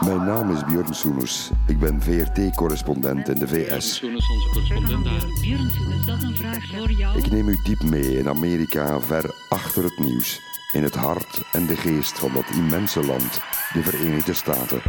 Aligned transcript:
Mijn 0.00 0.24
naam 0.24 0.50
is 0.50 0.64
Björn 0.64 0.94
Soeners. 0.94 1.50
Ik 1.66 1.78
ben 1.78 2.02
VRT-correspondent 2.02 3.28
in 3.28 3.38
de 3.38 3.48
VS. 3.48 3.96
Soenes, 3.96 4.28
onze 4.28 4.48
correspondent 4.48 5.04
daar. 5.04 5.40
Björn, 5.40 5.70
is 5.98 6.06
dat 6.06 6.22
een 6.22 6.36
vraag 6.36 6.66
voor 6.66 6.90
jou? 6.90 7.18
Ik 7.18 7.30
neem 7.30 7.48
u 7.48 7.58
diep 7.64 7.82
mee 7.82 8.18
in 8.18 8.28
Amerika, 8.28 9.00
ver 9.00 9.34
achter 9.48 9.84
het 9.84 9.98
nieuws. 9.98 10.40
In 10.72 10.82
het 10.82 10.94
hart 10.94 11.42
en 11.52 11.66
de 11.66 11.76
geest 11.76 12.18
van 12.18 12.32
dat 12.34 12.44
immense 12.54 13.04
land, 13.04 13.40
de 13.72 13.82
Verenigde 13.82 14.34
Staten. 14.34 14.80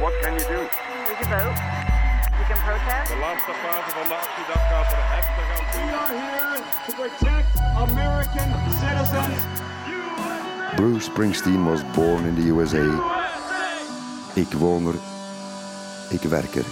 What 0.00 0.12
can 0.20 0.34
you 0.34 0.52
do? 0.52 0.60
We 1.08 1.14
can 1.20 1.28
vote. 1.30 1.60
We 2.38 2.44
can 2.48 2.60
protest. 2.64 3.08
De 3.08 3.18
laatste 3.20 3.52
fase 3.62 3.90
van 3.96 4.08
de 4.08 4.14
actiedag 4.14 4.62
gaat 4.70 4.92
er 4.92 5.04
heftig 5.16 5.46
aan 5.56 5.66
toe. 5.72 5.84
We 5.84 5.96
are 6.02 6.14
here 6.24 6.62
to 6.86 6.92
protect 7.00 7.52
American 7.76 8.48
citizens. 8.80 9.70
Bruce 10.76 11.04
Springsteen 11.04 11.64
was 11.64 11.82
born 11.94 12.24
in 12.24 12.34
the 12.34 12.48
USA. 12.48 12.84
Ik 14.34 14.52
woon 14.52 14.86
er. 14.86 14.94
Ik 16.10 16.20
werk 16.20 16.54
er. 16.54 16.64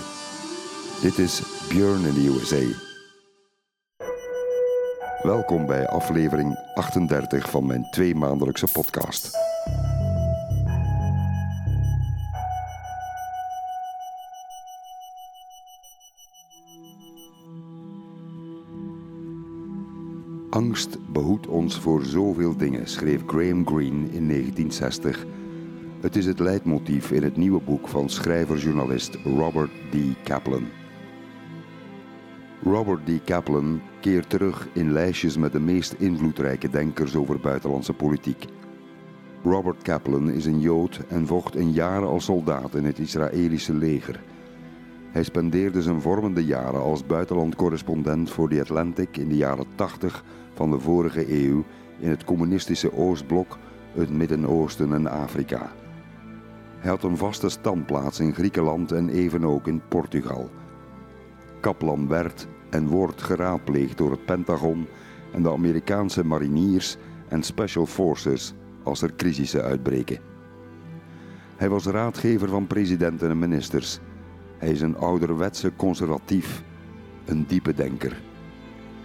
Dit 1.03 1.19
is 1.19 1.43
Björn 1.69 2.05
in 2.07 2.15
the 2.15 2.27
USA. 2.27 2.79
Welkom 5.23 5.67
bij 5.67 5.89
aflevering 5.89 6.59
38 6.75 7.51
van 7.51 7.67
mijn 7.67 7.91
tweemaandelijkse 7.91 8.67
podcast. 8.73 9.31
Angst 20.51 20.99
behoedt 21.13 21.47
ons 21.47 21.79
voor 21.79 22.05
zoveel 22.05 22.57
dingen, 22.57 22.89
schreef 22.89 23.23
Graham 23.27 23.67
Greene 23.67 24.11
in 24.11 24.29
1960. 24.29 25.27
Het 26.01 26.17
is 26.17 26.27
het 26.27 26.39
leidmotief 26.39 27.11
in 27.11 27.23
het 27.23 27.37
nieuwe 27.37 27.61
boek 27.61 27.89
van 27.89 28.09
schrijver-journalist 28.09 29.19
Robert 29.25 29.71
D. 29.91 29.97
Kaplan. 30.25 30.67
Robert 32.63 33.07
D. 33.07 33.25
Kaplan 33.25 33.81
keert 34.01 34.31
terug 34.31 34.69
in 34.73 34.93
lijstjes 34.93 35.37
met 35.37 35.53
de 35.53 35.61
meest 35.61 35.93
invloedrijke 35.93 36.71
denkers 36.71 37.17
over 37.17 37.41
buitenlandse 37.41 37.93
politiek. 37.93 38.47
Robert 39.43 39.83
Kaplan 39.83 40.31
is 40.31 40.47
een 40.47 40.61
Jood 40.61 41.01
en 41.09 41.27
vocht 41.27 41.57
in 41.57 41.73
jaren 41.73 42.09
als 42.09 42.25
soldaat 42.25 42.75
in 42.75 42.85
het 42.85 42.99
Israëlische 42.99 43.75
leger. 43.75 44.23
Hij 45.11 45.23
spendeerde 45.23 45.83
zijn 45.83 46.01
vormende 46.01 46.45
jaren 46.45 46.81
als 46.81 47.07
buitenlandcorrespondent 47.07 48.31
voor 48.31 48.49
The 48.49 48.61
Atlantic 48.61 49.17
in 49.17 49.29
de 49.29 49.37
jaren 49.37 49.67
80 49.75 50.25
van 50.61 50.71
de 50.71 50.79
vorige 50.79 51.45
eeuw 51.45 51.65
in 51.99 52.11
het 52.11 52.25
communistische 52.25 52.93
Oostblok, 52.93 53.59
het 53.93 54.11
Midden-Oosten 54.11 54.93
en 54.93 55.07
Afrika. 55.07 55.73
Hij 56.79 56.91
had 56.91 57.03
een 57.03 57.17
vaste 57.17 57.49
standplaats 57.49 58.21
in 58.21 58.35
Griekenland 58.35 58.93
en 58.93 59.09
even 59.09 59.45
ook 59.45 59.67
in 59.67 59.83
Portugal. 59.89 60.51
Kaplan 61.61 62.09
werd 62.09 62.47
en 62.71 62.87
wordt 62.87 63.23
geraadpleegd 63.23 63.99
door 63.99 64.11
het 64.11 64.25
Pentagon 64.25 64.87
en 65.33 65.43
de 65.43 65.51
Amerikaanse 65.51 66.25
mariniers 66.25 66.97
en 67.29 67.43
special 67.43 67.87
forces 67.87 68.55
als 68.83 69.03
er 69.03 69.15
crisissen 69.17 69.63
uitbreken. 69.63 70.19
Hij 71.57 71.69
was 71.69 71.87
raadgever 71.87 72.49
van 72.49 72.67
presidenten 72.67 73.31
en 73.31 73.39
ministers. 73.39 73.99
Hij 74.59 74.71
is 74.71 74.81
een 74.81 74.97
ouderwetse 74.97 75.73
conservatief, 75.77 76.63
een 77.25 77.47
diepe 77.47 77.75
denker. 77.75 78.30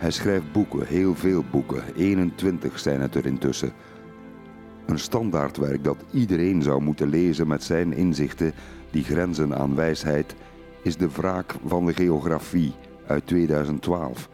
Hij 0.05 0.13
schrijft 0.13 0.51
boeken, 0.51 0.87
heel 0.87 1.15
veel 1.15 1.43
boeken, 1.51 1.83
21 1.95 2.79
zijn 2.79 3.01
het 3.01 3.15
er 3.15 3.25
intussen. 3.25 3.73
Een 4.85 4.99
standaardwerk 4.99 5.83
dat 5.83 5.97
iedereen 6.11 6.61
zou 6.61 6.81
moeten 6.81 7.09
lezen 7.09 7.47
met 7.47 7.63
zijn 7.63 7.93
inzichten 7.93 8.53
die 8.91 9.03
grenzen 9.03 9.55
aan 9.55 9.75
wijsheid 9.75 10.35
is 10.81 10.97
De 10.97 11.09
Wraak 11.09 11.55
van 11.65 11.85
de 11.85 11.93
Geografie 11.93 12.73
uit 13.07 13.27
2012. 13.27 14.29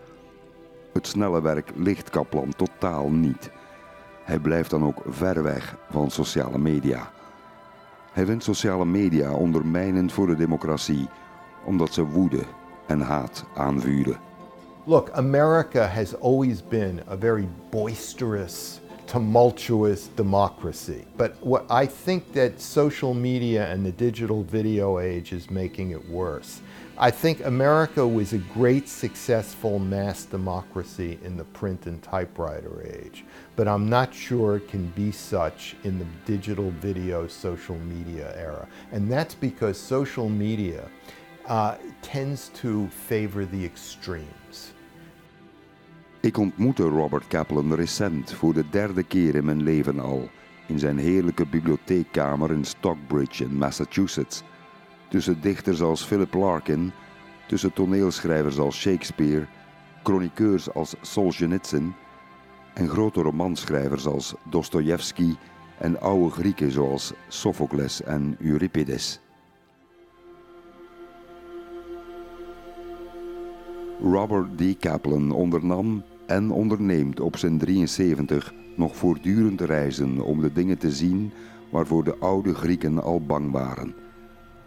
Het 0.94 1.08
snelle 1.08 1.42
werk 1.42 1.72
ligt 1.76 2.10
Kaplan 2.10 2.54
totaal 2.56 3.10
niet. 3.10 3.52
Hij 4.24 4.40
blijft 4.40 4.70
dan 4.70 4.84
ook 4.84 5.02
ver 5.08 5.44
weg 5.44 5.78
van 5.90 6.12
sociale 6.12 6.58
media. 6.58 7.12
Hij 8.12 8.26
vindt 8.26 8.44
sociale 8.44 8.86
media 8.86 9.32
ondermijnend 9.32 10.12
voor 10.12 10.28
de 10.28 10.36
democratie, 10.36 11.08
omdat 11.66 11.94
ze 11.94 12.04
woede 12.04 12.44
en 12.88 13.02
haat 13.02 13.46
aanvuren. 13.56 14.31
Look, 14.88 15.12
America 15.14 15.88
has 15.88 16.16
always 16.16 16.60
been 16.60 17.04
a 17.06 17.16
very 17.16 17.48
boisterous, 17.70 18.80
tumultuous 19.06 20.08
democracy. 20.08 21.06
But 21.18 21.36
what 21.46 21.68
I 21.70 21.86
think 21.86 22.34
that 22.34 22.60
social 22.60 23.14
media 23.14 23.72
and 23.72 23.86
the 23.86 23.92
digital 23.92 24.42
video 24.42 24.98
age 24.98 25.34
is 25.34 25.52
making 25.52 25.92
it 25.92 26.10
worse. 26.10 26.62
I 26.98 27.12
think 27.12 27.46
America 27.46 28.06
was 28.08 28.34
a 28.34 28.40
great, 28.40 28.90
successful 28.90 29.78
mass 29.78 30.26
democracy 30.26 31.20
in 31.24 31.38
the 31.38 31.44
print 31.44 31.86
and 31.86 32.02
typewriter 32.02 32.84
age, 32.84 33.24
but 33.56 33.68
I'm 33.68 33.88
not 33.88 34.14
sure 34.14 34.58
it 34.58 34.68
can 34.68 34.88
be 34.90 35.12
such 35.12 35.76
in 35.84 36.00
the 36.00 36.06
digital 36.26 36.72
video 36.72 37.28
social 37.28 37.78
media 37.78 38.34
era. 38.36 38.68
And 38.92 39.12
that's 39.12 39.36
because 39.36 39.80
social 39.80 40.28
media 40.28 40.90
uh, 41.52 41.72
tends 42.00 42.50
to 42.62 42.88
favor 42.90 43.50
the 43.50 43.64
extremes. 43.64 44.74
Ik 46.20 46.38
ontmoette 46.38 46.84
Robert 46.84 47.28
Kaplan 47.28 47.74
recent 47.74 48.34
voor 48.34 48.54
de 48.54 48.70
derde 48.70 49.04
keer 49.04 49.36
in 49.36 49.46
mijn 49.46 49.64
leven 49.64 50.00
al, 50.00 50.30
in 50.68 50.80
zijn 50.80 50.98
heerlijke 50.98 51.46
bibliotheekkamer 51.46 52.52
in 52.52 52.66
Stockbridge 52.66 53.44
in 53.44 53.58
Massachusetts. 53.58 54.44
Tussen 55.10 55.42
dichters 55.42 55.82
als 55.82 56.04
Philip 56.04 56.34
Larkin, 56.34 56.92
tussen 57.48 57.74
toneelschrijvers 57.74 58.58
als 58.58 58.80
Shakespeare, 58.80 59.48
chroniqueurs 60.04 60.74
als 60.74 60.96
Solzhenitsyn 61.02 61.94
en 62.74 62.88
grote 62.88 63.22
romanschrijvers 63.22 64.06
als 64.06 64.34
Dostoevsky 64.50 65.36
en 65.78 66.02
oude 66.02 66.30
Grieken 66.30 66.72
zoals 66.72 67.14
Sophocles 67.28 68.04
en 68.04 68.38
Euripides. 68.40 69.20
Robert 74.04 74.58
D. 74.58 74.78
Kaplan 74.80 75.32
ondernam 75.32 76.04
en 76.26 76.52
onderneemt 76.52 77.20
op 77.20 77.38
zijn 77.38 77.58
73 77.58 78.54
nog 78.76 78.96
voortdurend 78.96 79.62
reizen 79.62 80.20
om 80.20 80.42
de 80.42 80.52
dingen 80.52 80.78
te 80.78 80.92
zien 80.92 81.32
waarvoor 81.70 82.04
de 82.04 82.16
oude 82.20 82.54
Grieken 82.54 83.04
al 83.04 83.22
bang 83.26 83.52
waren. 83.52 83.94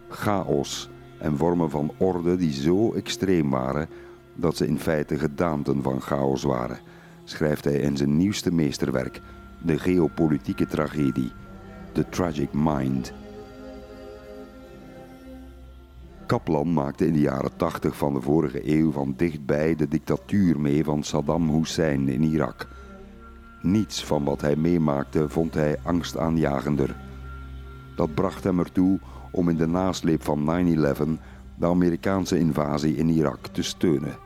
Chaos 0.09 0.89
en 1.19 1.37
vormen 1.37 1.69
van 1.69 1.91
orde 1.97 2.35
die 2.35 2.53
zo 2.53 2.93
extreem 2.93 3.49
waren 3.49 3.89
dat 4.33 4.57
ze 4.57 4.67
in 4.67 4.79
feite 4.79 5.17
gedaanten 5.17 5.81
van 5.81 6.01
chaos 6.01 6.43
waren, 6.43 6.79
schrijft 7.23 7.63
hij 7.63 7.79
in 7.79 7.97
zijn 7.97 8.17
nieuwste 8.17 8.51
meesterwerk, 8.51 9.21
de 9.61 9.79
geopolitieke 9.79 10.65
tragedie, 10.65 11.31
The 11.91 12.09
Tragic 12.09 12.53
Mind. 12.53 13.13
Kaplan 16.25 16.73
maakte 16.73 17.05
in 17.07 17.13
de 17.13 17.19
jaren 17.19 17.55
80 17.55 17.97
van 17.97 18.13
de 18.13 18.21
vorige 18.21 18.77
eeuw 18.77 18.91
van 18.91 19.13
dichtbij 19.17 19.75
de 19.75 19.87
dictatuur 19.87 20.59
mee 20.59 20.83
van 20.83 21.03
Saddam 21.03 21.49
Hussein 21.49 22.09
in 22.09 22.23
Irak. 22.23 22.67
Niets 23.61 24.03
van 24.05 24.23
wat 24.23 24.41
hij 24.41 24.55
meemaakte 24.55 25.29
vond 25.29 25.53
hij 25.53 25.77
angstaanjagender. 25.83 26.95
Dat 27.95 28.13
bracht 28.13 28.43
hem 28.43 28.59
ertoe 28.59 28.99
om 29.31 29.49
in 29.49 29.57
de 29.57 29.67
nasleep 29.67 30.23
van 30.23 30.65
9-11 30.77 31.21
de 31.55 31.65
Amerikaanse 31.65 32.39
invasie 32.39 32.95
in 32.95 33.09
Irak 33.09 33.47
te 33.47 33.61
steunen. 33.61 34.17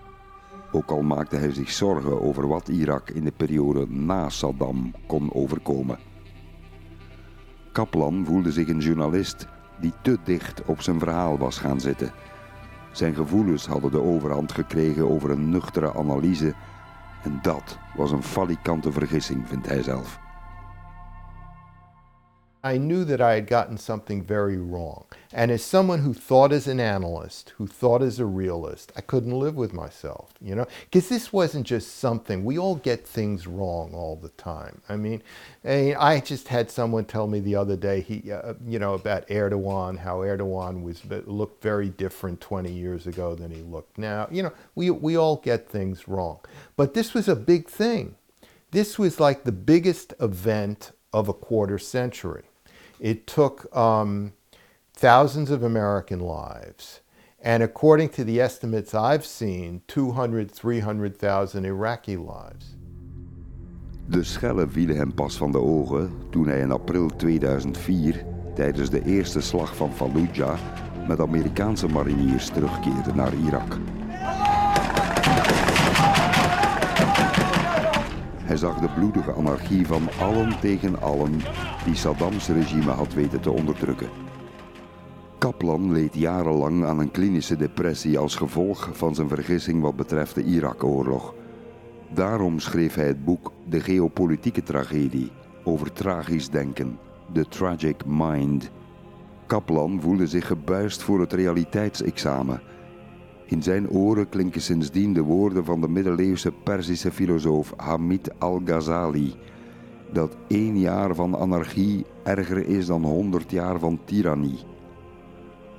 Ook 0.71 0.91
al 0.91 1.01
maakte 1.01 1.35
hij 1.35 1.51
zich 1.51 1.71
zorgen 1.71 2.21
over 2.21 2.47
wat 2.47 2.67
Irak 2.67 3.09
in 3.09 3.23
de 3.23 3.33
periode 3.37 3.89
na 3.89 4.29
Saddam 4.29 4.93
kon 5.07 5.33
overkomen. 5.33 5.97
Kaplan 7.71 8.25
voelde 8.25 8.51
zich 8.51 8.67
een 8.67 8.79
journalist 8.79 9.47
die 9.79 9.93
te 10.01 10.17
dicht 10.23 10.61
op 10.65 10.81
zijn 10.81 10.99
verhaal 10.99 11.37
was 11.37 11.57
gaan 11.57 11.79
zitten. 11.79 12.11
Zijn 12.91 13.15
gevoelens 13.15 13.67
hadden 13.67 13.91
de 13.91 14.01
overhand 14.01 14.51
gekregen 14.51 15.09
over 15.09 15.29
een 15.29 15.49
nuchtere 15.49 15.95
analyse 15.95 16.53
en 17.23 17.39
dat 17.41 17.77
was 17.95 18.11
een 18.11 18.23
falikante 18.23 18.91
vergissing, 18.91 19.47
vindt 19.47 19.67
hij 19.67 19.83
zelf. 19.83 20.19
I 22.61 22.77
knew 22.77 23.05
that 23.05 23.21
I 23.21 23.35
had 23.35 23.47
gotten 23.47 23.77
something 23.77 24.21
very 24.21 24.57
wrong. 24.57 25.05
And 25.31 25.49
as 25.49 25.63
someone 25.63 25.99
who 25.99 26.13
thought 26.13 26.51
as 26.51 26.67
an 26.67 26.81
analyst, 26.81 27.53
who 27.57 27.67
thought 27.67 28.01
as 28.01 28.19
a 28.19 28.25
realist, 28.25 28.91
I 28.97 29.01
couldn't 29.01 29.39
live 29.39 29.55
with 29.55 29.71
myself, 29.71 30.33
you 30.41 30.55
know? 30.55 30.67
Because 30.85 31.07
this 31.07 31.31
wasn't 31.31 31.65
just 31.65 31.97
something, 31.97 32.43
we 32.43 32.57
all 32.57 32.75
get 32.75 33.07
things 33.07 33.47
wrong 33.47 33.93
all 33.93 34.17
the 34.17 34.29
time. 34.29 34.81
I 34.89 34.97
mean, 34.97 35.23
I 35.63 36.19
just 36.19 36.49
had 36.49 36.69
someone 36.69 37.05
tell 37.05 37.27
me 37.27 37.39
the 37.39 37.55
other 37.55 37.77
day, 37.77 38.01
he, 38.01 38.29
uh, 38.29 38.55
you 38.67 38.77
know, 38.77 38.93
about 38.93 39.27
Erdogan, 39.29 39.97
how 39.97 40.17
Erdogan 40.17 40.83
was 40.83 41.01
looked 41.27 41.63
very 41.63 41.89
different 41.89 42.41
20 42.41 42.69
years 42.71 43.07
ago 43.07 43.35
than 43.35 43.51
he 43.51 43.61
looked 43.61 43.97
now. 43.97 44.27
You 44.29 44.43
know, 44.43 44.53
we, 44.75 44.89
we 44.89 45.15
all 45.15 45.37
get 45.37 45.69
things 45.69 46.09
wrong. 46.09 46.39
But 46.75 46.93
this 46.93 47.13
was 47.13 47.29
a 47.29 47.37
big 47.37 47.69
thing. 47.69 48.15
This 48.71 48.99
was 48.99 49.17
like 49.19 49.45
the 49.45 49.53
biggest 49.53 50.13
event 50.19 50.91
of 51.13 51.29
a 51.29 51.33
quarter 51.33 51.79
century. 51.79 52.48
It 52.99 53.25
took 53.25 53.67
um, 53.75 54.33
thousands 54.93 55.49
of 55.49 55.63
American 55.63 56.19
lives. 56.19 57.01
And 57.41 57.63
according 57.63 58.09
to 58.09 58.25
the 58.25 58.41
estimates 58.41 58.93
I've 58.93 59.25
seen, 59.25 59.81
200, 59.87 60.51
300,000 60.51 61.65
Iraqi 61.65 62.17
lives. 62.17 62.75
De 64.05 64.23
schellen 64.23 64.71
vielen 64.71 64.95
hem 64.95 65.13
pas 65.13 65.37
van 65.37 65.51
de 65.51 65.59
ogen 65.59 66.11
toen 66.29 66.47
hij 66.47 66.59
in 66.59 66.71
april 66.71 67.09
2004, 67.15 68.25
tijdens 68.55 68.89
de 68.89 69.05
eerste 69.05 69.41
slag 69.41 69.75
van 69.75 69.93
Fallujah, 69.93 70.59
met 71.07 71.19
Amerikaanse 71.19 71.87
mariniers 71.87 72.49
terugkeerde 72.49 73.13
naar 73.13 73.33
Irak. 73.33 73.77
Hij 78.49 78.57
zag 78.57 78.79
de 78.79 78.89
bloedige 78.89 79.33
anarchie 79.33 79.87
van 79.87 80.07
allen 80.19 80.59
tegen 80.59 81.01
allen 81.01 81.41
die 81.85 81.95
Saddams 81.95 82.47
regime 82.47 82.91
had 82.91 83.13
weten 83.13 83.41
te 83.41 83.51
onderdrukken. 83.51 84.09
Kaplan 85.37 85.91
leed 85.91 86.15
jarenlang 86.15 86.85
aan 86.85 86.99
een 86.99 87.11
klinische 87.11 87.55
depressie 87.55 88.19
als 88.19 88.35
gevolg 88.35 88.89
van 88.93 89.15
zijn 89.15 89.27
vergissing 89.27 89.81
wat 89.81 89.95
betreft 89.95 90.35
de 90.35 90.43
Irak-oorlog. 90.43 91.33
Daarom 92.13 92.59
schreef 92.59 92.95
hij 92.95 93.07
het 93.07 93.25
boek 93.25 93.51
De 93.65 93.79
geopolitieke 93.79 94.63
tragedie 94.63 95.31
over 95.63 95.91
tragisch 95.91 96.49
denken, 96.49 96.99
The 97.33 97.45
Tragic 97.47 98.05
Mind. 98.05 98.71
Kaplan 99.45 100.01
voelde 100.01 100.27
zich 100.27 100.47
gebuist 100.47 101.01
voor 101.01 101.19
het 101.19 101.33
realiteitsexamen. 101.33 102.61
In 103.49 103.63
zijn 103.63 103.89
oren 103.89 104.29
klinken 104.29 104.61
sindsdien 104.61 105.13
de 105.13 105.21
woorden 105.21 105.65
van 105.65 105.81
de 105.81 105.89
middeleeuwse 105.89 106.51
Perzische 106.63 107.11
filosoof 107.11 107.73
Hamid 107.77 108.39
al-Ghazali: 108.39 109.35
dat 110.11 110.37
één 110.47 110.79
jaar 110.79 111.15
van 111.15 111.37
anarchie 111.37 112.05
erger 112.23 112.67
is 112.67 112.85
dan 112.85 113.03
honderd 113.03 113.51
jaar 113.51 113.79
van 113.79 113.99
tirannie. 114.05 114.59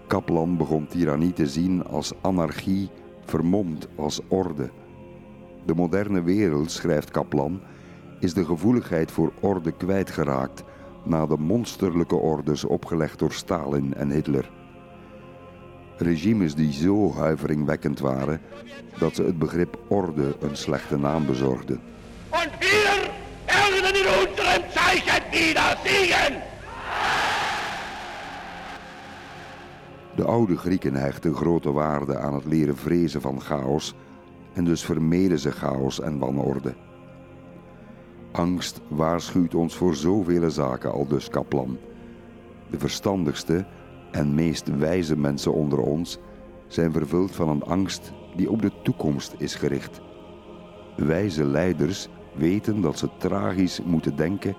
Kaplan 0.07 0.57
begon 0.57 0.87
tirannie 0.87 1.33
te 1.33 1.47
zien 1.47 1.85
als 1.85 2.13
anarchie, 2.21 2.89
vermomd 3.25 3.89
als 3.97 4.21
orde. 4.29 4.71
De 5.67 5.75
moderne 5.75 6.23
wereld, 6.23 6.71
schrijft 6.71 7.11
Kaplan, 7.11 7.61
is 8.21 8.35
de 8.35 8.45
gevoeligheid 8.45 9.11
voor 9.11 9.33
orde 9.41 9.73
kwijtgeraakt 9.73 10.65
na 11.05 11.27
de 11.27 11.37
monsterlijke 11.39 12.17
orders 12.17 12.65
opgelegd 12.65 13.19
door 13.19 13.33
Stalin 13.33 13.95
en 13.95 14.11
Hitler. 14.11 14.60
Regimes 16.01 16.55
die 16.55 16.73
zo 16.73 17.13
huiveringwekkend 17.15 17.99
waren 17.99 18.41
dat 18.99 19.15
ze 19.15 19.23
het 19.23 19.39
begrip 19.39 19.79
orde 19.89 20.37
een 20.41 20.57
slechte 20.57 20.99
naam 20.99 21.27
bezorgden. 21.27 21.81
Und 22.31 22.51
wir 22.59 23.11
werden 23.47 23.95
in 23.95 24.29
unserem 24.29 24.63
Zeichen 24.75 25.23
wieder 25.31 25.79
siegen! 25.85 26.43
De 30.17 30.25
oude 30.25 30.57
Grieken 30.57 30.95
hechten 30.95 31.35
grote 31.35 31.73
waarde 31.73 32.19
aan 32.19 32.35
het 32.35 32.45
leren 32.45 32.77
vrezen 32.77 33.21
van 33.21 33.41
chaos 33.41 33.95
en 34.53 34.65
dus 34.65 34.85
vermeden 34.85 35.39
ze 35.39 35.51
chaos 35.51 36.01
en 36.01 36.19
wanorde. 36.19 36.75
Angst 38.33 38.81
waarschuwt 38.89 39.55
ons 39.55 39.77
voor 39.77 39.95
zoveel 39.95 40.51
zaken, 40.51 40.93
al 40.93 41.07
dus 41.07 41.29
Kaplan. 41.29 41.79
De 42.71 42.79
verstandigste 42.79 43.65
en 44.11 44.35
meest 44.35 44.77
wijze 44.77 45.17
mensen 45.17 45.53
onder 45.53 45.79
ons 45.79 46.19
zijn 46.67 46.93
vervuld 46.93 47.31
van 47.31 47.49
een 47.49 47.63
angst 47.63 48.13
die 48.37 48.51
op 48.51 48.63
de 48.63 48.73
toekomst 48.83 49.35
is 49.39 49.55
gericht. 49.55 50.01
Wijze 50.97 51.45
leiders 51.45 52.09
weten 52.35 52.81
dat 52.81 52.99
ze 52.99 53.09
tragisch 53.19 53.83
moeten 53.83 54.17
denken 54.17 54.55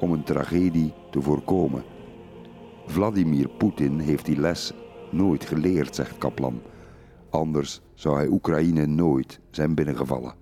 om 0.00 0.12
een 0.12 0.24
tragedie 0.24 0.92
te 1.10 1.22
voorkomen. 1.22 1.84
Vladimir 2.86 3.48
Poetin 3.48 3.98
heeft 3.98 4.24
die 4.24 4.40
les 4.40 4.72
nooit 5.10 5.44
geleerd, 5.44 5.94
zegt 5.94 6.18
Kaplan. 6.18 6.60
Anders 7.30 7.80
zou 7.94 8.16
hij 8.16 8.28
Oekraïne 8.28 8.86
nooit 8.86 9.40
zijn 9.50 9.74
binnengevallen. 9.74 10.34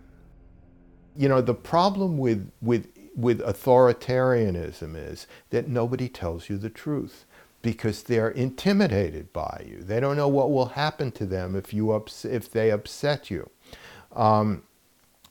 You 1.13 1.29
know, 1.29 1.45
the 1.47 1.55
problem 1.55 2.21
with, 2.21 2.39
with, 2.59 2.89
with 3.15 3.43
authoritarianism 3.43 4.97
is 5.13 5.29
that 5.49 5.67
nobody 5.67 6.11
tells 6.11 6.47
you 6.47 6.59
the 6.59 6.73
truth 6.73 7.27
because 7.63 8.03
they're 8.03 8.31
intimidated 8.31 9.33
by 9.33 9.65
you. 9.67 9.83
They 9.83 10.01
don't 10.01 10.17
know 10.17 10.29
what 10.29 10.51
will 10.51 10.67
happen 10.67 11.13
to 11.13 11.27
them 11.27 11.57
if, 11.57 11.73
you 11.73 11.93
ups- 11.93 12.25
if 12.25 12.51
they 12.51 12.71
upset 12.71 13.31
you. 13.31 13.49
Um, 14.15 14.65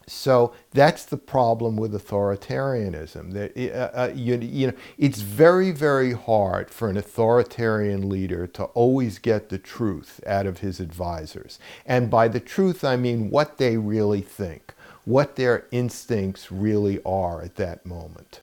so 0.07 0.54
that's 0.72 1.06
the 1.06 1.18
problem 1.18 1.78
with 1.78 1.94
authoritarianism. 1.94 3.31
That 3.33 3.57
uh, 3.57 3.98
uh, 3.98 4.12
you, 4.13 4.38
you 4.38 4.68
know, 4.68 4.74
it's 4.98 5.22
very, 5.22 5.72
very 5.72 6.13
hard 6.13 6.69
for 6.69 6.89
an 6.89 6.98
authoritarian 6.98 8.10
leader 8.10 8.48
to 8.48 8.66
always 8.66 9.19
get 9.19 9.50
the 9.50 9.57
truth 9.57 10.19
out 10.25 10.48
of 10.48 10.60
his 10.60 10.80
advisors. 10.80 11.60
And 11.86 12.10
by 12.10 12.28
the 12.28 12.39
truth, 12.39 12.83
I 12.83 12.98
mean 12.98 13.30
what 13.30 13.57
they 13.57 13.78
really 13.78 14.22
think, 14.22 14.74
what 15.06 15.36
their 15.36 15.66
instincts 15.72 16.51
really 16.51 17.01
are 17.06 17.42
at 17.42 17.56
that 17.56 17.86
moment. 17.86 18.42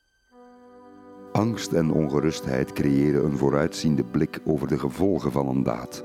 Angst 1.39 1.73
en 1.73 1.91
ongerustheid 1.91 2.73
creëren 2.73 3.25
een 3.25 3.37
vooruitziende 3.37 4.03
blik 4.03 4.39
over 4.45 4.67
de 4.67 4.79
gevolgen 4.79 5.31
van 5.31 5.47
een 5.47 5.63
daad. 5.63 6.03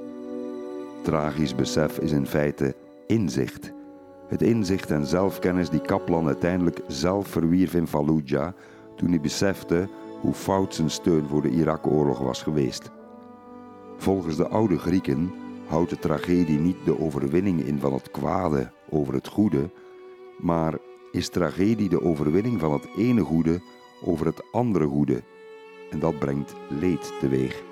Tragisch 1.02 1.54
besef 1.54 1.98
is 1.98 2.12
in 2.12 2.26
feite 2.26 2.74
inzicht. 3.06 3.72
Het 4.28 4.42
inzicht 4.42 4.90
en 4.90 5.06
zelfkennis 5.06 5.70
die 5.70 5.80
Kaplan 5.80 6.26
uiteindelijk 6.26 6.80
zelf 6.86 7.28
verwierf 7.28 7.74
in 7.74 7.86
Fallujah 7.86 8.52
toen 8.96 9.08
hij 9.08 9.20
besefte 9.20 9.88
hoe 10.20 10.32
fout 10.32 10.74
zijn 10.74 10.90
steun 10.90 11.26
voor 11.28 11.42
de 11.42 11.50
Irak-oorlog 11.50 12.18
was 12.18 12.42
geweest. 12.42 12.90
Volgens 13.96 14.36
de 14.36 14.48
oude 14.48 14.78
Grieken 14.78 15.32
houdt 15.66 15.90
de 15.90 15.98
tragedie 15.98 16.58
niet 16.58 16.84
de 16.84 17.00
overwinning 17.00 17.64
in 17.64 17.78
van 17.78 17.92
het 17.92 18.10
kwade 18.10 18.70
over 18.90 19.14
het 19.14 19.28
goede, 19.28 19.70
maar 20.38 20.74
is 21.12 21.28
tragedie 21.28 21.88
de 21.88 22.02
overwinning 22.02 22.60
van 22.60 22.72
het 22.72 22.88
ene 22.96 23.20
goede 23.20 23.60
over 24.04 24.26
het 24.26 24.52
andere 24.52 24.86
goede. 24.86 25.22
En 25.90 25.98
dat 25.98 26.18
brengt 26.18 26.54
leed 26.68 27.12
teweeg. 27.20 27.62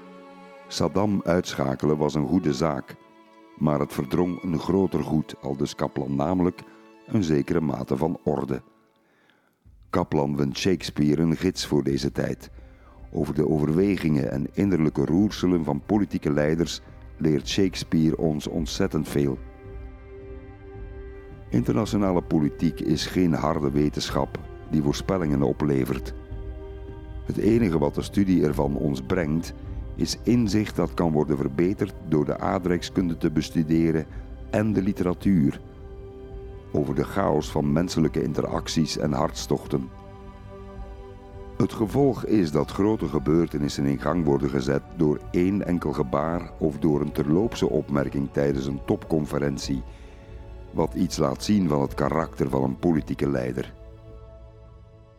Saddam 0.67 1.21
uitschakelen 1.25 1.97
was 1.97 2.15
een 2.15 2.27
goede 2.27 2.53
zaak, 2.53 2.97
maar 3.59 3.81
het 3.81 3.93
verdrong 3.93 4.43
een 4.43 4.59
groter 4.59 5.03
goed, 5.03 5.35
al 5.41 5.57
dus 5.57 5.75
Kaplan, 5.75 6.15
namelijk 6.15 6.61
een 7.07 7.25
zekere 7.25 7.61
mate 7.61 7.97
van 7.97 8.19
orde. 8.25 8.63
Kaplan 9.91 10.37
vindt 10.37 10.59
Shakespeare 10.59 11.23
een 11.23 11.37
gids 11.37 11.67
voor 11.67 11.83
deze 11.83 12.13
tijd. 12.13 12.51
Over 13.13 13.35
de 13.35 13.49
overwegingen 13.49 14.31
en 14.31 14.47
innerlijke 14.53 15.05
roerselen 15.05 15.65
van 15.65 15.83
politieke 15.87 16.33
leiders 16.33 16.81
leert 17.17 17.49
Shakespeare 17.49 18.19
ons 18.19 18.47
ontzettend 18.47 19.09
veel. 19.09 19.39
Internationale 21.49 22.23
politiek 22.23 22.81
is 22.81 23.07
geen 23.07 23.33
harde 23.33 23.71
wetenschap 23.71 24.39
die 24.71 24.83
voorspellingen 24.83 25.43
oplevert. 25.43 26.15
Het 27.25 27.37
enige 27.37 27.79
wat 27.79 27.95
de 27.95 28.03
studie 28.03 28.45
ervan 28.45 28.77
ons 28.77 29.01
brengt, 29.03 29.55
is 29.95 30.19
inzicht 30.23 30.77
dat 30.77 30.95
kan 30.95 31.13
worden 31.13 31.37
verbeterd 31.37 31.95
door 32.09 32.25
de 32.25 32.39
aardrijkskunde 32.39 33.17
te 33.17 33.31
bestuderen 33.31 34.07
en 34.51 34.73
de 34.73 34.83
literatuur. 34.83 35.61
Over 36.73 36.95
de 36.95 37.05
chaos 37.05 37.51
van 37.51 37.73
menselijke 37.73 38.23
interacties 38.23 38.99
en 38.99 39.13
hartstochten. 39.13 39.89
Het 41.57 41.73
gevolg 41.73 42.25
is 42.25 42.51
dat 42.51 42.71
grote 42.71 43.09
gebeurtenissen 43.09 43.85
in 43.85 44.01
gang 44.01 44.25
worden 44.25 44.51
gezet 44.51 44.83
door 44.97 45.21
één 45.31 45.67
enkel 45.67 45.93
gebaar 45.93 46.53
of 46.59 46.79
door 46.79 47.01
een 47.01 47.13
terloopse 47.13 47.69
opmerking 47.69 48.29
tijdens 48.33 48.67
een 48.67 48.81
topconferentie, 48.87 49.83
wat 50.71 50.95
iets 50.95 51.17
laat 51.17 51.45
zien 51.45 51.69
van 51.69 51.81
het 51.81 51.95
karakter 51.95 52.49
van 52.49 52.63
een 52.63 52.79
politieke 52.79 53.31
leider. 53.31 53.75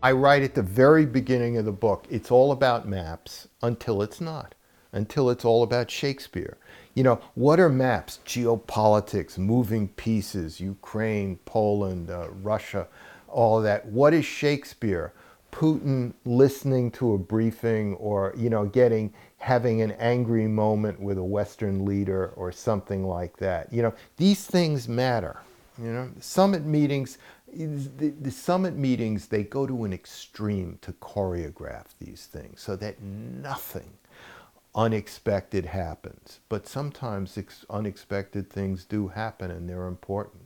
I 0.04 0.12
write 0.12 0.44
at 0.44 0.54
the 0.54 0.62
very 0.62 1.06
beginning 1.06 1.56
of 1.56 1.64
the 1.64 1.72
book, 1.72 2.06
it's 2.10 2.30
all 2.30 2.52
about 2.52 2.86
maps 2.86 3.48
until 3.62 4.02
it's 4.02 4.20
not, 4.20 4.54
until 4.92 5.30
it's 5.30 5.46
all 5.46 5.64
about 5.64 5.90
Shakespeare. 5.90 6.58
You 6.94 7.04
know, 7.04 7.22
what 7.36 7.58
are 7.58 7.70
maps? 7.70 8.20
Geopolitics, 8.26 9.38
moving 9.38 9.88
pieces, 9.88 10.60
Ukraine, 10.60 11.38
Poland, 11.46 12.12
uh, 12.12 12.28
Russia, 12.42 12.90
all 13.30 13.62
that. 13.62 13.86
What 13.86 14.14
is 14.14 14.26
Shakespeare? 14.26 15.14
Putin 15.54 16.12
listening 16.26 16.92
to 16.92 17.14
a 17.14 17.18
briefing 17.18 17.94
or, 17.96 18.34
you 18.36 18.50
know, 18.50 18.66
getting, 18.66 19.14
having 19.38 19.82
an 19.82 19.92
angry 19.94 20.50
moment 20.50 21.00
with 21.00 21.18
a 21.18 21.24
Western 21.24 21.86
leader 21.86 22.34
or 22.36 22.52
something 22.52 23.06
like 23.06 23.38
that. 23.38 23.72
You 23.72 23.84
know, 23.84 23.94
these 24.18 24.46
things 24.46 24.90
matter. 24.90 25.40
You 25.82 25.92
know, 25.92 26.10
summit 26.20 26.66
meetings, 26.66 27.18
the, 27.98 28.14
the 28.22 28.32
summit 28.32 28.76
meetings, 28.76 29.28
they 29.28 29.44
go 29.44 29.66
to 29.66 29.84
an 29.84 29.94
extreme 29.94 30.78
to 30.82 30.94
choreograph 30.94 31.86
these 32.00 32.28
things 32.32 32.62
so 32.62 32.76
that 32.78 33.02
nothing 33.02 33.98
unexpected 34.76 35.66
happens. 35.66 36.40
But 36.48 36.68
sometimes 36.68 37.38
ex- 37.38 37.66
unexpected 37.70 38.50
things 38.50 38.86
do 38.86 39.08
happen 39.08 39.52
and 39.52 39.68
they're 39.68 39.88
important. 39.88 40.42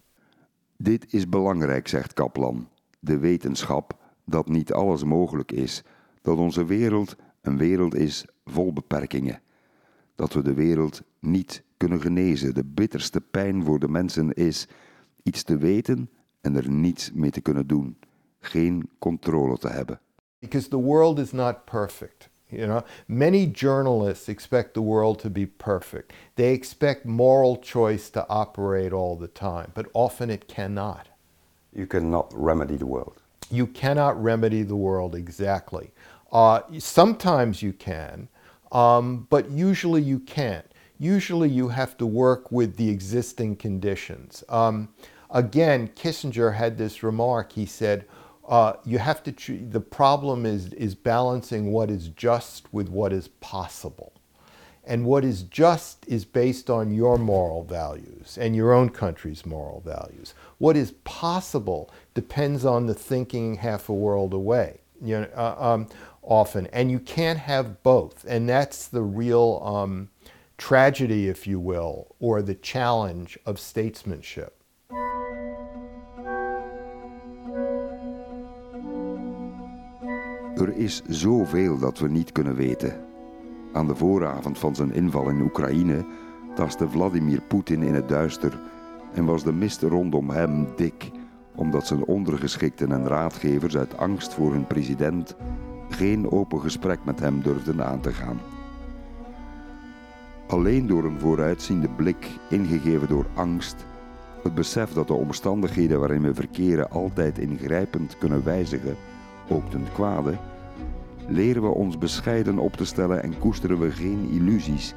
Dit 0.78 1.14
is 1.14 1.30
belangrijk, 1.30 1.88
zegt 1.88 2.14
Kaplan. 2.14 2.70
De 3.00 3.18
wetenschap 3.18 3.94
dat 4.24 4.48
niet 4.48 4.74
alles 4.74 5.04
mogelijk 5.04 5.52
is, 5.52 5.84
dat 6.22 6.38
onze 6.38 6.66
wereld 6.66 7.16
een 7.42 7.58
wereld 7.58 7.96
is 7.96 8.26
vol 8.46 8.74
beperkingen. 8.74 9.42
Dat 10.16 10.34
we 10.34 10.42
de 10.42 10.54
wereld 10.54 11.02
niet 11.20 11.64
kunnen 11.78 12.02
genezen. 12.02 12.54
De 12.54 12.66
bitterste 12.66 13.22
pijn 13.22 13.64
voor 13.64 13.80
de 13.80 13.88
mensen 13.88 14.34
is 14.34 14.68
iets 15.24 15.44
te 15.44 15.58
weten 15.58 16.10
en 16.48 16.56
er 16.56 16.70
niets 16.70 17.12
mee 17.14 17.32
te 17.32 17.42
kunnen 17.42 17.68
doen. 17.68 17.98
Geen 18.40 18.90
controle 19.00 19.58
te 19.58 19.68
hebben. 19.68 20.00
Because 20.40 20.70
the 20.70 20.82
world 20.82 21.20
is 21.20 21.32
not 21.32 21.66
perfect. 21.66 22.30
You 22.50 22.66
know, 22.66 22.84
many 23.08 23.46
journalists 23.46 24.30
expect 24.30 24.74
the 24.74 24.82
world 24.82 25.20
to 25.20 25.30
be 25.30 25.46
perfect. 25.46 26.14
They 26.36 26.54
expect 26.54 27.06
moral 27.06 27.58
choice 27.62 28.10
to 28.12 28.26
operate 28.30 28.94
all 28.94 29.18
the 29.18 29.28
time, 29.28 29.72
but 29.74 29.88
often 29.94 30.30
it 30.30 30.48
cannot. 30.48 31.08
You 31.74 31.88
cannot 31.88 32.32
remedy 32.34 32.78
the 32.78 32.86
world. 32.86 33.22
You 33.50 33.68
cannot 33.68 34.22
remedy 34.24 34.64
the 34.64 34.76
world 34.76 35.14
exactly. 35.14 35.92
Uh, 36.32 36.62
sometimes 36.80 37.62
you 37.62 37.74
can, 37.74 38.30
um, 38.72 39.28
but 39.30 39.50
usually 39.52 40.02
you 40.02 40.20
can't. 40.20 40.66
Usually 41.00 41.50
you 41.50 41.68
have 41.70 41.98
to 41.98 42.06
work 42.06 42.52
with 42.52 42.78
the 42.78 42.90
existing 42.90 43.58
conditions. 43.58 44.44
Um, 44.50 44.90
again, 45.30 45.90
Kissinger 45.90 46.56
had 46.56 46.78
this 46.78 47.04
remark. 47.04 47.54
He 47.54 47.66
said, 47.66 48.06
uh, 48.48 48.74
"You 48.86 49.00
have 49.00 49.24
to. 49.24 49.32
Tr- 49.32 49.54
the 49.70 49.82
problem 49.82 50.46
is 50.46 50.74
is 50.74 50.96
balancing 50.96 51.72
what 51.72 51.90
is 51.90 52.10
just 52.10 52.74
with 52.74 52.90
what 52.90 53.14
is 53.14 53.28
possible." 53.28 54.14
And 54.88 55.06
what 55.06 55.26
is 55.26 55.44
just 55.44 56.06
is 56.08 56.24
based 56.24 56.70
on 56.70 56.94
your 56.94 57.18
moral 57.18 57.64
values 57.64 58.38
and 58.40 58.56
your 58.56 58.72
own 58.72 58.90
country's 58.90 59.46
moral 59.46 59.82
values. 59.82 60.34
What 60.60 60.78
is 60.78 60.92
possible 61.04 61.92
depends 62.14 62.64
on 62.64 62.86
the 62.86 62.94
thinking 62.94 63.56
half 63.56 63.90
a 63.90 63.94
world 63.94 64.34
away, 64.34 64.80
you 65.02 65.20
know, 65.20 65.28
uh, 65.36 65.56
um, 65.60 65.88
often. 66.24 66.68
And 66.68 66.90
you 66.90 67.00
can't 67.00 67.40
have 67.40 67.84
both. 67.84 68.24
And 68.30 68.48
that's 68.48 68.88
the 68.88 69.02
real 69.02 69.62
um, 69.66 70.10
tragedy, 70.58 71.28
if 71.28 71.46
you 71.46 71.60
will, 71.60 72.16
or 72.22 72.42
the 72.42 72.56
challenge 72.56 73.38
of 73.46 73.60
statesmanship. 73.60 74.57
Er 80.60 80.78
is 80.78 81.02
zoveel 81.08 81.78
dat 81.78 82.00
we 82.00 82.08
niet 82.08 82.32
kunnen 82.32 82.56
weten. 82.56 82.94
Aan 83.74 83.88
de 83.88 83.96
vooravond 83.96 84.60
van 84.60 84.76
zijn 84.76 84.94
inval 84.94 85.30
in 85.30 85.42
Oekraïne 85.42 86.06
tastte 86.56 86.90
Vladimir 86.90 87.42
Poetin 87.42 87.84
in 87.84 87.94
het 87.94 88.10
duister 88.10 88.60
en 89.14 89.26
was 89.26 89.44
de 89.44 89.54
mist 89.54 89.82
rondom 89.82 90.30
hem 90.30 90.68
dik, 90.76 91.12
omdat 91.56 91.88
zijn 91.88 92.06
ondergeschikten 92.06 92.92
en 92.92 93.08
raadgevers 93.08 93.78
uit 93.78 93.98
angst 93.98 94.34
voor 94.34 94.52
hun 94.52 94.68
president 94.68 95.36
geen 95.90 96.32
open 96.32 96.62
gesprek 96.62 97.00
met 97.04 97.20
hem 97.20 97.42
durfden 97.42 97.86
aan 97.86 98.02
te 98.02 98.14
gaan. 98.14 98.40
Alleen 100.48 100.88
door 100.88 101.04
een 101.04 101.20
vooruitziende 101.20 101.90
blik, 101.90 102.28
ingegeven 102.50 103.08
door 103.08 103.26
angst, 103.34 103.86
het 104.44 104.56
besef 104.56 104.94
dat 104.94 105.08
de 105.08 105.14
omstandigheden 105.14 106.00
waarin 106.00 106.22
we 106.22 106.34
verkeren 106.34 106.90
altijd 106.90 107.38
ingrijpend 107.38 108.18
kunnen 108.18 108.44
wijzigen, 108.44 108.96
ook 109.50 109.70
ten 109.70 109.86
kwade, 109.94 110.38
leren 111.28 111.62
we 111.62 111.68
ons 111.68 111.98
bescheiden 111.98 112.58
op 112.58 112.74
te 112.74 112.86
stellen 112.86 113.24
en 113.24 113.40
koesteren 113.40 113.80
we 113.80 113.92
geen 113.92 114.30
illusies. 114.30 114.94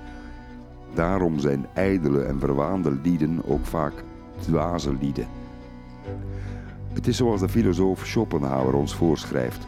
Daarom 0.95 1.39
zijn 1.39 1.67
ijdele 1.75 2.23
en 2.23 2.39
verwaande 2.39 2.91
lieden 3.03 3.41
ook 3.47 3.67
vaak 3.67 4.05
dwaze 4.41 4.95
lieden. 5.01 5.27
Het 6.93 7.07
is 7.07 7.17
zoals 7.17 7.41
de 7.41 7.49
filosoof 7.49 8.07
Schopenhauer 8.07 8.75
ons 8.75 8.95
voorschrijft. 8.95 9.67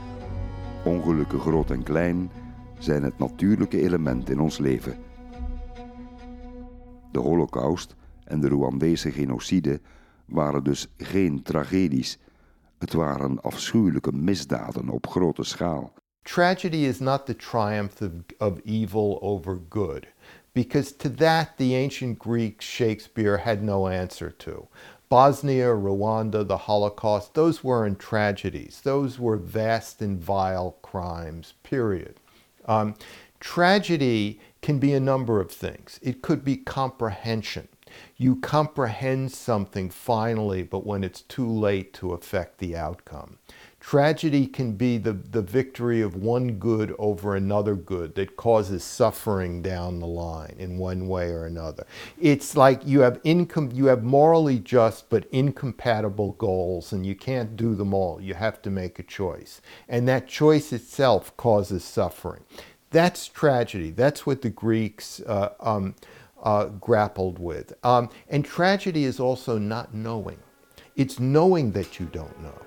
Ongelukken 0.85 1.41
groot 1.41 1.71
en 1.71 1.83
klein 1.83 2.31
zijn 2.79 3.03
het 3.03 3.19
natuurlijke 3.19 3.83
element 3.83 4.31
in 4.31 4.41
ons 4.41 4.59
leven. 4.59 4.95
De 7.13 7.19
Holocaust 7.19 7.95
en 8.25 8.41
de 8.41 8.49
Rwandese 8.49 9.11
genocide 9.11 9.81
waren 10.25 10.65
dus 10.65 10.89
geen 10.97 11.43
tragedies. 11.43 12.19
Het 12.83 12.93
waren 12.93 13.43
afschuwelijke 13.43 14.13
misdaden 14.13 14.89
op 14.89 15.07
grote 15.07 15.45
schaal. 15.45 15.93
Tragedy 16.23 16.77
is 16.77 16.99
not 16.99 17.27
the 17.27 17.37
triumph 17.37 18.01
of, 18.01 18.11
of 18.39 18.59
evil 18.65 19.19
over 19.21 19.61
good, 19.69 20.09
because 20.53 20.97
to 20.97 21.15
that 21.15 21.57
the 21.57 21.75
ancient 21.75 22.19
Greeks, 22.19 22.67
Shakespeare 22.67 23.37
had 23.37 23.63
no 23.63 23.87
answer 23.87 24.35
to. 24.37 24.67
Bosnia, 25.09 25.67
Rwanda, 25.67 26.45
the 26.45 26.57
Holocaust, 26.57 27.35
those 27.35 27.63
weren't 27.63 28.01
tragedies. 28.01 28.81
Those 28.83 29.17
were 29.17 29.37
vast 29.37 30.03
and 30.03 30.19
vile 30.19 30.77
crimes, 30.83 31.55
period. 31.63 32.15
Um, 32.67 32.95
tragedy 33.39 34.41
can 34.61 34.79
be 34.79 34.93
a 34.93 35.01
number 35.01 35.41
of 35.41 35.53
things. 35.53 36.01
It 36.03 36.21
could 36.21 36.45
be 36.45 36.57
comprehension. 36.57 37.69
You 38.23 38.37
comprehend 38.37 39.33
something 39.33 39.91
finally, 39.91 40.63
but 40.63 40.87
when 40.87 41.03
it's 41.03 41.23
too 41.23 41.51
late 41.51 41.93
to 41.95 42.13
affect 42.13 42.59
the 42.59 42.77
outcome. 42.77 43.39
Tragedy 43.81 44.47
can 44.47 44.75
be 44.75 44.97
the, 44.97 45.13
the 45.13 45.43
victory 45.43 46.01
of 46.01 46.15
one 46.15 46.53
good 46.53 46.95
over 47.01 47.35
another 47.35 47.75
good 47.75 48.15
that 48.15 48.37
causes 48.37 48.85
suffering 48.85 49.61
down 49.61 49.99
the 49.99 50.07
line 50.07 50.55
in 50.57 50.79
one 50.79 51.09
way 51.09 51.31
or 51.31 51.47
another. 51.47 51.85
It's 52.17 52.57
like 52.57 52.87
you 52.87 53.01
have 53.01 53.21
incom- 53.25 53.75
you 53.75 53.87
have 53.87 54.05
morally 54.05 54.61
just 54.61 55.11
but 55.11 55.27
incompatible 55.33 56.35
goals 56.35 56.93
and 56.93 57.05
you 57.05 57.17
can't 57.17 57.57
do 57.57 57.75
them 57.75 57.93
all. 57.93 58.21
You 58.21 58.35
have 58.35 58.63
to 58.63 58.71
make 58.71 59.01
a 59.01 59.03
choice. 59.03 59.61
And 59.89 60.07
that 60.07 60.29
choice 60.29 60.73
itself 60.73 61.37
causes 61.37 61.83
suffering. 61.83 62.45
That's 62.93 63.27
tragedy. 63.27 63.91
That's 63.91 64.25
what 64.27 64.43
the 64.43 64.51
Greeks 64.51 65.21
uh, 65.27 65.55
um, 65.59 65.97
uh, 66.43 66.65
grappled 66.81 67.39
with. 67.39 67.75
Um, 67.85 68.09
and 68.31 68.45
tragedy 68.45 69.05
is 69.05 69.21
also 69.21 69.59
not 69.59 69.87
knowing. 69.91 70.39
It's 70.95 71.17
knowing 71.17 71.73
that 71.73 71.95
you 71.95 72.11
don't 72.11 72.39
know. 72.39 72.67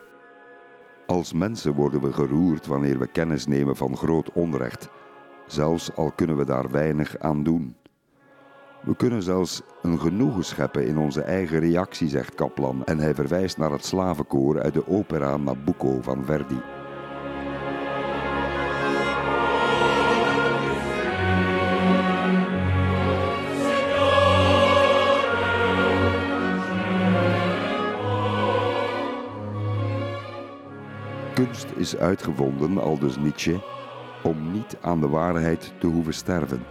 Als 1.07 1.33
mensen 1.33 1.73
worden 1.73 2.01
we 2.01 2.13
geroerd 2.13 2.65
wanneer 2.65 2.99
we 2.99 3.07
kennis 3.07 3.47
nemen 3.47 3.75
van 3.75 3.97
groot 3.97 4.31
onrecht, 4.33 4.89
zelfs 5.47 5.95
al 5.95 6.11
kunnen 6.11 6.37
we 6.37 6.45
daar 6.45 6.71
weinig 6.71 7.19
aan 7.19 7.43
doen. 7.43 7.75
We 8.85 8.95
kunnen 8.95 9.23
zelfs 9.23 9.61
een 9.81 9.99
genoegen 9.99 10.43
scheppen 10.45 10.87
in 10.87 10.97
onze 10.97 11.21
eigen 11.21 11.59
reactie, 11.59 12.09
zegt 12.09 12.35
Kaplan, 12.35 12.85
en 12.85 12.99
hij 12.99 13.15
verwijst 13.15 13.57
naar 13.57 13.71
het 13.71 13.85
slavenkoor 13.85 14.61
uit 14.61 14.73
de 14.73 14.87
opera 14.87 15.37
Nabucco 15.37 16.01
van 16.01 16.25
Verdi. 16.25 16.61
Kunst 31.45 31.71
is 31.75 31.97
uitgevonden, 31.97 32.77
aldus 32.77 33.17
Nietzsche, 33.17 33.61
om 34.23 34.51
niet 34.51 34.77
aan 34.81 34.99
de 34.99 35.07
waarheid 35.07 35.73
te 35.79 35.87
hoeven 35.87 36.13
sterven. 36.13 36.63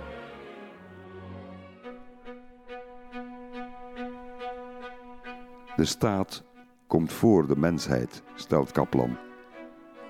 De 5.76 5.85
staat 5.85 6.43
komt 6.87 7.12
voor 7.12 7.47
de 7.47 7.57
mensheid, 7.57 8.23
stelt 8.35 8.73
Kaplan. 8.73 9.16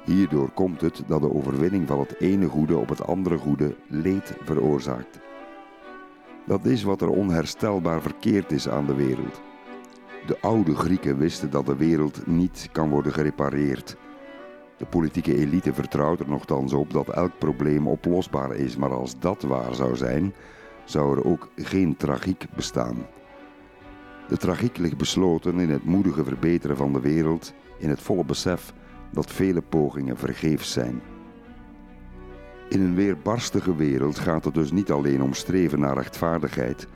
Hierdoor 0.04 0.50
komt 0.50 0.80
het 0.80 1.02
dat 1.06 1.21
de 1.21 1.35
overwinning 1.35 1.88
van 1.88 1.99
het 1.99 2.21
ene 2.21 2.47
goede 2.47 2.76
op 2.76 2.88
het 2.88 3.06
andere 3.06 3.38
goede 3.38 3.76
leed 3.88 4.37
veroorzaakt. 4.44 5.21
Dat 6.47 6.64
is 6.64 6.83
wat 6.83 7.00
er 7.00 7.11
onherstelbaar 7.11 8.02
verkeerd 8.02 8.52
is 8.52 8.68
aan 8.68 8.87
de 8.87 8.94
wereld. 8.94 9.40
De 10.26 10.40
oude 10.40 10.75
Grieken 10.75 11.18
wisten 11.18 11.50
dat 11.50 11.66
de 11.66 11.76
wereld 11.76 12.26
niet 12.26 12.68
kan 12.73 12.90
worden 12.90 13.12
gerepareerd. 13.12 13.97
De 14.76 14.87
politieke 14.87 15.37
elite 15.37 15.75
vertrouwt 15.75 16.21
er 16.21 16.28
nogthans 16.28 16.73
op 16.73 16.93
dat 16.93 17.09
elk 17.09 17.38
probleem 17.38 17.88
oplosbaar 17.88 18.54
is, 18.54 18.76
maar 18.76 18.93
als 18.93 19.19
dat 19.19 19.43
waar 19.43 19.75
zou 19.75 19.97
zijn, 19.97 20.35
zou 20.85 21.19
er 21.19 21.25
ook 21.25 21.50
geen 21.57 21.97
tragiek 21.97 22.47
bestaan. 22.57 22.97
De 24.28 24.37
tragiek 24.37 24.76
ligt 24.78 24.97
besloten 24.97 25.59
in 25.59 25.71
het 25.71 25.85
moedige 25.85 26.25
verbeteren 26.25 26.76
van 26.76 26.93
de 26.93 27.00
wereld, 27.00 27.54
in 27.78 27.88
het 27.88 28.00
volle 28.00 28.25
besef 28.25 28.73
dat 29.12 29.31
vele 29.31 29.62
pogingen 29.62 30.16
vergeefs 30.16 30.73
zijn. 30.73 31.00
In 32.69 32.81
een 32.81 32.95
weerbarstige 32.95 33.76
wereld 33.76 34.19
gaat 34.19 34.45
het 34.45 34.54
dus 34.54 34.73
niet 34.73 34.90
alleen 34.90 35.23
om 35.23 35.33
streven 35.33 35.81
naar 35.81 35.95
rechtvaardigheid, 35.95 36.87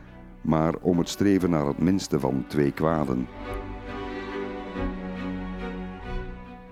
maar 0.40 0.74
om 0.80 0.98
het 0.98 1.08
streven 1.08 1.50
naar 1.50 1.66
het 1.66 1.78
minste 1.78 2.20
van 2.20 2.44
twee 2.46 2.72
kwaden. 2.72 3.26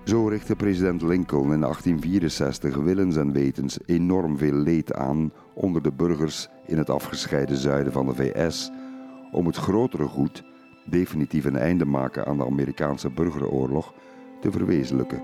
Zo 0.07 0.27
richtte 0.27 0.55
president 0.55 1.01
Lincoln 1.01 1.53
in 1.53 1.59
1864 1.59 2.75
willens 2.75 3.15
en 3.15 3.31
wetens 3.31 3.77
enorm 3.85 4.37
veel 4.37 4.53
leed 4.53 4.93
aan 4.93 5.31
onder 5.53 5.81
de 5.81 5.91
burgers 5.91 6.49
in 6.65 6.77
het 6.77 6.89
afgescheiden 6.89 7.57
zuiden 7.57 7.93
van 7.93 8.05
de 8.05 8.15
VS 8.15 8.71
om 9.31 9.45
het 9.45 9.55
grotere 9.55 10.05
goed, 10.07 10.43
definitief 10.85 11.45
een 11.45 11.55
einde 11.55 11.85
maken 11.85 12.25
aan 12.25 12.37
de 12.37 12.45
Amerikaanse 12.45 13.09
burgeroorlog, 13.09 13.93
te 14.41 14.51
verwezenlijken. 14.51 15.23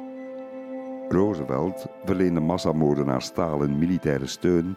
Roosevelt 1.10 1.86
verleende 2.06 2.40
massamoordenaar 2.40 3.22
Stalin 3.22 3.78
militaire 3.78 4.28
steun 4.28 4.75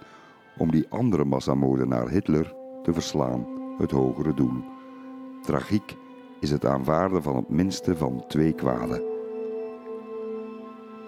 om 0.59 0.71
die 0.71 0.87
andere 0.89 1.25
massamoordenaar 1.25 2.09
Hitler 2.09 2.55
te 2.83 2.93
verslaan, 2.93 3.47
het 3.79 3.91
hogere 3.91 4.35
doel. 4.35 4.65
Tragiek 5.43 5.97
is 6.41 6.51
het 6.51 6.67
aanvaarden 6.67 7.23
van 7.23 7.37
het 7.37 7.49
minste 7.49 7.97
van 7.97 8.25
twee 8.29 8.53
kwaden. 8.53 9.16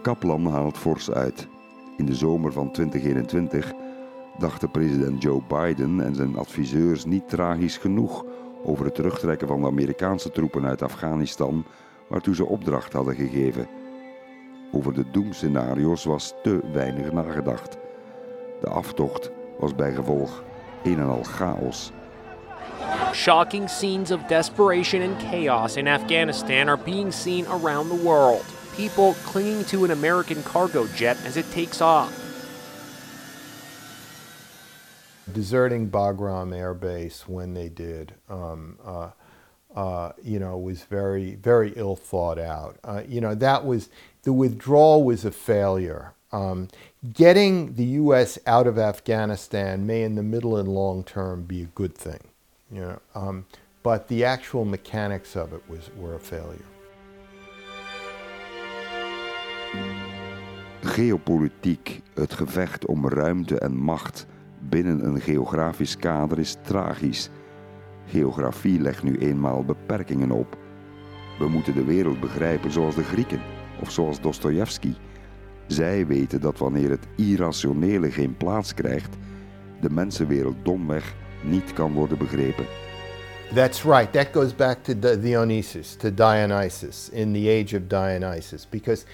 Kaplan 0.08 0.46
haalt 0.46 0.78
fors 0.78 1.10
uit. 1.10 1.48
In 1.96 2.06
de 2.06 2.14
zomer 2.14 2.52
van 2.52 2.70
2021 2.70 3.72
dachten 4.38 4.70
president 4.70 5.22
Joe 5.22 5.42
Biden 5.48 6.00
en 6.00 6.14
zijn 6.14 6.36
adviseurs 6.36 7.04
niet 7.04 7.28
tragisch 7.28 7.76
genoeg 7.76 8.24
over 8.64 8.84
het 8.84 8.94
terugtrekken 8.94 9.48
van 9.48 9.60
de 9.60 9.66
Amerikaanse 9.66 10.30
troepen 10.30 10.66
uit 10.66 10.82
Afghanistan, 10.82 11.64
waartoe 12.08 12.34
ze 12.34 12.46
opdracht 12.46 12.92
hadden 12.92 13.14
gegeven. 13.14 13.68
Over 14.72 14.94
de 14.94 15.10
doemscenario's 15.10 16.04
was 16.04 16.34
te 16.42 16.60
weinig 16.72 17.12
nagedacht. 17.12 17.78
De 18.60 18.68
aftocht 18.68 19.30
was 19.58 19.74
bij 19.74 19.94
gevolg 19.94 20.42
een 20.84 20.98
en 20.98 21.08
al 21.08 21.22
chaos. 21.22 21.92
Shocking 23.12 23.70
scenes 23.70 24.10
of 24.10 24.22
desperation 24.22 25.02
and 25.02 25.22
chaos 25.30 25.76
in 25.76 25.88
Afghanistan 25.88 26.68
are 26.68 26.82
being 26.84 27.12
seen 27.12 27.46
around 27.46 27.88
the 27.88 28.00
world. 28.02 28.57
People 28.78 29.14
clinging 29.24 29.64
to 29.64 29.84
an 29.84 29.90
American 29.90 30.40
cargo 30.44 30.86
jet 30.86 31.18
as 31.24 31.36
it 31.36 31.50
takes 31.50 31.80
off. 31.80 32.14
Deserting 35.32 35.90
Bagram 35.90 36.56
Air 36.56 36.74
Base 36.74 37.26
when 37.26 37.54
they 37.54 37.68
did, 37.68 38.14
um, 38.30 38.78
uh, 38.86 39.10
uh, 39.74 40.12
you 40.22 40.38
know, 40.38 40.56
was 40.56 40.84
very, 40.84 41.34
very 41.34 41.72
ill 41.74 41.96
thought 41.96 42.38
out. 42.38 42.78
Uh, 42.84 43.02
you 43.08 43.20
know, 43.20 43.34
that 43.34 43.64
was, 43.64 43.88
the 44.22 44.32
withdrawal 44.32 45.02
was 45.02 45.24
a 45.24 45.32
failure. 45.32 46.12
Um, 46.30 46.68
getting 47.12 47.74
the 47.74 47.84
U.S. 47.84 48.38
out 48.46 48.68
of 48.68 48.78
Afghanistan 48.78 49.88
may, 49.88 50.04
in 50.04 50.14
the 50.14 50.22
middle 50.22 50.56
and 50.56 50.68
long 50.68 51.02
term, 51.02 51.42
be 51.42 51.62
a 51.62 51.66
good 51.74 51.96
thing. 51.96 52.20
You 52.70 52.82
know, 52.82 53.00
um, 53.16 53.46
but 53.82 54.06
the 54.06 54.24
actual 54.24 54.64
mechanics 54.64 55.34
of 55.34 55.52
it 55.52 55.68
was, 55.68 55.90
were 55.96 56.14
a 56.14 56.20
failure. 56.20 56.64
Geopolitiek, 60.98 62.02
het 62.14 62.32
gevecht 62.32 62.86
om 62.86 63.08
ruimte 63.08 63.58
en 63.58 63.76
macht 63.76 64.26
binnen 64.58 65.06
een 65.06 65.20
geografisch 65.20 65.96
kader 65.96 66.38
is 66.38 66.56
tragisch. 66.62 67.30
Geografie 68.06 68.80
legt 68.80 69.02
nu 69.02 69.18
eenmaal 69.18 69.64
beperkingen 69.64 70.30
op. 70.30 70.58
We 71.38 71.48
moeten 71.48 71.74
de 71.74 71.84
wereld 71.84 72.20
begrijpen 72.20 72.70
zoals 72.70 72.94
de 72.94 73.02
Grieken 73.02 73.40
of 73.80 73.90
zoals 73.90 74.20
Dostojevski. 74.20 74.96
Zij 75.66 76.06
weten 76.06 76.40
dat 76.40 76.58
wanneer 76.58 76.90
het 76.90 77.06
irrationele 77.16 78.10
geen 78.10 78.36
plaats 78.36 78.74
krijgt, 78.74 79.16
de 79.80 79.90
mensenwereld 79.90 80.56
domweg 80.62 81.14
niet 81.42 81.72
kan 81.72 81.92
worden 81.92 82.18
begrepen. 82.18 82.66
That's 83.54 83.82
right. 83.84 84.12
That 84.12 84.28
goes 84.32 84.52
back 84.52 84.84
to 84.84 84.94
Dionysus, 84.94 85.96
to 85.96 86.10
Dionysus, 86.10 87.08
in 87.12 87.32
the 87.32 87.48
age 87.48 87.74
of 87.74 87.88
Dionysus, 87.88 88.66
because 88.68 89.06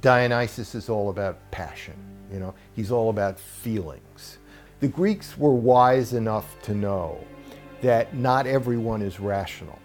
Dionysus 0.00 0.74
is 0.74 0.88
all 0.88 1.10
about 1.10 1.38
passion. 1.50 1.94
You 2.32 2.40
know, 2.40 2.54
he's 2.74 2.90
all 2.90 3.10
about 3.10 3.38
feelings. 3.38 4.38
The 4.80 4.88
Greeks 4.88 5.36
were 5.36 5.54
wise 5.54 6.12
enough 6.12 6.60
to 6.62 6.74
know 6.74 7.24
that 7.80 8.14
not 8.14 8.46
everyone 8.46 9.02
is 9.02 9.18
rational. 9.18 9.78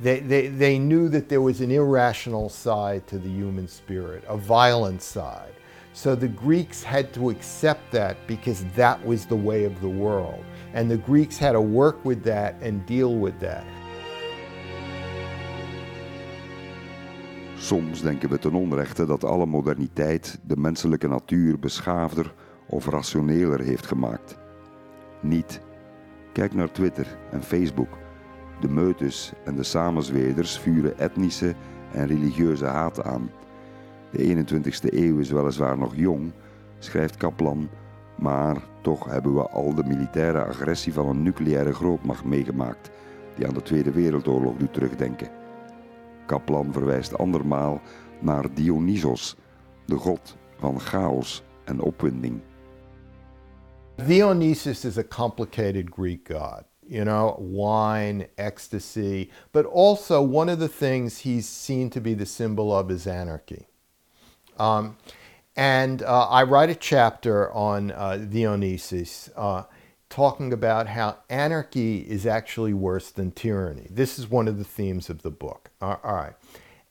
They, 0.00 0.20
they, 0.20 0.46
they 0.46 0.78
knew 0.78 1.08
that 1.08 1.28
there 1.28 1.42
was 1.42 1.60
an 1.60 1.70
irrational 1.70 2.48
side 2.48 3.06
to 3.08 3.18
the 3.18 3.28
human 3.28 3.66
spirit, 3.66 4.24
a 4.28 4.36
violent 4.36 5.02
side. 5.02 5.52
So 5.92 6.14
the 6.14 6.28
Greeks 6.28 6.82
had 6.82 7.12
to 7.14 7.30
accept 7.30 7.90
that 7.90 8.16
because 8.28 8.64
that 8.76 9.04
was 9.04 9.26
the 9.26 9.34
way 9.34 9.64
of 9.64 9.80
the 9.80 9.88
world. 9.88 10.44
And 10.72 10.88
the 10.88 10.98
Greeks 10.98 11.36
had 11.38 11.52
to 11.52 11.60
work 11.60 12.04
with 12.04 12.22
that 12.22 12.54
and 12.60 12.86
deal 12.86 13.16
with 13.16 13.40
that. 13.40 13.66
Soms 17.58 18.02
denken 18.02 18.28
we 18.28 18.38
ten 18.38 18.54
onrechte 18.54 19.06
dat 19.06 19.24
alle 19.24 19.46
moderniteit 19.46 20.38
de 20.46 20.56
menselijke 20.56 21.08
natuur 21.08 21.58
beschaafder 21.58 22.34
of 22.66 22.86
rationeler 22.86 23.60
heeft 23.60 23.86
gemaakt. 23.86 24.38
Niet. 25.20 25.60
Kijk 26.32 26.54
naar 26.54 26.72
Twitter 26.72 27.18
en 27.30 27.42
Facebook. 27.42 27.88
De 28.60 28.68
meutes 28.68 29.32
en 29.44 29.56
de 29.56 29.62
samenzweerders 29.62 30.58
vuren 30.58 30.98
etnische 30.98 31.54
en 31.92 32.06
religieuze 32.06 32.64
haat 32.64 33.04
aan. 33.04 33.30
De 34.10 34.44
21ste 34.44 34.94
eeuw 34.94 35.18
is 35.18 35.30
weliswaar 35.30 35.78
nog 35.78 35.96
jong, 35.96 36.32
schrijft 36.78 37.16
Kaplan, 37.16 37.68
maar 38.18 38.56
toch 38.82 39.04
hebben 39.04 39.34
we 39.34 39.48
al 39.48 39.74
de 39.74 39.84
militaire 39.84 40.44
agressie 40.44 40.92
van 40.92 41.08
een 41.08 41.22
nucleaire 41.22 41.72
grootmacht 41.72 42.24
meegemaakt, 42.24 42.90
die 43.36 43.46
aan 43.46 43.54
de 43.54 43.62
Tweede 43.62 43.90
Wereldoorlog 43.90 44.56
doet 44.56 44.72
terugdenken. 44.72 45.37
Kaplan 46.28 46.72
verwijst 46.72 47.18
andermaal 47.18 47.80
naar 48.20 48.54
Dionysos, 48.54 49.36
de 49.86 49.96
god 49.96 50.36
van 50.58 50.80
chaos 50.80 51.42
en 51.64 51.80
opwinding. 51.80 52.40
Dionysus 54.06 54.84
is 54.84 54.98
a 54.98 55.04
complicated 55.04 55.90
Greek 55.90 56.28
god. 56.28 56.64
You 56.86 57.04
know, 57.04 57.36
wine, 57.38 58.28
ecstasy, 58.36 59.30
but 59.52 59.66
also 59.66 60.22
one 60.22 60.52
of 60.52 60.58
the 60.58 60.68
things 60.68 61.22
he's 61.22 61.64
seen 61.64 61.90
to 61.90 62.00
be 62.00 62.14
the 62.14 62.26
symbol 62.26 62.72
of 62.72 62.90
is 62.90 63.06
anarchy. 63.06 63.66
Um, 64.58 64.96
and 65.56 66.02
uh, 66.02 66.28
I 66.28 66.44
write 66.44 66.70
a 66.70 66.74
chapter 66.74 67.52
on 67.52 67.90
uh, 67.90 68.16
Dionysus 68.30 69.30
uh, 69.36 69.62
talking 70.10 70.52
about 70.52 70.88
how 70.88 71.18
anarchy 71.28 71.98
is 71.98 72.26
actually 72.26 72.72
worse 72.72 73.10
than 73.10 73.30
tyranny. 73.30 73.86
This 73.90 74.18
is 74.18 74.30
one 74.30 74.48
of 74.48 74.58
the 74.58 74.64
themes 74.64 75.10
of 75.10 75.22
the 75.22 75.30
book. 75.30 75.70
all 75.80 76.00
right. 76.04 76.34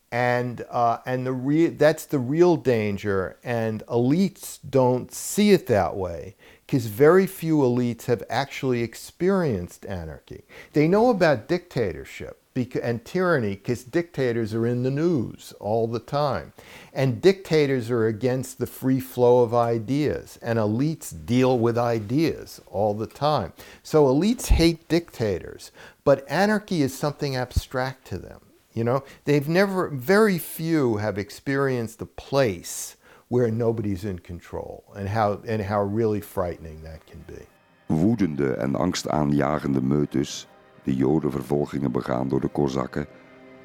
And, 0.10 0.63
uh, 0.69 0.99
and 1.06 1.25
the 1.25 1.34
re- 1.34 1.67
that's 1.67 2.06
the 2.06 2.19
real 2.19 2.56
danger, 2.56 3.38
and 3.43 3.84
elites 3.88 4.58
don't 4.69 5.13
see 5.13 5.51
it 5.51 5.67
that 5.67 5.97
way 5.97 6.38
because 6.65 6.86
very 6.86 7.27
few 7.27 7.58
elites 7.58 8.06
have 8.06 8.23
actually 8.30 8.84
experienced 8.84 9.86
anarchy. 9.86 10.43
They 10.71 10.88
know 10.88 11.10
about 11.10 11.49
dictatorship 11.49 12.41
and 12.82 13.06
tyranny 13.06 13.56
because 13.56 13.84
dictators 13.84 14.54
are 14.54 14.65
in 14.65 14.84
the 14.84 14.91
news 14.91 15.54
all 15.60 15.88
the 15.88 16.00
time. 16.00 16.54
And 16.93 17.22
dictators 17.22 17.89
are 17.89 18.08
against 18.08 18.58
the 18.58 18.67
free 18.67 19.00
flow 19.00 19.43
of 19.43 19.54
ideas, 19.54 20.39
and 20.41 20.58
elites 20.58 21.13
deal 21.26 21.60
with 21.60 21.78
ideas 21.78 22.62
all 22.67 22.93
the 22.93 23.08
time. 23.08 23.54
So 23.84 24.06
elites 24.06 24.48
hate 24.48 24.88
dictators, 24.88 25.72
but 26.04 26.26
anarchy 26.30 26.82
is 26.82 26.98
something 26.98 27.36
abstract 27.36 28.08
to 28.08 28.17
them. 28.17 28.41
You 28.74 28.84
know, 28.84 29.04
they've 29.26 29.48
never, 29.48 29.89
very 29.89 30.38
few 30.38 30.98
have 30.98 31.17
experienced 31.17 32.02
a 32.02 32.06
place 32.06 32.96
where 33.28 33.52
nobody's 33.52 34.06
in 34.06 34.20
control 34.20 34.84
and 34.96 35.10
how, 35.10 35.41
and 35.48 35.62
how 35.62 35.82
really 35.82 36.22
frightening 36.22 36.84
that 36.84 37.06
can 37.08 37.24
be. 37.28 37.46
Woedende 37.89 38.58
en 38.60 38.76
angstaanjagende 38.76 39.82
meutes 39.82 40.46
de 40.88 40.95
jodenvervolgingen 40.95 41.91
begaan 41.91 42.28
door 42.28 42.41
de 42.41 42.47
Kozakken, 42.47 43.08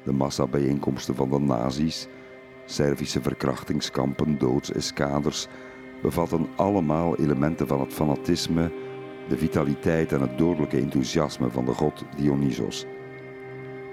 de 0.03 0.11
massabijeenkomsten 0.11 1.15
van 1.15 1.29
de 1.29 1.39
nazi's, 1.39 2.07
Servische 2.65 3.21
verkrachtingskampen, 3.21 4.37
doodseskaders, 4.37 5.47
bevatten 6.01 6.47
allemaal 6.55 7.17
elementen 7.17 7.67
van 7.67 7.79
het 7.79 7.93
fanatisme, 7.93 8.71
de 9.29 9.37
vitaliteit 9.37 10.11
en 10.11 10.21
het 10.21 10.37
dodelijke 10.37 10.77
enthousiasme 10.77 11.49
van 11.49 11.65
de 11.65 11.71
god 11.71 12.03
Dionysos. 12.17 12.85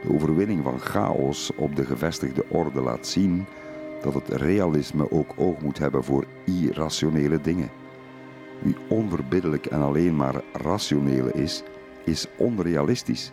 De 0.02 0.12
overwinning 0.12 0.64
van 0.64 0.78
chaos 0.78 1.50
op 1.56 1.76
de 1.76 1.84
gevestigde 1.84 2.44
orde 2.48 2.80
laat 2.80 3.06
zien 3.06 3.46
dat 4.02 4.14
het 4.14 4.28
realisme 4.28 5.10
ook 5.10 5.32
oog 5.36 5.60
moet 5.60 5.78
hebben 5.78 6.04
voor 6.04 6.24
irrationele 6.44 7.40
dingen. 7.40 7.70
Wie 8.62 8.76
onverbiddelijk 8.88 9.66
en 9.66 9.80
alleen 9.80 10.16
maar 10.16 10.42
rationeel 10.52 11.26
is, 11.26 11.62
is 12.04 12.26
onrealistisch. 12.36 13.32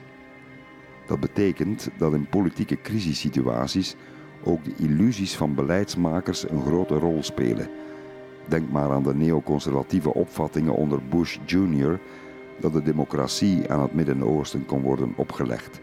Dat 1.08 1.20
betekent 1.20 1.90
dat 1.98 2.14
in 2.14 2.28
politieke 2.30 2.82
crisissituaties 2.82 3.96
ook 4.44 4.64
de 4.64 4.74
illusies 4.78 5.36
van 5.36 5.56
beleidsmakers 5.56 6.50
een 6.50 6.62
grote 6.62 6.96
rol 6.96 7.24
spelen. 7.24 7.70
Denk 8.48 8.72
maar 8.72 8.92
aan 8.92 9.04
de 9.04 9.16
neoconservatieve 9.16 10.14
opvattingen 10.14 10.74
onder 10.74 11.00
Bush 11.10 11.38
Jr. 11.46 12.00
dat 12.60 12.74
de 12.74 12.84
democratie 12.84 13.72
aan 13.72 13.82
het 13.82 13.94
Midden-Oosten 13.94 14.66
kon 14.66 14.82
worden 14.82 15.14
opgelegd. 15.16 15.80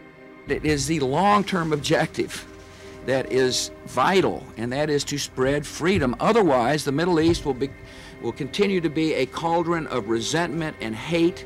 It 0.47 0.63
is 0.63 0.85
the 0.85 1.05
long-term 1.05 1.73
objective 1.73 2.45
that 3.05 3.31
is 3.31 3.71
vital, 3.85 4.43
and 4.57 4.71
that 4.71 4.89
is 4.89 5.03
to 5.03 5.17
spread 5.17 5.65
freedom. 5.65 6.15
Otherwise, 6.19 6.83
the 6.83 6.91
Middle 6.91 7.19
East 7.19 7.43
will 7.43 7.57
be 7.57 7.69
will 8.21 8.33
continue 8.33 8.81
to 8.81 8.89
be 8.89 9.13
a 9.13 9.25
cauldron 9.25 9.87
of 9.87 10.09
resentment 10.09 10.75
and 10.81 10.95
hate 10.95 11.45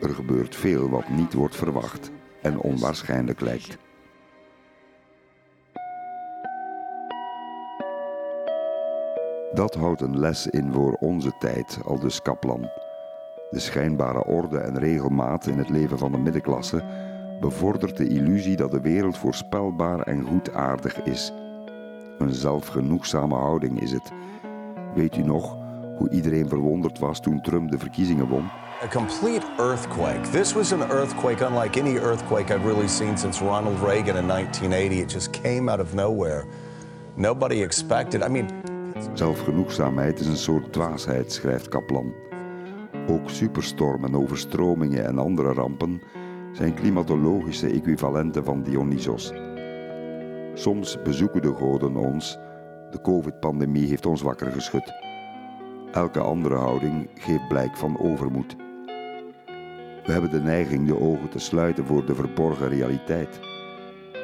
er 0.00 0.14
gebeurt 0.14 0.56
veel 0.56 0.88
wat 0.88 1.08
niet 1.08 1.32
wordt 1.32 1.56
verwacht 1.56 2.10
en 2.42 2.58
onwaarschijnlijk 2.58 3.40
lijkt. 3.40 3.78
Dat 9.52 9.74
houdt 9.74 10.00
een 10.00 10.18
les 10.18 10.46
in 10.46 10.72
voor 10.72 10.92
onze 10.92 11.32
tijd, 11.38 11.78
al 11.84 11.98
dus 11.98 12.22
Kaplan. 12.22 12.70
De 13.50 13.58
schijnbare 13.58 14.24
orde 14.24 14.58
en 14.58 14.78
regelmaat 14.78 15.46
in 15.46 15.58
het 15.58 15.68
leven 15.68 15.98
van 15.98 16.12
de 16.12 16.18
middenklasse 16.18 16.84
bevordert 17.40 17.96
de 17.96 18.08
illusie 18.08 18.56
dat 18.56 18.70
de 18.70 18.80
wereld 18.80 19.18
voorspelbaar 19.18 20.00
en 20.00 20.22
goedaardig 20.22 21.02
is. 21.02 21.32
Een 22.18 22.34
zelfgenoegzame 22.34 23.34
houding 23.34 23.80
is 23.80 23.92
het. 23.92 24.12
Weet 24.94 25.16
u 25.16 25.22
nog 25.22 25.56
hoe 25.96 26.10
iedereen 26.10 26.48
verwonderd 26.48 26.98
was 26.98 27.20
toen 27.20 27.40
Trump 27.40 27.70
de 27.70 27.78
verkiezingen 27.78 28.28
won? 28.28 28.44
A 28.82 28.88
complete 28.88 29.44
earthquake. 29.58 30.22
This 30.32 30.54
was 30.54 30.72
an 30.72 30.82
earthquake 30.82 31.42
unlike 31.42 31.76
any 31.76 31.98
earthquake 31.98 32.50
I've 32.50 32.64
really 32.64 32.88
seen 32.88 33.14
since 33.14 33.42
Ronald 33.42 33.78
Reagan 33.80 34.16
in 34.16 34.26
1980. 34.26 35.00
It 35.00 35.08
just 35.08 35.32
came 35.32 35.68
out 35.68 35.80
of 35.80 35.92
nowhere. 35.92 36.46
Nobody 37.14 37.62
expected. 37.62 38.22
I 38.22 38.28
mean, 38.28 38.48
Zelfgenoegzaamheid 39.14 40.20
is 40.20 40.26
een 40.26 40.36
soort 40.36 40.72
dwaasheid, 40.72 41.32
schrijft 41.32 41.68
Kaplan. 41.68 42.14
Ook 43.08 43.30
superstormen, 43.30 44.14
overstromingen 44.14 45.04
en 45.04 45.18
andere 45.18 45.52
rampen 45.52 46.02
zijn 46.52 46.74
klimatologische 46.74 47.66
equivalenten 47.66 48.44
van 48.44 48.62
Dionysos. 48.62 49.32
Soms 50.54 51.02
bezoeken 51.02 51.42
de 51.42 51.54
goden 51.54 51.96
ons. 51.96 52.38
De 52.90 53.00
COVID-pandemie 53.00 53.88
heeft 53.88 54.06
ons 54.06 54.22
wakker 54.22 54.52
geschud. 54.52 54.92
Elke 55.92 56.20
andere 56.20 56.56
houding 56.56 57.10
geeft 57.14 57.48
blijk 57.48 57.76
van 57.76 57.98
overmoed. 57.98 58.56
We 60.06 60.12
hebben 60.12 60.30
de 60.30 60.40
neiging 60.40 60.86
de 60.86 61.00
ogen 61.00 61.28
te 61.28 61.38
sluiten 61.38 61.86
voor 61.86 62.06
de 62.06 62.14
verborgen 62.14 62.68
realiteit. 62.68 63.40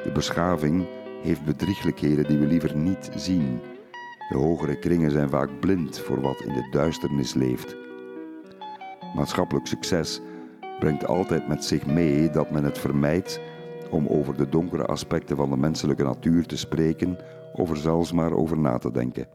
De 0.04 0.10
beschaving 0.12 0.86
heeft 1.22 1.44
bedrieglijkheden 1.44 2.24
die 2.28 2.38
we 2.38 2.46
liever 2.46 2.76
niet 2.76 3.10
zien. 3.14 3.60
De 4.28 4.36
hogere 4.36 4.78
kringen 4.78 5.10
zijn 5.10 5.28
vaak 5.28 5.60
blind 5.60 5.98
voor 5.98 6.20
wat 6.20 6.40
in 6.40 6.52
de 6.52 6.68
duisternis 6.70 7.34
leeft. 7.34 7.76
Maatschappelijk 9.14 9.66
succes 9.66 10.20
brengt 10.78 11.06
altijd 11.06 11.48
met 11.48 11.64
zich 11.64 11.86
mee 11.86 12.30
dat 12.30 12.50
men 12.50 12.64
het 12.64 12.78
vermijdt 12.78 13.40
om 13.90 14.06
over 14.06 14.36
de 14.36 14.48
donkere 14.48 14.86
aspecten 14.86 15.36
van 15.36 15.50
de 15.50 15.56
menselijke 15.56 16.02
natuur 16.02 16.46
te 16.46 16.56
spreken 16.56 17.18
of 17.52 17.70
er 17.70 17.76
zelfs 17.76 18.12
maar 18.12 18.32
over 18.32 18.58
na 18.58 18.78
te 18.78 18.90
denken. 18.90 19.28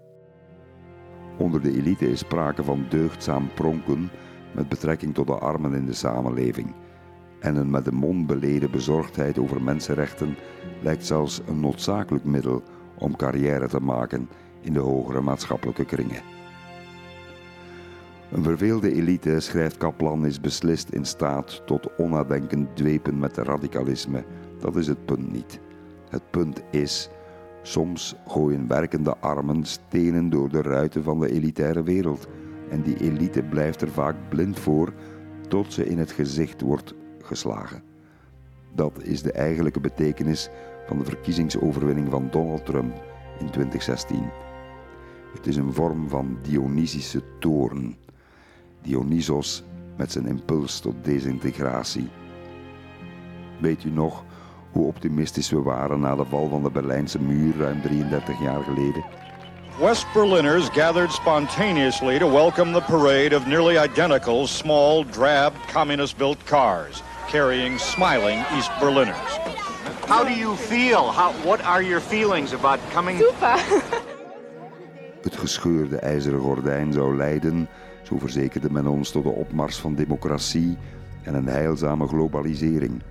Onder 1.38 1.62
de 1.62 1.78
elite 1.78 2.10
is 2.10 2.20
sprake 2.20 2.64
van 2.64 2.86
deugdzaam 2.90 3.50
pronken 3.54 4.10
met 4.52 4.70
betrekking 4.70 5.14
tot 5.14 5.28
de 5.28 5.34
armen 5.34 5.74
in 5.74 5.86
de 5.86 5.94
samenleving. 5.94 6.74
En 7.40 7.56
een 7.56 7.70
met 7.70 7.86
de 7.86 7.92
mond 7.92 8.28
beleden 8.28 8.72
bezorgdheid 8.72 9.40
over 9.40 9.62
mensenrechten 9.62 10.36
lijkt 10.82 11.06
zelfs 11.06 11.42
een 11.48 11.60
noodzakelijk 11.60 12.26
middel 12.26 12.64
om 12.98 13.16
carrière 13.16 13.68
te 13.68 13.80
maken 13.80 14.30
in 14.62 14.74
de 14.74 14.80
hogere 14.80 15.22
maatschappelijke 15.22 15.86
kringen. 15.86 16.22
Een 18.32 18.44
verveelde 18.44 18.94
elite, 18.94 19.40
schrijft 19.40 19.78
Kaplan, 19.78 20.26
is 20.26 20.40
beslist 20.42 20.90
in 20.90 21.06
staat 21.06 21.62
tot 21.66 21.96
onnadenkend 21.98 22.76
dwepen 22.76 23.20
met 23.20 23.38
radicalisme. 23.38 24.24
Dat 24.60 24.76
is 24.76 24.88
het 24.88 25.06
punt 25.06 25.32
niet. 25.32 25.60
Het 26.10 26.22
punt 26.30 26.62
is, 26.70 27.10
soms 27.62 28.16
gooien 28.28 28.68
werkende 28.68 29.18
armen 29.18 29.66
stenen 29.66 30.30
door 30.30 30.50
de 30.50 30.62
ruiten 30.62 31.04
van 31.04 31.20
de 31.20 31.32
elitaire 31.32 31.84
wereld. 31.84 32.28
En 32.72 32.82
die 32.82 32.98
elite 32.98 33.44
blijft 33.44 33.82
er 33.82 33.92
vaak 33.92 34.16
blind 34.30 34.60
voor 34.60 34.94
tot 35.48 35.74
ze 35.74 35.86
in 35.86 35.98
het 35.98 36.12
gezicht 36.12 36.62
wordt 36.62 36.94
geslagen. 37.22 37.84
Dat 38.74 39.04
is 39.04 39.22
de 39.22 39.32
eigenlijke 39.32 39.80
betekenis 39.80 40.50
van 40.88 40.98
de 40.98 41.06
verkiezingsoverwinning 41.06 42.10
van 42.10 42.28
Donald 42.32 42.66
Trump 42.66 42.94
in 43.40 43.50
2016. 43.50 44.30
Het 45.34 45.48
is 45.48 45.56
een 45.56 45.74
vorm 45.74 46.10
van 46.10 46.38
Dionysische 46.42 47.22
toorn. 47.40 47.96
Dionysos 48.82 49.64
met 49.98 50.12
zijn 50.12 50.26
impuls 50.26 50.80
tot 50.80 50.96
desintegratie. 51.04 52.10
Weet 53.62 53.84
u 53.84 53.90
nog 53.90 54.24
hoe 54.72 54.88
optimistisch 54.88 55.50
we 55.50 55.62
waren 55.62 56.00
na 56.00 56.16
de 56.16 56.26
val 56.26 56.50
van 56.50 56.64
de 56.64 56.72
Berlijnse 56.72 57.22
muur 57.22 57.58
ruim 57.58 57.82
33 57.82 58.42
jaar 58.42 58.64
geleden? 58.64 59.04
West 59.80 60.06
Berliners 60.14 60.70
gathered 60.70 61.12
spontaneously 61.12 62.20
to 62.20 62.28
welcome 62.28 62.74
the 62.74 62.82
parade 62.82 63.34
of 63.34 63.48
nearly 63.48 63.78
identical 63.78 64.46
small, 64.46 65.04
drab, 65.04 65.54
communist 65.68 66.18
built 66.18 66.46
cars 66.46 67.02
carrying 67.30 67.80
smiling 67.80 68.44
East 68.58 68.70
Berliners. 68.80 69.16
How 70.06 70.24
do 70.24 70.34
you 70.34 70.56
feel? 70.56 71.12
How, 71.12 71.32
what 71.46 71.62
are 71.62 71.82
your 71.82 72.02
feelings 72.02 72.54
about 72.54 72.80
coming? 72.92 73.18
Super. 73.18 73.56
Het 75.24 75.36
gescheurde 75.36 75.98
ijzeren 75.98 76.40
gordijn 76.40 76.94
zou 76.94 77.18
leiden, 77.18 77.68
zo 78.04 78.18
verzekerde 78.18 78.72
men 78.72 78.88
ons, 78.88 79.12
tot 79.12 79.24
de 79.24 79.30
opmars 79.30 79.78
van 79.78 79.96
democratie 79.96 80.78
en 81.24 81.34
een 81.34 81.48
heilzame 81.48 82.08
globalisering. 82.08 83.02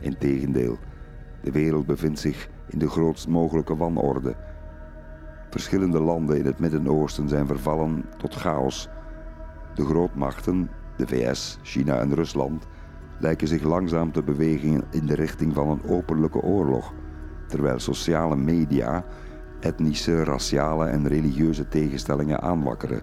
Integendeel, 0.00 0.78
de 1.42 1.50
wereld 1.50 1.86
bevindt 1.86 2.18
zich 2.18 2.48
in 2.68 2.78
de 2.78 2.88
grootst 2.88 3.28
mogelijke 3.28 3.76
wanorde. 3.76 4.34
Verschillende 5.52 6.00
landen 6.00 6.38
in 6.38 6.44
het 6.44 6.58
Midden-Oosten 6.58 7.28
zijn 7.28 7.46
vervallen 7.46 8.04
tot 8.18 8.34
chaos. 8.34 8.88
De 9.74 9.84
grootmachten, 9.84 10.70
de 10.96 11.06
VS, 11.06 11.58
China 11.62 11.98
en 11.98 12.14
Rusland, 12.14 12.66
lijken 13.18 13.48
zich 13.48 13.62
langzaam 13.62 14.12
te 14.12 14.22
bewegen 14.22 14.84
in 14.90 15.06
de 15.06 15.14
richting 15.14 15.54
van 15.54 15.68
een 15.68 15.88
openlijke 15.88 16.40
oorlog, 16.40 16.92
terwijl 17.46 17.78
sociale 17.78 18.36
media 18.36 19.04
etnische, 19.60 20.24
raciale 20.24 20.86
en 20.86 21.08
religieuze 21.08 21.68
tegenstellingen 21.68 22.40
aanwakkeren. 22.40 23.02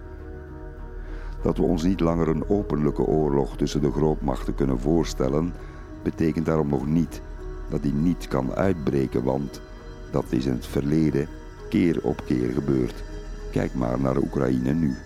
Dat 1.42 1.56
we 1.56 1.62
ons 1.62 1.82
niet 1.82 2.00
langer 2.00 2.28
een 2.28 2.48
openlijke 2.48 3.02
oorlog 3.02 3.56
tussen 3.56 3.80
de 3.80 3.92
grootmachten 3.92 4.54
kunnen 4.54 4.80
voorstellen, 4.80 5.52
betekent 6.02 6.46
daarom 6.46 6.68
nog 6.68 6.86
niet 6.86 7.22
dat 7.68 7.82
die 7.82 7.94
niet 7.94 8.28
kan 8.28 8.54
uitbreken, 8.54 9.24
want 9.24 9.60
dat 10.10 10.24
is 10.28 10.46
in 10.46 10.52
het 10.52 10.66
verleden 10.66 11.28
keer 11.70 11.98
op 12.02 12.22
keer 12.26 12.52
gebeurd. 12.52 12.94
Kijk 13.52 13.74
maar 13.74 14.00
naar 14.00 14.16
Oekraïne 14.16 14.72
nu. 14.72 14.96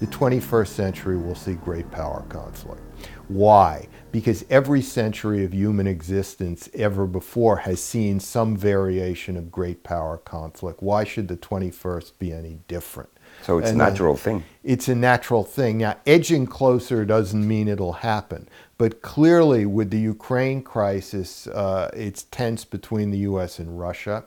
The 0.00 0.06
21st 0.06 0.74
century 0.74 1.16
will 1.16 1.36
see 1.36 1.56
great 1.64 1.90
power 1.90 2.24
conflict. 2.28 2.80
Why? 3.28 3.88
Because 4.10 4.44
every 4.50 4.82
century 4.82 5.44
of 5.44 5.52
human 5.52 5.86
existence 5.86 6.68
ever 6.74 7.06
before 7.06 7.56
has 7.58 7.80
seen 7.80 8.20
some 8.20 8.56
variation 8.56 9.36
of 9.36 9.52
great 9.52 9.84
power 9.84 10.18
conflict. 10.18 10.82
Why 10.82 11.04
should 11.04 11.28
the 11.28 11.36
21st 11.36 12.12
be 12.18 12.32
any 12.32 12.58
different? 12.66 13.10
So 13.42 13.58
it's 13.58 13.68
a 13.68 13.72
And, 13.72 13.80
uh, 13.80 13.88
natural 13.88 14.16
thing. 14.16 14.42
It's 14.64 14.88
a 14.88 14.94
natural 14.94 15.44
thing. 15.44 15.78
Now, 15.78 15.96
edging 16.04 16.46
closer 16.46 17.04
doesn't 17.04 17.46
mean 17.46 17.68
it'll 17.68 17.94
happen. 17.94 18.48
But 18.78 19.02
clearly, 19.02 19.64
with 19.66 19.90
the 19.90 20.00
Ukraine 20.00 20.62
crisis, 20.62 21.46
uh, 21.46 21.90
it's 21.94 22.24
tense 22.24 22.64
between 22.64 23.10
the 23.10 23.18
US 23.18 23.58
and 23.58 23.78
Russia. 23.78 24.24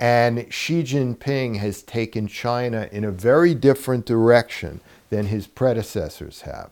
And 0.00 0.50
Xi 0.50 0.82
Jinping 0.82 1.58
has 1.58 1.82
taken 1.82 2.26
China 2.26 2.88
in 2.90 3.04
a 3.04 3.10
very 3.10 3.54
different 3.54 4.06
direction 4.06 4.80
than 5.10 5.26
his 5.26 5.46
predecessors 5.46 6.40
have. 6.42 6.70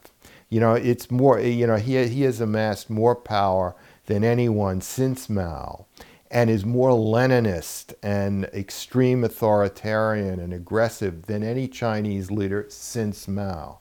You 0.48 0.60
know, 0.60 0.72
it's 0.72 1.10
more, 1.10 1.38
you 1.38 1.66
know, 1.66 1.76
he, 1.76 2.06
he 2.06 2.22
has 2.22 2.40
amassed 2.40 2.88
more 2.88 3.14
power 3.14 3.76
than 4.06 4.24
anyone 4.24 4.80
since 4.80 5.28
Mao 5.28 5.84
and 6.30 6.48
is 6.48 6.64
more 6.64 6.90
Leninist 6.90 7.92
and 8.02 8.44
extreme 8.46 9.24
authoritarian 9.24 10.40
and 10.40 10.54
aggressive 10.54 11.26
than 11.26 11.42
any 11.42 11.68
Chinese 11.68 12.30
leader 12.30 12.64
since 12.70 13.28
Mao. 13.28 13.80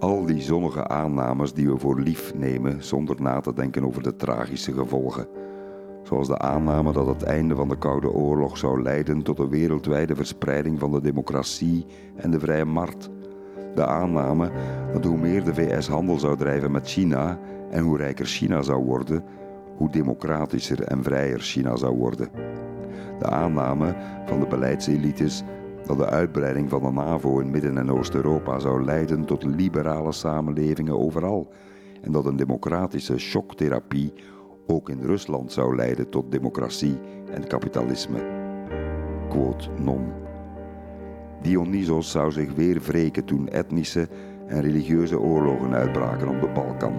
Al 0.00 0.26
die 0.26 0.42
zonnige 0.42 0.88
aannames 0.88 1.54
die 1.54 1.68
we 1.68 1.78
voor 1.78 2.00
lief 2.00 2.34
nemen 2.34 2.84
zonder 2.84 3.22
na 3.22 3.40
te 3.40 3.54
denken 3.54 3.84
over 3.84 4.02
de 4.02 4.16
tragische 4.16 4.72
gevolgen. 4.72 5.41
Zoals 6.12 6.28
de 6.28 6.38
aanname 6.38 6.92
dat 6.92 7.06
het 7.06 7.22
einde 7.22 7.54
van 7.54 7.68
de 7.68 7.76
Koude 7.76 8.10
Oorlog 8.10 8.58
zou 8.58 8.82
leiden 8.82 9.22
tot 9.22 9.38
een 9.38 9.48
wereldwijde 9.48 10.14
verspreiding 10.14 10.78
van 10.78 10.92
de 10.92 11.00
democratie 11.00 11.86
en 12.16 12.30
de 12.30 12.38
vrije 12.38 12.64
markt. 12.64 13.10
De 13.74 13.86
aanname 13.86 14.50
dat 14.92 15.04
hoe 15.04 15.18
meer 15.18 15.44
de 15.44 15.54
VS 15.54 15.88
handel 15.88 16.18
zou 16.18 16.36
drijven 16.36 16.70
met 16.70 16.88
China 16.88 17.38
en 17.70 17.82
hoe 17.82 17.96
rijker 17.96 18.26
China 18.26 18.62
zou 18.62 18.84
worden, 18.84 19.24
hoe 19.76 19.90
democratischer 19.90 20.82
en 20.82 21.02
vrijer 21.02 21.40
China 21.40 21.76
zou 21.76 21.96
worden. 21.96 22.28
De 23.18 23.26
aanname 23.26 23.94
van 24.26 24.40
de 24.40 24.46
beleidselites 24.46 25.42
dat 25.86 25.98
de 25.98 26.06
uitbreiding 26.06 26.70
van 26.70 26.82
de 26.82 26.90
NAVO 26.90 27.38
in 27.38 27.50
Midden- 27.50 27.78
en 27.78 27.92
Oost-Europa 27.92 28.58
zou 28.58 28.84
leiden 28.84 29.24
tot 29.24 29.44
liberale 29.44 30.12
samenlevingen 30.12 30.98
overal 30.98 31.52
en 32.02 32.12
dat 32.12 32.26
een 32.26 32.36
democratische 32.36 33.18
shocktherapie 33.18 34.12
ook 34.66 34.88
in 34.88 35.00
Rusland 35.00 35.52
zou 35.52 35.76
leiden 35.76 36.08
tot 36.08 36.32
democratie 36.32 36.98
en 37.32 37.46
kapitalisme. 37.46 38.18
Quote 39.28 39.68
non. 39.76 40.12
Dionysos 41.42 42.10
zou 42.10 42.32
zich 42.32 42.54
weer 42.54 42.80
wreken 42.80 43.24
toen 43.24 43.48
etnische 43.48 44.08
en 44.46 44.60
religieuze 44.60 45.20
oorlogen 45.20 45.74
uitbraken 45.74 46.28
op 46.28 46.40
de 46.40 46.48
Balkan, 46.48 46.94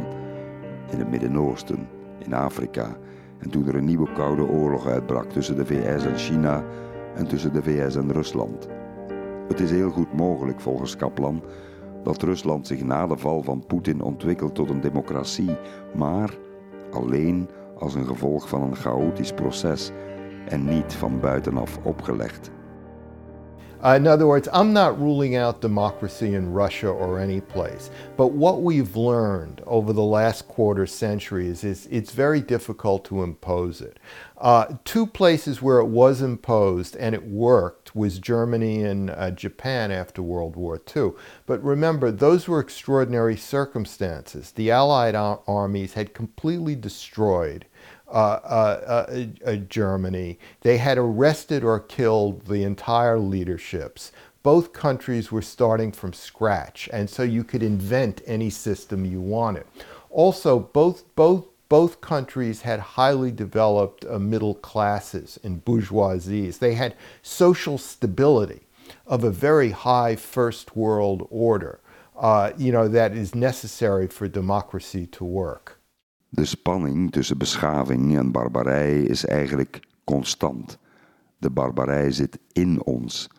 in 0.91 0.99
het 0.99 1.09
Midden-Oosten, 1.09 1.87
in 2.17 2.33
Afrika 2.33 2.97
en 3.37 3.49
toen 3.49 3.67
er 3.67 3.75
een 3.75 3.85
nieuwe 3.85 4.13
koude 4.13 4.47
oorlog 4.47 4.87
uitbrak 4.87 5.29
tussen 5.29 5.55
de 5.55 5.65
VS 5.65 6.05
en 6.05 6.17
China 6.17 6.63
en 7.15 7.27
tussen 7.27 7.53
de 7.53 7.63
VS 7.63 7.95
en 7.95 8.11
Rusland. 8.11 8.67
Het 9.47 9.59
is 9.59 9.71
heel 9.71 9.89
goed 9.89 10.13
mogelijk 10.13 10.61
volgens 10.61 10.95
Kaplan 10.95 11.43
dat 12.03 12.21
Rusland 12.21 12.67
zich 12.67 12.83
na 12.83 13.07
de 13.07 13.17
val 13.17 13.41
van 13.41 13.65
Poetin 13.67 14.01
ontwikkelt 14.01 14.55
tot 14.55 14.69
een 14.69 14.81
democratie, 14.81 15.55
maar 15.95 16.37
alleen 16.95 17.49
als 17.79 17.95
een 17.95 18.05
gevolg 18.05 18.49
van 18.49 18.61
een 18.61 18.75
chaotisch 18.75 19.31
proces 19.31 19.91
en 20.47 20.65
niet 20.65 20.93
van 20.93 21.19
buitenaf 21.19 21.79
opgelegd. 21.83 22.51
In 23.83 24.07
other 24.07 24.25
words, 24.25 24.47
I'm 24.53 24.71
not 24.71 24.97
ruling 24.97 25.35
out 25.35 25.59
democracy 25.59 26.35
in 26.35 26.53
Russia 26.53 26.87
or 26.87 27.19
any 27.19 27.41
place. 27.41 27.89
But 28.15 28.27
what 28.27 28.61
we've 28.61 28.95
learned 28.95 29.61
over 29.65 29.91
the 29.91 30.01
last 30.01 30.47
quarter 30.47 30.87
century 30.87 31.49
is, 31.49 31.65
is 31.65 31.87
it's 31.87 32.13
very 32.13 32.39
difficult 32.39 33.03
to 33.05 33.23
impose 33.23 33.81
it. 33.81 33.99
Uh, 34.43 34.75
two 34.83 35.07
places 35.07 35.61
where 35.61 35.79
it 35.79 35.85
was 35.85 36.21
imposed 36.21 36.97
and 36.97 37.15
it 37.15 37.25
worked 37.25 37.95
was 37.95 38.19
Germany 38.19 38.83
and 38.83 39.09
uh, 39.09 39.31
Japan 39.31 39.89
after 39.89 40.21
World 40.21 40.57
War 40.57 40.81
II. 40.93 41.11
But 41.45 41.63
remember, 41.63 42.11
those 42.11 42.45
were 42.45 42.59
extraordinary 42.59 43.37
circumstances. 43.37 44.51
The 44.51 44.69
Allied 44.69 45.15
armies 45.15 45.93
had 45.93 46.13
completely 46.13 46.75
destroyed 46.75 47.65
uh, 48.09 48.11
uh, 48.43 49.25
uh, 49.45 49.55
Germany. 49.55 50.37
They 50.59 50.77
had 50.77 50.97
arrested 50.97 51.63
or 51.63 51.79
killed 51.79 52.45
the 52.45 52.65
entire 52.65 53.19
leaderships. 53.19 54.11
Both 54.43 54.73
countries 54.73 55.31
were 55.31 55.41
starting 55.41 55.93
from 55.93 56.11
scratch, 56.11 56.89
and 56.91 57.09
so 57.09 57.23
you 57.23 57.45
could 57.45 57.63
invent 57.63 58.21
any 58.27 58.49
system 58.49 59.05
you 59.05 59.21
wanted. 59.21 59.63
Also, 60.09 60.59
both, 60.59 61.15
both, 61.15 61.45
both 61.73 62.01
countries 62.01 62.61
had 62.61 62.79
highly 62.79 63.31
developed 63.31 64.05
uh, 64.05 64.19
middle 64.19 64.53
classes 64.53 65.39
and 65.43 65.65
bourgeoisies. 65.65 66.59
They 66.59 66.75
had 66.75 66.93
social 67.23 67.79
stability 67.79 68.61
of 69.07 69.23
a 69.23 69.31
very 69.31 69.71
high 69.71 70.15
first 70.15 70.75
world 70.75 71.25
order, 71.31 71.79
uh, 72.15 72.51
you 72.57 72.71
know, 72.71 72.87
that 72.87 73.13
is 73.13 73.33
necessary 73.33 74.07
for 74.07 74.27
democracy 74.27 75.07
to 75.07 75.25
work. 75.25 75.79
De 76.29 76.45
spanning 76.45 77.11
tussen 77.11 77.37
beschaving 77.37 78.17
en 78.17 78.31
barbarij 78.31 79.01
is 79.01 79.25
eigenlijk 79.25 79.79
constant. 80.03 80.77
De 81.37 81.49
barbarij 81.49 82.11
zit 82.11 82.39
in 82.51 82.83
ons. 82.83 83.29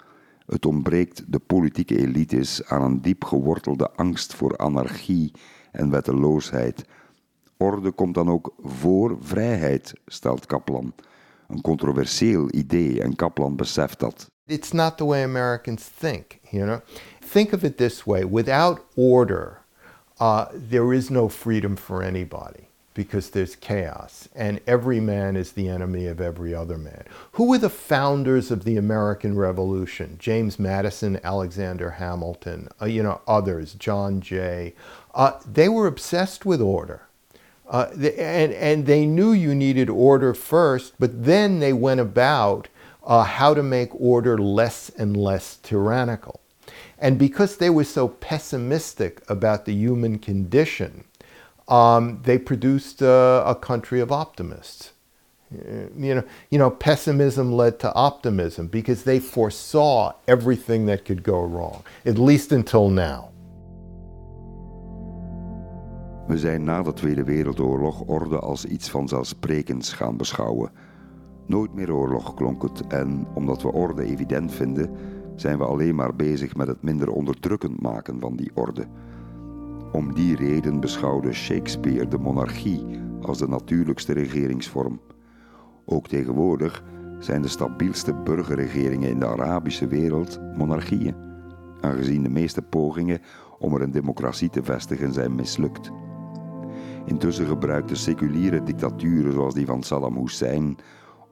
Het 0.47 0.67
ontbreekt 0.67 1.33
de 1.33 1.39
politieke 1.39 1.99
elites 1.99 2.65
aan 2.67 2.83
een 2.83 3.01
diep 3.01 3.25
gewortelde 3.25 3.91
angst 3.91 4.35
voor 4.35 4.57
anarchie 4.57 5.33
en 5.73 5.91
wetteloosheid. 5.91 6.85
Orde 7.57 7.91
komt 7.91 8.15
dan 8.15 8.31
ook 8.31 8.55
voor 8.65 9.17
vrijheid, 9.21 9.93
stelt 10.07 10.47
Kaplan. 10.47 10.93
Een 11.49 11.61
controversieel 11.61 12.49
idee 12.51 13.03
en 13.03 13.17
Kaplan 13.17 13.57
beseft 13.57 14.01
dat. 14.01 14.31
It's 14.47 14.73
not 14.73 14.97
the 14.97 15.05
way 15.05 15.23
Americans 15.23 15.89
think, 15.99 16.39
you 16.51 16.65
know. 16.65 16.81
Think 17.33 17.53
of 17.53 17.63
it 17.63 17.77
this 17.77 18.05
way, 18.05 18.29
without 18.29 18.81
order, 18.95 19.61
uh, 20.21 20.45
there 20.69 20.95
is 20.95 21.09
no 21.09 21.29
freedom 21.29 21.77
for 21.77 22.03
anybody. 22.03 22.69
because 22.95 23.31
there's 23.31 23.57
chaos, 23.57 24.29
and 24.35 24.61
every 24.67 25.01
man 25.01 25.37
is 25.37 25.53
the 25.53 25.69
enemy 25.69 26.07
of 26.07 26.21
every 26.21 26.55
other 26.55 26.79
man. 26.79 27.05
Who 27.33 27.49
were 27.49 27.59
the 27.59 27.69
founders 27.69 28.51
of 28.51 28.65
the 28.65 28.77
American 28.77 29.37
Revolution? 29.37 30.17
James 30.19 30.59
Madison, 30.59 31.19
Alexander 31.25 31.91
Hamilton, 31.91 32.69
uh, 32.81 32.87
you 32.87 33.03
know, 33.03 33.21
others, 33.27 33.75
John 33.75 34.21
Jay. 34.21 34.75
Uh, 35.13 35.33
they 35.45 35.69
were 35.69 35.89
obsessed 35.89 36.47
with 36.47 36.61
order. 36.61 37.04
Uh, 37.75 37.91
and, 37.97 38.53
and 38.53 38.87
they 38.87 39.05
knew 39.05 39.33
you 39.33 39.53
needed 39.53 39.91
order 39.91 40.33
first, 40.33 40.93
but 41.01 41.25
then 41.25 41.59
they 41.59 41.73
went 41.73 41.99
about 41.99 42.69
uh, 43.03 43.25
how 43.25 43.53
to 43.53 43.65
make 43.65 43.91
order 43.95 44.39
less 44.39 44.91
and 44.91 45.17
less 45.17 45.57
tyrannical. 45.57 46.41
And 47.01 47.19
because 47.19 47.57
they 47.57 47.71
were 47.71 47.83
so 47.83 48.07
pessimistic 48.07 49.29
about 49.29 49.65
the 49.65 49.75
human 49.75 50.21
condition, 50.21 51.03
um, 51.67 52.21
they 52.23 52.39
produced 52.39 53.03
a, 53.03 53.43
a 53.45 53.57
country 53.57 53.99
of 53.99 54.13
optimists. 54.13 54.93
You 55.51 56.15
know, 56.15 56.25
you 56.51 56.59
know, 56.61 56.71
pessimism 56.71 57.51
led 57.51 57.81
to 57.81 57.93
optimism 57.95 58.69
because 58.69 59.03
they 59.03 59.19
foresaw 59.19 60.13
everything 60.29 60.87
that 60.87 61.05
could 61.05 61.25
go 61.25 61.43
wrong, 61.43 61.83
at 62.07 62.19
least 62.19 62.53
until 62.53 62.89
now. 62.89 63.31
We 66.27 66.39
zijn 66.39 66.65
na 66.65 66.83
de 66.83 66.93
Tweede 66.93 67.25
Wereldoorlog 67.25 68.01
orde 68.01 68.39
als 68.39 68.65
iets 68.65 68.91
vanzelfsprekends 68.91 69.93
gaan 69.93 70.17
beschouwen. 70.17 70.71
Nooit 71.47 71.75
meer 71.75 71.93
oorlog 71.93 72.35
klonk 72.35 72.63
het 72.63 72.87
en 72.87 73.27
omdat 73.35 73.63
we 73.63 73.73
orde 73.73 74.05
evident 74.05 74.53
vinden, 74.53 74.91
zijn 75.37 75.59
we 75.59 75.65
alleen 75.65 75.95
maar 75.95 76.17
bezig 76.17 76.57
met 76.57 76.67
het 76.67 76.83
minder 76.83 77.09
onderdrukkend 77.11 77.81
maken 77.81 78.21
van 78.21 78.37
die 78.37 78.51
orde. 78.55 78.87
Om 79.93 80.15
die 80.15 80.37
reden 80.37 80.81
beschouwde 80.81 81.33
Shakespeare 81.33 82.09
de 82.09 82.19
monarchie 82.19 82.85
als 83.21 83.39
de 83.39 83.49
natuurlijkste 83.49 84.13
regeringsvorm. 84.13 85.01
Ook 85.85 86.09
tegenwoordig 86.09 86.85
zijn 87.19 87.43
de 87.43 87.49
stabielste 87.49 88.15
burgerregeringen 88.15 89.11
in 89.11 89.19
de 89.19 89.27
Arabische 89.27 89.87
wereld 89.87 90.41
monarchieën, 90.57 91.15
aangezien 91.81 92.23
de 92.23 92.29
meeste 92.29 92.63
pogingen 92.63 93.21
om 93.59 93.75
er 93.75 93.83
een 93.83 93.91
democratie 93.91 94.51
te 94.51 94.63
vestigen 94.63 95.13
zijn 95.13 95.35
mislukt. 95.35 95.91
Intussen 97.05 97.47
gebruikten 97.47 97.97
seculiere 97.97 98.63
dictaturen 98.63 99.33
zoals 99.33 99.55
die 99.55 99.67
van 99.67 99.83
Saddam 99.83 100.17
Hussein 100.17 100.77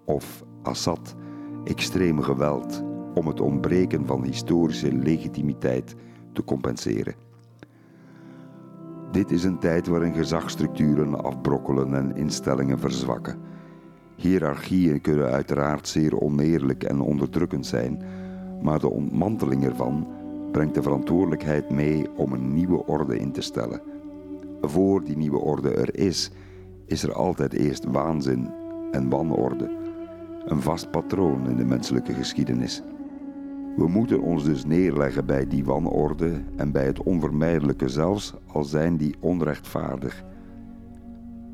of 0.05 0.45
Assad 0.63 1.15
extreem 1.65 2.21
geweld 2.21 2.83
om 3.15 3.27
het 3.27 3.41
ontbreken 3.41 4.07
van 4.07 4.25
historische 4.25 4.93
legitimiteit 4.93 5.95
te 6.33 6.45
compenseren. 6.45 7.15
Dit 9.13 9.31
is 9.31 9.45
een 9.45 9.59
tijd 9.59 9.87
waarin 9.87 10.15
gezagstructuren 10.15 11.25
afbrokkelen 11.25 11.95
en 11.95 12.17
instellingen 12.17 12.79
verzwakken. 12.79 13.39
Hierarchieën 14.17 15.01
kunnen 15.01 15.31
uiteraard 15.31 15.89
zeer 15.89 16.21
oneerlijk 16.21 16.83
en 16.83 17.01
onderdrukkend 17.01 17.67
zijn, 17.67 18.03
maar 18.63 18.79
de 18.79 18.91
ontmanteling 18.91 19.65
ervan 19.65 20.07
brengt 20.53 20.75
de 20.75 20.83
verantwoordelijkheid 20.83 21.71
mee 21.71 22.11
om 22.17 22.33
een 22.33 22.55
nieuwe 22.55 22.87
orde 22.87 23.19
in 23.19 23.33
te 23.33 23.41
stellen. 23.41 23.92
Voor 24.63 25.05
die 25.05 25.17
nieuwe 25.17 25.39
orde 25.39 25.71
er 25.71 25.97
is, 25.99 26.31
is 26.87 27.03
er 27.03 27.13
altijd 27.13 27.53
eerst 27.53 27.85
waanzin 27.85 28.51
en 28.91 29.09
wanorde, 29.09 29.71
een 30.45 30.61
vast 30.61 30.91
patroon 30.91 31.49
in 31.49 31.57
de 31.57 31.65
menselijke 31.65 32.13
geschiedenis. 32.13 32.83
We 33.77 33.89
moeten 33.89 34.21
ons 34.21 34.45
dus 34.45 34.65
neerleggen 34.65 35.27
bij 35.27 35.47
die 35.47 35.65
wanorde 35.65 36.43
en 36.57 36.73
bij 36.73 36.87
het 36.87 37.03
onvermijdelijke 37.03 37.89
zelfs 37.89 38.35
al 38.47 38.65
zijn 38.65 38.97
die 38.97 39.15
onrechtvaardig. 39.21 40.25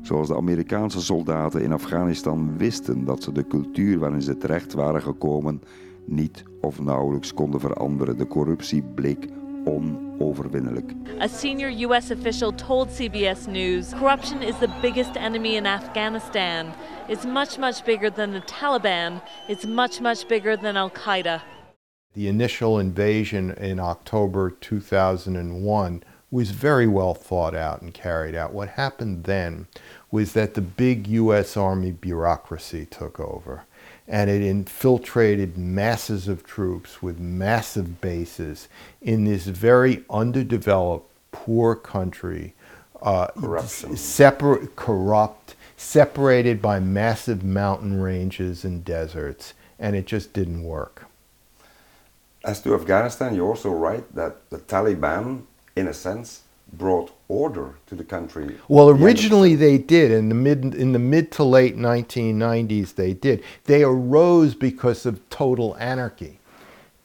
Zoals 0.01 0.27
de 0.27 0.35
Amerikaanse 0.35 1.01
soldaten 1.01 1.61
in 1.61 1.71
Afghanistan 1.71 2.57
wisten 2.57 3.05
dat 3.05 3.23
ze 3.23 3.31
de 3.31 3.47
cultuur 3.47 3.99
waarin 3.99 4.21
ze 4.21 4.37
terecht 4.37 4.73
waren 4.73 5.01
gekomen 5.01 5.61
niet 6.05 6.43
of 6.61 6.81
nauwelijks 6.81 7.33
konden 7.33 7.59
veranderen. 7.59 8.17
De 8.17 8.27
corruptie 8.27 8.81
bleek 8.81 9.27
onoverwinnelijk. 9.65 10.91
A 11.19 11.27
senior 11.27 11.69
US 11.87 12.11
official 12.11 12.51
told 12.51 12.89
CBS 12.89 13.47
News 13.47 13.93
corruption 13.93 14.41
is 14.41 14.55
the 14.59 14.69
biggest 14.81 15.17
enemy 15.17 15.55
in 15.55 15.65
Afghanistan. 15.65 16.73
It's 17.07 17.25
much, 17.25 17.57
much 17.57 17.83
bigger 17.85 18.09
than 18.09 18.33
the 18.33 18.41
Taliban. 18.41 19.21
It's 19.47 19.65
much, 19.65 20.01
much 20.01 20.27
bigger 20.27 20.57
than 20.57 20.77
Al 20.77 20.89
Qaeda. 20.89 21.41
The 22.13 22.27
initial 22.27 22.79
invasion 22.79 23.51
in 23.51 23.79
October 23.79 24.49
2001 24.49 26.03
was 26.31 26.51
very 26.51 26.87
well 26.87 27.13
thought 27.13 27.55
out 27.55 27.81
and 27.81 27.93
carried 27.93 28.35
out. 28.35 28.53
What 28.53 28.69
happened 28.69 29.23
then 29.23 29.67
was 30.11 30.33
that 30.33 30.53
the 30.53 30.61
big 30.61 31.07
U.S. 31.07 31.57
Army 31.57 31.91
bureaucracy 31.91 32.85
took 32.85 33.19
over 33.19 33.65
and 34.09 34.27
it 34.27 34.41
infiltrated 34.41 35.55
masses 35.55 36.27
of 36.27 36.43
troops 36.43 36.99
with 36.99 37.19
massive 37.19 38.01
bases 38.01 38.67
in 39.01 39.23
this 39.23 39.45
very 39.45 40.03
underdeveloped, 40.09 41.07
poor 41.31 41.75
country, 41.75 42.55
uh, 43.03 43.27
separate, 43.95 44.75
corrupt, 44.75 45.55
separated 45.77 46.59
by 46.59 46.79
massive 46.79 47.43
mountain 47.43 48.01
ranges 48.01 48.65
and 48.65 48.83
deserts, 48.83 49.53
and 49.77 49.95
it 49.95 50.07
just 50.07 50.33
didn't 50.33 50.63
work. 50.63 51.05
As 52.43 52.61
to 52.63 52.73
Afghanistan, 52.73 53.35
you're 53.35 53.47
also 53.47 53.69
right 53.69 54.03
that 54.15 54.49
the 54.49 54.57
Taliban, 54.57 55.43
in 55.75 55.87
a 55.87 55.93
sense, 55.93 56.41
brought 56.73 57.11
order 57.27 57.75
to 57.87 57.95
the 57.95 58.03
country. 58.03 58.57
Well, 58.67 58.89
originally 58.89 59.55
they 59.55 59.77
did 59.77 60.11
in 60.11 60.29
the 60.29 60.35
mid 60.35 60.75
in 60.75 60.93
the 60.93 60.99
mid 60.99 61.31
to 61.33 61.43
late 61.43 61.77
1990s. 61.77 62.95
They 62.95 63.13
did. 63.13 63.43
They 63.65 63.83
arose 63.83 64.55
because 64.55 65.05
of 65.05 65.27
total 65.29 65.75
anarchy 65.77 66.39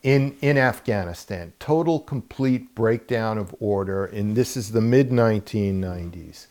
in 0.02 0.36
in 0.40 0.58
Afghanistan. 0.58 1.52
Total, 1.58 2.00
complete 2.00 2.74
breakdown 2.74 3.38
of 3.38 3.54
order. 3.60 4.06
And 4.06 4.36
this 4.36 4.56
is 4.56 4.72
the 4.72 4.80
mid 4.80 5.10
1990s, 5.10 6.46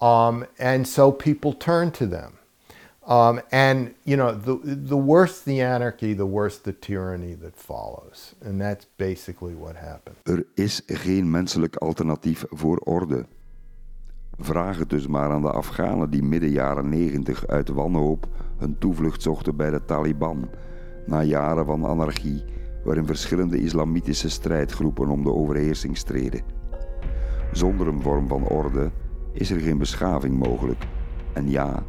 um, 0.00 0.46
and 0.58 0.86
so 0.86 1.12
people 1.12 1.52
turned 1.52 1.94
to 1.94 2.06
them. 2.06 2.37
Um, 3.08 3.40
and 3.50 3.94
you 4.02 4.16
know, 4.16 4.40
the 4.40 4.76
the 4.88 4.96
worse 4.96 5.42
the 5.42 5.62
anarchy, 5.62 6.14
the 6.14 6.26
worse 6.26 6.60
the 6.60 6.78
tyranny 6.78 7.36
that 7.40 7.56
follows, 7.56 8.34
and 8.44 8.60
that's 8.60 8.86
basically 8.96 9.54
what 9.54 9.76
happened. 9.76 10.16
Er 10.22 10.46
is 10.54 10.82
geen 10.86 11.30
menselijk 11.30 11.76
alternatief 11.76 12.44
voor 12.50 12.78
orde. 12.78 13.26
Vraag 14.38 14.78
het 14.78 14.90
dus 14.90 15.06
maar 15.06 15.30
aan 15.30 15.42
de 15.42 15.50
Afghanen 15.50 16.10
die 16.10 16.22
midden 16.22 16.50
jaren 16.50 16.88
90 16.88 17.46
uit 17.46 17.68
wanhoop 17.68 18.26
hun 18.56 18.78
toevlucht 18.78 19.22
zochten 19.22 19.56
bij 19.56 19.70
de 19.70 19.84
Taliban, 19.84 20.48
na 21.06 21.22
jaren 21.22 21.66
van 21.66 21.86
anarchie, 21.86 22.44
waarin 22.84 23.06
verschillende 23.06 23.60
islamitische 23.60 24.30
strijdgroepen 24.30 25.08
om 25.08 25.24
de 25.24 25.32
overheersing 25.32 25.96
streden. 25.96 26.40
Zonder 27.52 27.88
een 27.88 28.02
vorm 28.02 28.28
van 28.28 28.48
orde 28.48 28.90
is 29.32 29.50
er 29.50 29.60
geen 29.60 29.78
beschaving 29.78 30.38
mogelijk. 30.38 30.86
En 31.32 31.50
ja, 31.50 31.82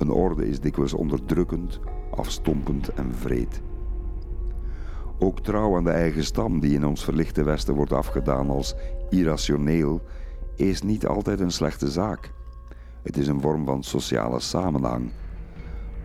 een 0.00 0.10
orde 0.10 0.48
is 0.48 0.60
dikwijls 0.60 0.94
onderdrukkend, 0.94 1.80
afstompend 2.10 2.88
en 2.88 3.14
vreed. 3.14 3.60
Ook 5.18 5.40
trouw 5.40 5.76
aan 5.76 5.84
de 5.84 5.90
eigen 5.90 6.24
stam, 6.24 6.60
die 6.60 6.74
in 6.74 6.86
ons 6.86 7.04
verlichte 7.04 7.42
Westen 7.42 7.74
wordt 7.74 7.92
afgedaan 7.92 8.50
als 8.50 8.74
irrationeel, 9.10 10.00
is 10.56 10.82
niet 10.82 11.06
altijd 11.06 11.40
een 11.40 11.50
slechte 11.50 11.90
zaak. 11.90 12.32
Het 13.02 13.16
is 13.16 13.28
een 13.28 13.40
vorm 13.40 13.64
van 13.64 13.82
sociale 13.82 14.40
samenhang. 14.40 15.10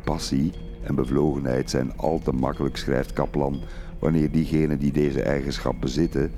Passie 0.03 0.53
en 0.83 0.95
bevlogenheid 0.95 1.69
zijn 1.69 1.97
al 1.97 2.19
te 2.19 2.31
makkelijk, 2.31 2.77
schrijft 2.77 3.13
Kaplan, 3.13 3.59
wanneer 3.99 4.31
diegenen 4.31 4.79
die 4.79 4.91
deze 4.91 5.21
eigenschap 5.21 5.75
bezitten, 5.81 6.31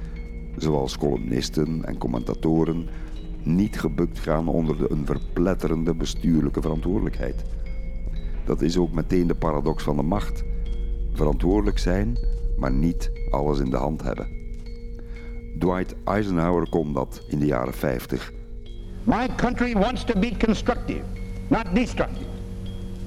zoals 0.57 0.97
columnisten 0.97 1.85
en 1.85 1.97
commentatoren, 1.97 2.87
niet 3.55 3.79
gebukt 3.79 4.19
gaan 4.19 4.47
onder 4.47 4.77
de 4.77 4.91
een 4.91 5.05
verpletterende 5.05 5.95
bestuurlijke 5.95 6.61
verantwoordelijkheid. 6.61 7.43
Dat 8.45 8.61
is 8.61 8.77
ook 8.77 8.91
meteen 8.91 9.27
de 9.27 9.35
paradox 9.35 9.83
van 9.83 9.95
de 9.95 10.01
macht. 10.01 10.43
Verantwoordelijk 11.13 11.79
zijn, 11.79 12.17
maar 12.57 12.71
niet 12.71 13.11
alles 13.29 13.59
in 13.59 13.69
de 13.69 13.77
hand 13.77 14.03
hebben. 14.03 14.27
Dwight 15.59 15.95
Eisenhower 16.03 16.69
kon 16.69 16.93
dat 16.93 17.25
in 17.27 17.39
de 17.39 17.45
jaren 17.45 17.73
50. 17.73 18.33
My 19.03 19.27
country 19.35 19.73
wants 19.73 20.03
to 20.03 20.19
be 20.19 20.31
constructive, 20.45 21.03
not 21.47 21.65
destructive. 21.73 22.25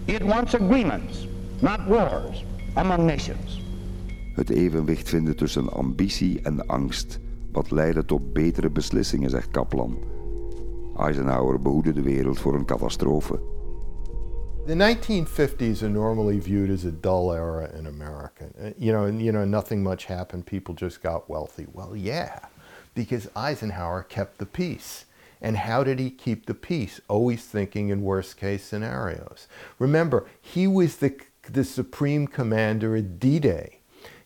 It 0.05 0.22
wants 0.22 0.55
agreements, 0.55 1.29
not 1.59 1.79
wars, 1.88 2.44
among 2.74 3.05
nations. 3.05 3.62
Het 4.35 4.50
evenwicht 4.50 5.09
vinden 5.09 5.37
tussen 5.37 5.72
ambitie 5.72 6.40
en 6.42 6.66
angst, 6.66 7.20
wat 7.53 7.70
leidde 7.70 8.05
tot 8.05 8.33
betere 8.33 8.70
beslissingen, 8.70 9.31
zegt 9.31 9.50
Kaplan. 9.50 9.98
Eisenhower 10.98 11.62
behoedde 11.62 11.92
de 11.92 12.03
wereld 12.03 12.38
voor 12.38 12.55
een 12.55 12.64
catastrofe. 12.64 13.40
The 14.66 14.74
1950s 14.74 15.83
are 15.83 15.88
normally 15.88 16.40
viewed 16.40 16.70
as 16.70 16.85
a 16.85 16.92
dull 17.00 17.33
era 17.33 17.66
in 17.79 17.87
America. 17.87 18.44
Uh, 18.59 18.70
You 18.76 18.92
know, 18.92 19.07
you 19.18 19.33
know, 19.33 19.44
nothing 19.44 19.83
much 19.83 20.07
happened. 20.07 20.44
People 20.44 20.74
just 20.74 21.00
got 21.03 21.29
wealthy. 21.29 21.66
Well, 21.72 21.96
yeah, 21.96 22.38
because 22.92 23.29
Eisenhower 23.35 24.03
kept 24.03 24.38
the 24.38 24.46
peace. 24.46 25.07
And 25.42 25.57
how 25.57 25.83
did 25.83 25.98
he 25.98 26.11
keep 26.11 26.44
the 26.44 26.55
peace? 26.55 27.00
Always 27.09 27.42
thinking 27.46 27.88
in 27.88 28.03
worst 28.03 28.37
case 28.37 28.62
scenarios. 28.62 29.48
Remember, 29.79 30.26
he 30.40 30.66
was 30.66 30.96
the, 30.96 31.12
the 31.50 31.64
supreme 31.64 32.26
commander 32.26 32.94
at 32.94 33.18
D 33.18 33.38
Day. 33.38 33.80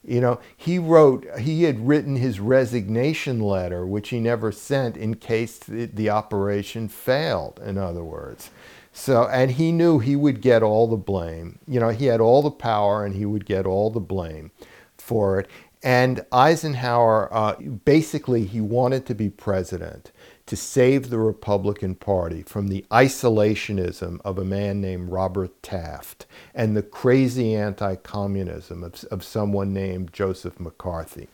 You 0.07 0.21
know, 0.21 0.41
he 0.57 0.79
wrote, 0.79 1.27
he 1.41 1.63
had 1.63 1.87
written 1.87 2.17
his 2.17 2.39
resignation 2.39 3.41
letter, 3.41 3.87
which 3.87 4.11
he 4.11 4.21
never 4.21 4.53
sent 4.53 4.97
in 4.97 5.15
case 5.15 5.59
the, 5.59 5.87
the 5.87 6.11
operation 6.11 6.89
failed, 6.89 7.59
in 7.65 7.79
other 7.79 8.05
words. 8.05 8.51
So, 8.93 9.27
and 9.27 9.53
he 9.53 9.73
knew 9.73 9.99
he 9.99 10.15
would 10.15 10.41
get 10.41 10.63
all 10.63 10.87
the 10.87 10.97
blame. 10.97 11.59
You 11.67 11.81
know, 11.81 11.89
he 11.89 12.07
had 12.07 12.21
all 12.21 12.43
the 12.43 12.51
power 12.51 13.05
and 13.05 13.15
he 13.15 13.27
would 13.27 13.47
get 13.47 13.67
all 13.67 13.91
the 13.91 13.99
blame 14.01 14.53
for 14.99 15.41
it. 15.41 15.51
And 15.83 16.25
Eisenhower, 16.33 17.29
uh, 17.33 17.57
basically, 17.57 18.45
he 18.47 18.61
wanted 18.61 19.05
to 19.07 19.15
be 19.15 19.29
president 19.29 20.13
to 20.47 20.57
save 20.57 21.09
the 21.09 21.19
Republican 21.19 21.95
Party 21.95 22.43
from 22.43 22.69
the 22.69 22.85
isolationism 22.91 24.21
of 24.25 24.39
a 24.39 24.45
man 24.45 24.81
named 24.81 25.11
Robert 25.11 25.63
Taft 25.63 26.27
and 26.55 26.77
the 26.77 26.83
crazy 26.83 27.55
anti 27.55 27.97
communism 27.97 28.85
of, 28.85 29.05
of 29.11 29.25
someone 29.25 29.73
named 29.73 30.13
Joseph 30.13 30.61
McCarthy. 30.61 31.29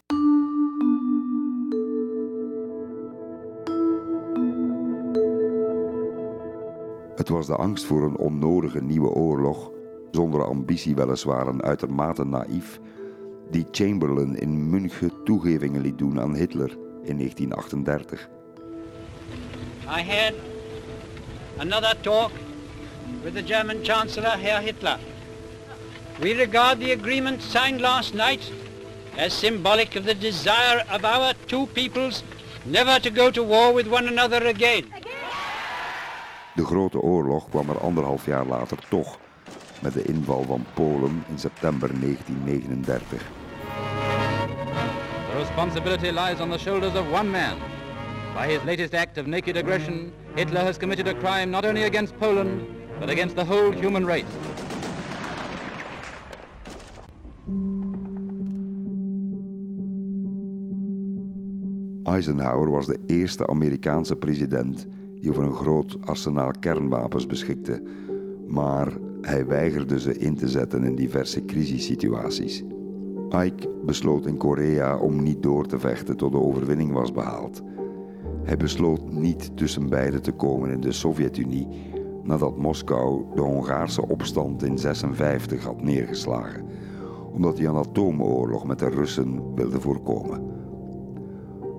Het 7.17 7.29
was 7.29 7.47
de 7.47 7.57
angst 7.57 7.85
voor 7.85 8.03
een 8.03 8.17
onnodige 8.17 8.83
nieuwe 8.83 9.09
oorlog, 9.09 9.71
zonder 10.11 10.45
ambitie 10.45 10.95
weliswaar 10.95 11.47
en 11.47 11.63
uitermate 11.63 12.25
naïef, 12.25 12.81
die 13.51 13.67
Chamberlain 13.71 14.37
in 14.37 14.71
München 14.71 15.13
toegevingen 15.25 15.81
liet 15.81 15.99
doen 15.99 16.21
aan 16.21 16.35
Hitler 16.35 16.71
in 17.03 17.17
1938. 17.17 18.40
I 19.91 20.03
had 20.03 20.37
another 21.59 21.95
talk 22.05 22.31
with 23.25 23.35
the 23.35 23.43
German 23.43 23.83
Chancellor, 23.83 24.37
Herr 24.39 24.61
Hitler. 24.61 25.01
We 26.21 26.35
regard 26.35 26.79
the 26.79 26.93
agreement 26.93 27.43
signed 27.43 27.81
last 27.81 28.15
night 28.15 28.53
as 29.19 29.33
symbolic 29.33 29.97
of 29.97 30.05
the 30.05 30.15
desire 30.15 30.85
of 30.91 31.05
our 31.05 31.35
two 31.49 31.67
peoples 31.75 32.23
never 32.65 33.01
to 33.01 33.11
go 33.11 33.33
to 33.33 33.43
war 33.43 33.73
with 33.73 33.89
one 33.89 34.07
another 34.07 34.47
again. 34.47 34.85
De 36.55 36.63
grote 36.63 36.99
oorlog 37.03 37.51
kwam 37.51 37.69
er 37.69 37.81
anderhalf 37.81 38.27
jaar 38.27 38.47
later 38.47 38.79
toch, 38.89 39.19
met 39.83 39.93
de 39.93 40.03
inval 40.03 40.45
van 40.45 40.67
Polen 40.75 41.25
in 41.29 41.39
september 41.39 41.91
1939. 42.01 43.21
The 45.31 45.39
responsibility 45.39 46.13
lies 46.13 46.41
on 46.41 46.51
the 46.51 46.59
shoulders 46.59 46.95
of 46.95 47.11
one 47.11 47.31
man. 47.31 47.80
By 48.35 48.47
his 48.49 48.63
latest 48.65 48.95
act 48.95 49.19
of 49.19 49.27
naked 49.27 49.57
aggression, 49.57 50.13
Hitler 50.35 50.61
has 50.61 50.79
committed 50.79 51.09
a 51.09 51.15
crime 51.15 51.51
not 51.51 51.65
only 51.65 51.85
against 51.85 52.17
Poland, 52.19 52.67
but 52.99 53.11
against 53.11 53.37
the 53.37 53.45
whole 53.45 53.73
human 53.73 54.07
race. 54.07 54.25
Eisenhower 62.05 62.71
was 62.71 62.87
de 62.87 62.99
eerste 63.07 63.47
Amerikaanse 63.47 64.17
president 64.17 64.87
die 65.21 65.31
over 65.31 65.43
een 65.43 65.55
groot 65.55 65.97
arsenaal 66.05 66.51
kernwapens 66.61 67.27
beschikte, 67.27 67.83
maar 68.47 68.93
hij 69.21 69.47
weigerde 69.47 70.01
ze 70.01 70.19
in 70.19 70.37
te 70.37 70.49
zetten 70.49 70.85
in 70.85 70.95
diverse 70.95 71.45
crisissituaties. 71.45 72.65
Ike 73.45 73.69
besloot 73.85 74.27
in 74.27 74.37
Korea 74.37 74.97
om 74.97 75.23
niet 75.23 75.43
door 75.43 75.67
te 75.67 75.79
vechten 75.79 76.17
tot 76.17 76.33
de 76.33 76.41
overwinning 76.41 76.93
was 76.93 77.13
behaald. 77.13 77.63
Hij 78.43 78.57
besloot 78.57 79.11
niet 79.11 79.57
tussen 79.57 79.89
beiden 79.89 80.23
te 80.23 80.33
komen 80.33 80.71
in 80.71 80.81
de 80.81 80.93
Sovjet-Unie 80.93 81.69
nadat 82.23 82.57
Moskou 82.57 83.25
de 83.35 83.41
Hongaarse 83.41 84.09
opstand 84.09 84.63
in 84.63 84.79
56 84.79 85.65
had 85.65 85.83
neergeslagen, 85.83 86.65
omdat 87.33 87.59
hij 87.59 87.67
een 87.67 87.77
atoomoorlog 87.77 88.65
met 88.65 88.79
de 88.79 88.89
Russen 88.89 89.55
wilde 89.55 89.81
voorkomen. 89.81 90.43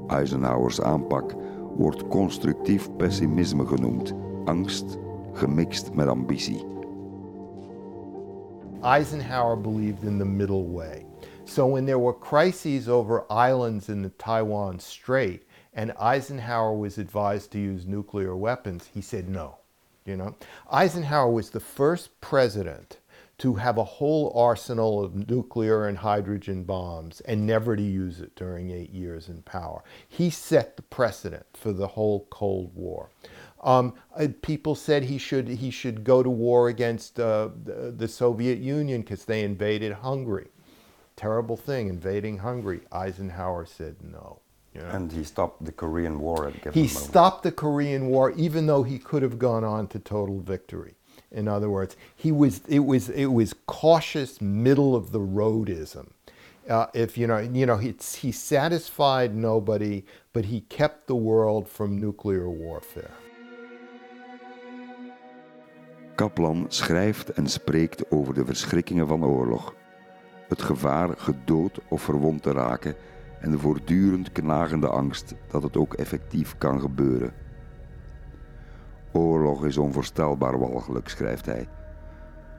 Eisenhowers 0.07 0.81
aanpak 0.81 1.35
wordt 1.75 2.07
constructief 2.07 2.89
pessimisme 2.97 3.65
genoemd, 3.65 4.13
angst 4.45 4.97
gemixt 5.33 5.93
met 5.93 6.07
ambitie. 6.07 6.65
Eisenhower 8.81 9.61
believed 9.61 10.03
in 10.03 10.17
the 10.17 10.25
middle 10.25 10.71
way. 10.71 11.05
So 11.43 11.71
when 11.71 11.85
there 11.85 11.99
were 11.99 12.19
crises 12.19 12.87
over 12.87 13.23
islands 13.29 13.89
in 13.89 14.01
the 14.01 14.15
Taiwan 14.15 14.79
Strait 14.79 15.43
and 15.73 15.93
Eisenhower 15.99 16.73
was 16.73 16.97
advised 16.97 17.51
to 17.51 17.59
use 17.59 17.85
nuclear 17.85 18.35
weapons, 18.35 18.89
he 18.93 19.01
said 19.01 19.29
no. 19.29 19.57
You 20.05 20.17
know, 20.17 20.35
Eisenhower 20.71 21.31
was 21.31 21.51
the 21.51 21.59
first 21.59 22.19
president 22.21 22.97
to 23.41 23.55
have 23.55 23.77
a 23.77 23.83
whole 23.83 24.31
arsenal 24.35 25.03
of 25.03 25.27
nuclear 25.27 25.87
and 25.87 25.97
hydrogen 25.97 26.63
bombs 26.63 27.21
and 27.21 27.47
never 27.47 27.75
to 27.75 27.81
use 27.81 28.19
it 28.19 28.35
during 28.35 28.69
eight 28.69 28.91
years 28.91 29.29
in 29.29 29.41
power. 29.41 29.83
He 30.07 30.29
set 30.29 30.75
the 30.75 30.83
precedent 30.83 31.45
for 31.53 31.73
the 31.73 31.87
whole 31.87 32.27
Cold 32.29 32.71
War. 32.75 33.09
Um, 33.63 33.93
uh, 34.15 34.27
people 34.41 34.75
said 34.75 35.03
he 35.03 35.17
should 35.17 35.47
he 35.47 35.71
should 35.71 36.03
go 36.03 36.21
to 36.21 36.29
war 36.29 36.67
against 36.67 37.19
uh, 37.19 37.49
the, 37.63 37.93
the 37.95 38.07
Soviet 38.07 38.59
Union 38.59 39.01
because 39.01 39.25
they 39.25 39.43
invaded 39.43 39.91
Hungary. 39.91 40.49
Terrible 41.15 41.57
thing, 41.57 41.87
invading 41.87 42.39
Hungary. 42.39 42.81
Eisenhower 42.91 43.65
said 43.65 43.97
no. 44.03 44.39
You 44.73 44.81
know. 44.81 44.89
And 44.89 45.11
he 45.11 45.23
stopped 45.23 45.65
the 45.65 45.71
Korean 45.71 46.19
War 46.19 46.47
at 46.47 46.55
a 46.55 46.57
given 46.57 46.73
He 46.73 46.87
moment. 46.87 47.05
stopped 47.09 47.43
the 47.43 47.51
Korean 47.51 48.07
War, 48.07 48.31
even 48.31 48.65
though 48.67 48.83
he 48.83 48.97
could 48.99 49.21
have 49.23 49.37
gone 49.37 49.63
on 49.63 49.87
to 49.87 49.99
total 49.99 50.39
victory. 50.39 50.95
In 51.31 51.47
other 51.47 51.69
words, 51.69 51.95
he 52.15 52.31
was 52.31 52.61
it 52.67 52.79
was 52.85 53.09
it 53.09 53.27
was 53.27 53.53
cautious, 53.65 54.39
middle 54.41 54.95
of 54.95 55.11
the 55.11 55.19
roadism. 55.19 56.07
Uh, 56.69 56.85
if 56.93 57.17
you 57.17 57.25
know, 57.27 57.39
you 57.39 57.65
know, 57.65 57.77
he, 57.77 57.95
he 58.21 58.31
satisfied 58.31 59.33
nobody, 59.35 60.03
but 60.33 60.45
he 60.45 60.61
kept 60.61 61.07
the 61.07 61.15
world 61.15 61.67
from 61.67 61.99
nuclear 61.99 62.49
warfare. 62.49 63.11
Kaplan 66.15 66.65
schrijft 66.69 67.29
en 67.29 67.47
spreekt 67.47 68.11
over 68.11 68.33
de 68.33 68.45
verschrikkingen 68.45 69.07
van 69.07 69.25
oorlog. 69.25 69.73
Het 70.47 70.61
gevaar 70.61 71.09
gedood 71.17 71.79
of 71.89 72.01
verwond 72.01 72.43
te 72.43 72.51
raken 72.51 72.95
en 73.41 73.51
de 73.51 73.59
voortdurend 73.59 74.31
knagende 74.31 74.87
angst 74.87 75.35
dat 75.47 75.63
het 75.63 75.77
ook 75.77 75.93
effectief 75.93 76.57
kan 76.57 76.79
gebeuren. 76.79 77.33
Oorlog 79.11 79.65
is 79.65 79.77
onvoorstelbaar 79.77 80.59
walgelijk, 80.59 81.09
schrijft 81.09 81.45
hij. 81.45 81.67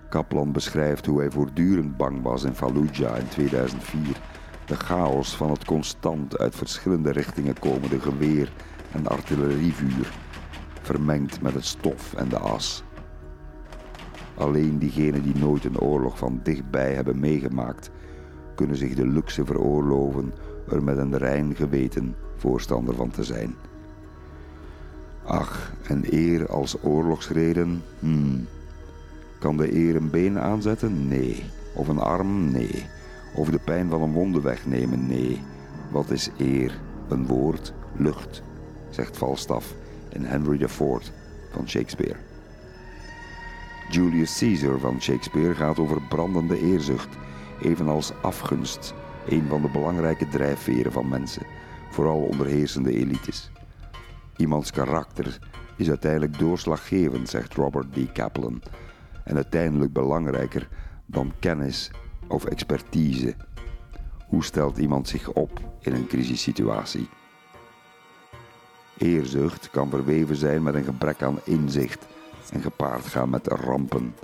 Kaplan 0.08 0.52
beschrijft 0.52 1.06
hoe 1.06 1.18
hij 1.18 1.30
voortdurend 1.30 1.96
bang 1.96 2.22
was 2.22 2.44
in 2.44 2.54
Fallujah 2.54 3.18
in 3.18 3.28
2004. 3.28 4.20
De 4.66 4.76
chaos 4.76 5.36
van 5.36 5.50
het 5.50 5.64
constant 5.64 6.38
uit 6.38 6.54
verschillende 6.54 7.10
richtingen 7.10 7.58
komende 7.58 8.00
geweer- 8.00 8.52
en 8.92 9.06
artillerievuur, 9.06 10.12
vermengd 10.82 11.42
met 11.42 11.54
het 11.54 11.64
stof 11.64 12.14
en 12.14 12.28
de 12.28 12.38
as. 12.38 12.84
Alleen 14.34 14.78
diegenen 14.78 15.22
die 15.22 15.36
nooit 15.36 15.64
een 15.64 15.80
oorlog 15.80 16.18
van 16.18 16.40
dichtbij 16.42 16.94
hebben 16.94 17.20
meegemaakt, 17.20 17.90
kunnen 18.54 18.76
zich 18.76 18.94
de 18.94 19.06
luxe 19.06 19.44
veroorloven 19.44 20.32
er 20.68 20.82
met 20.82 20.98
een 20.98 21.18
rein 21.18 21.54
geweten 21.54 22.14
voorstander 22.36 22.94
van 22.94 23.10
te 23.10 23.24
zijn. 23.24 23.54
Ach, 25.24 25.72
een 25.88 26.04
eer 26.10 26.48
als 26.48 26.82
oorlogsreden? 26.82 27.82
Hmm. 27.98 28.46
Kan 29.38 29.56
de 29.56 29.74
eer 29.74 29.96
een 29.96 30.10
been 30.10 30.38
aanzetten? 30.38 31.08
Nee. 31.08 31.44
Of 31.74 31.88
een 31.88 31.98
arm? 31.98 32.52
Nee. 32.52 32.86
Of 33.34 33.50
de 33.50 33.58
pijn 33.58 33.88
van 33.88 34.02
een 34.02 34.12
wonde 34.12 34.40
wegnemen? 34.40 35.06
Nee. 35.06 35.40
Wat 35.90 36.10
is 36.10 36.30
eer? 36.38 36.80
Een 37.08 37.26
woord? 37.26 37.72
Lucht, 37.96 38.42
zegt 38.90 39.16
Falstaff 39.16 39.74
in 40.08 40.24
Henry 40.24 40.62
IV 40.62 40.78
van 41.50 41.68
Shakespeare. 41.68 42.16
Julius 43.90 44.38
Caesar 44.38 44.78
van 44.78 45.00
Shakespeare 45.00 45.54
gaat 45.54 45.78
over 45.78 46.02
brandende 46.08 46.60
eerzucht, 46.60 47.08
evenals 47.60 48.12
afgunst, 48.22 48.94
een 49.28 49.48
van 49.48 49.62
de 49.62 49.68
belangrijke 49.68 50.28
drijfveren 50.28 50.92
van 50.92 51.08
mensen, 51.08 51.46
vooral 51.90 52.20
onder 52.22 52.46
heersende 52.46 52.92
elites. 52.92 53.50
Iemands 54.36 54.70
karakter 54.70 55.38
is 55.76 55.88
uiteindelijk 55.88 56.38
doorslaggevend, 56.38 57.28
zegt 57.28 57.54
Robert 57.54 57.92
D. 57.92 58.12
Kaplan, 58.12 58.62
en 59.24 59.34
uiteindelijk 59.34 59.92
belangrijker 59.92 60.68
dan 61.06 61.32
kennis 61.38 61.90
of 62.28 62.44
expertise. 62.44 63.34
Hoe 64.26 64.44
stelt 64.44 64.78
iemand 64.78 65.08
zich 65.08 65.32
op 65.32 65.60
in 65.80 65.94
een 65.94 66.06
crisissituatie? 66.06 67.08
Eerzucht 68.98 69.70
kan 69.70 69.90
verweven 69.90 70.36
zijn 70.36 70.62
met 70.62 70.74
een 70.74 70.84
gebrek 70.84 71.22
aan 71.22 71.38
inzicht 71.44 72.06
en 72.52 72.60
gepaard 72.60 73.06
gaan 73.06 73.30
met 73.30 73.46
rampen. 73.46 74.14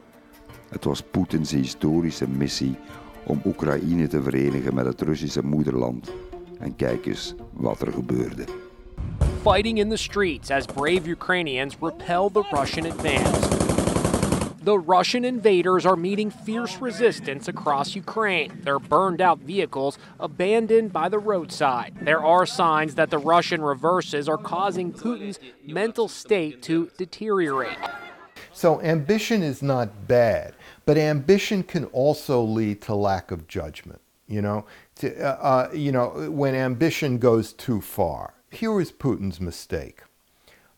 Het 0.68 0.84
was 0.84 1.02
Poetins 1.02 1.50
historische 1.50 2.28
missie 2.28 2.76
om 3.26 3.40
Oekraïne 3.44 4.06
te 4.06 4.22
verenigen 4.22 4.74
met 4.74 4.86
het 4.86 5.00
Russische 5.00 5.44
moederland. 5.44 6.12
En 6.58 6.76
kijk 6.76 7.06
eens 7.06 7.34
wat 7.52 7.80
er 7.80 7.92
gebeurde. 7.92 8.44
Fighting 9.42 9.78
in 9.78 9.88
the 9.88 9.96
streets 9.96 10.50
as 10.50 10.66
brave 10.66 11.06
Ukrainians 11.06 11.76
repel 11.80 12.30
the 12.30 12.44
Russian 12.50 12.86
advance. 12.86 13.68
The 14.64 14.78
Russian 14.78 15.24
invaders 15.24 15.86
are 15.86 15.96
meeting 15.96 16.30
fierce 16.30 16.78
resistance 16.80 17.48
across 17.48 17.96
Ukraine. 17.96 18.60
Their 18.64 18.78
burned 18.78 19.22
out 19.22 19.38
vehicles 19.38 19.98
abandoned 20.18 20.92
by 20.92 21.08
the 21.08 21.18
roadside. 21.18 21.94
There 22.02 22.22
are 22.22 22.44
signs 22.44 22.94
that 22.96 23.08
the 23.08 23.18
Russian 23.18 23.62
reverses 23.62 24.28
are 24.28 24.36
causing 24.36 24.92
Putin's 24.92 25.38
mental 25.66 26.06
state 26.06 26.60
to 26.64 26.90
deteriorate. 26.98 27.78
So 28.52 28.80
ambition 28.82 29.42
is 29.42 29.62
not 29.62 30.06
bad, 30.06 30.54
but 30.88 30.96
ambition 30.96 31.62
can 31.62 31.84
also 31.92 32.40
lead 32.40 32.80
to 32.80 32.94
lack 32.94 33.30
of 33.30 33.46
judgment. 33.46 34.00
You 34.26 34.40
know, 34.40 34.64
to, 34.94 35.14
uh, 35.22 35.36
uh, 35.38 35.70
you 35.74 35.92
know 35.92 36.30
when 36.30 36.54
ambition 36.54 37.18
goes 37.18 37.52
too 37.52 37.82
far. 37.82 38.32
Here 38.50 38.80
is 38.80 38.90
Putin's 38.90 39.38
mistake. 39.38 40.00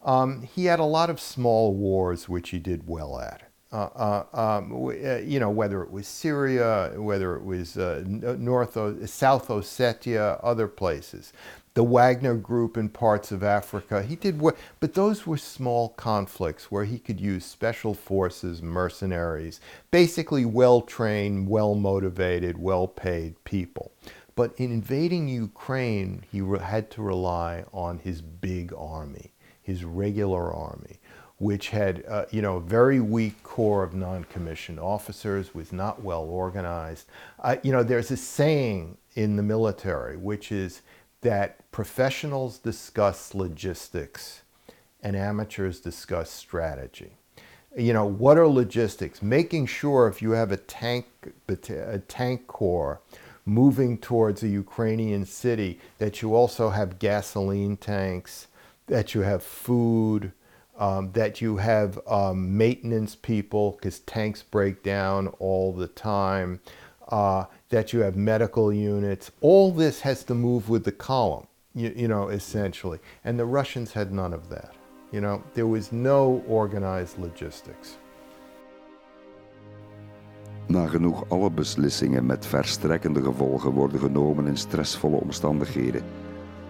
Um, 0.04 0.42
he 0.42 0.64
had 0.64 0.80
a 0.80 0.84
lot 0.84 1.10
of 1.10 1.20
small 1.20 1.74
wars 1.74 2.28
which 2.28 2.50
he 2.50 2.58
did 2.58 2.88
well 2.88 3.20
at. 3.20 3.42
Uh, 3.70 3.76
uh, 3.94 4.24
um, 4.32 4.72
uh, 4.88 5.18
you 5.18 5.38
know, 5.38 5.50
whether 5.50 5.80
it 5.80 5.92
was 5.92 6.08
Syria, 6.08 6.92
whether 6.96 7.36
it 7.36 7.44
was 7.44 7.76
uh, 7.76 8.02
North, 8.04 8.76
o- 8.76 9.06
South 9.06 9.46
Ossetia, 9.46 10.40
other 10.42 10.66
places, 10.66 11.32
the 11.74 11.84
Wagner 11.84 12.34
Group 12.34 12.76
in 12.76 12.88
parts 12.88 13.30
of 13.30 13.42
Africa. 13.42 14.02
He 14.02 14.16
did, 14.16 14.40
what, 14.40 14.56
but 14.80 14.94
those 14.94 15.26
were 15.26 15.38
small 15.38 15.90
conflicts 15.90 16.70
where 16.70 16.84
he 16.84 16.98
could 16.98 17.20
use 17.20 17.44
special 17.44 17.94
forces, 17.94 18.60
mercenaries, 18.60 19.60
basically 19.90 20.44
well-trained, 20.44 21.48
well-motivated, 21.48 22.58
well-paid 22.58 23.42
people. 23.44 23.92
But 24.34 24.52
in 24.56 24.72
invading 24.72 25.28
Ukraine, 25.28 26.24
he 26.30 26.38
had 26.38 26.90
to 26.92 27.02
rely 27.02 27.64
on 27.72 27.98
his 27.98 28.20
big 28.20 28.72
army, 28.72 29.32
his 29.62 29.84
regular 29.84 30.52
army 30.52 30.98
which 31.40 31.70
had, 31.70 32.04
uh, 32.06 32.26
you 32.30 32.42
know, 32.42 32.58
a 32.58 32.60
very 32.60 33.00
weak 33.00 33.42
core 33.42 33.82
of 33.82 33.94
non-commissioned 33.94 34.78
officers, 34.78 35.54
was 35.54 35.72
not 35.72 36.02
well 36.02 36.24
organized. 36.24 37.06
Uh, 37.38 37.56
you 37.62 37.72
know, 37.72 37.82
there's 37.82 38.10
a 38.10 38.16
saying 38.16 38.98
in 39.14 39.36
the 39.36 39.42
military, 39.42 40.18
which 40.18 40.52
is 40.52 40.82
that 41.22 41.70
professionals 41.70 42.58
discuss 42.58 43.34
logistics 43.34 44.42
and 45.02 45.16
amateurs 45.16 45.80
discuss 45.80 46.30
strategy. 46.30 47.16
You 47.76 47.92
know, 47.92 48.04
what 48.04 48.36
are 48.36 48.48
logistics? 48.48 49.22
Making 49.22 49.66
sure 49.66 50.08
if 50.08 50.20
you 50.20 50.32
have 50.32 50.50
a 50.50 50.56
tank, 50.56 51.06
a 51.48 51.98
tank 52.00 52.46
corps 52.46 53.00
moving 53.44 53.98
towards 53.98 54.42
a 54.42 54.48
Ukrainian 54.48 55.24
city, 55.24 55.78
that 55.98 56.20
you 56.20 56.34
also 56.34 56.70
have 56.70 56.98
gasoline 56.98 57.76
tanks, 57.76 58.48
that 58.86 59.14
you 59.14 59.20
have 59.22 59.42
food, 59.42 60.32
um, 60.78 61.12
that 61.12 61.40
you 61.40 61.58
have 61.58 62.00
um, 62.08 62.56
maintenance 62.56 63.14
people 63.14 63.72
because 63.72 64.00
tanks 64.00 64.42
break 64.42 64.82
down 64.82 65.28
all 65.38 65.72
the 65.72 65.86
time, 65.86 66.60
uh, 67.08 67.44
that 67.70 67.92
you 67.92 68.00
have 68.00 68.16
medical 68.16 68.72
units. 68.72 69.30
All 69.40 69.72
this 69.72 70.00
has 70.02 70.24
to 70.24 70.34
move 70.34 70.68
with 70.68 70.84
the 70.84 70.92
column, 70.92 71.46
you, 71.74 71.92
you, 71.96 72.08
know, 72.08 72.28
essentially. 72.28 72.98
And 73.24 73.38
the 73.38 73.46
Russians 73.46 73.92
had 73.92 74.12
none 74.12 74.34
of 74.34 74.48
that. 74.48 74.74
You 75.12 75.20
know, 75.20 75.42
there 75.54 75.66
was 75.66 75.90
no 75.90 76.44
organized 76.46 77.18
logistics. 77.18 77.98
Nagenoeg 80.66 81.24
alle 81.28 81.50
beslissingen 81.50 82.26
met 82.26 82.46
verstrekkende 82.46 83.22
gevolgen 83.22 83.70
worden 83.70 84.00
genomen 84.00 84.46
in 84.46 84.56
stressvolle 84.56 85.16
omstandigheden. 85.16 86.02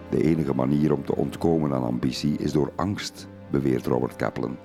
De 0.09 0.23
enige 0.23 0.53
manier 0.53 0.93
om 0.93 1.05
te 1.05 1.15
ontkomen 1.15 1.73
aan 1.73 1.83
ambitie 1.83 2.37
is 2.37 2.51
door 2.51 2.71
angst 2.75 3.27
beweert 3.51 3.85
Robert 3.85 4.15
Kaplan. 4.15 4.57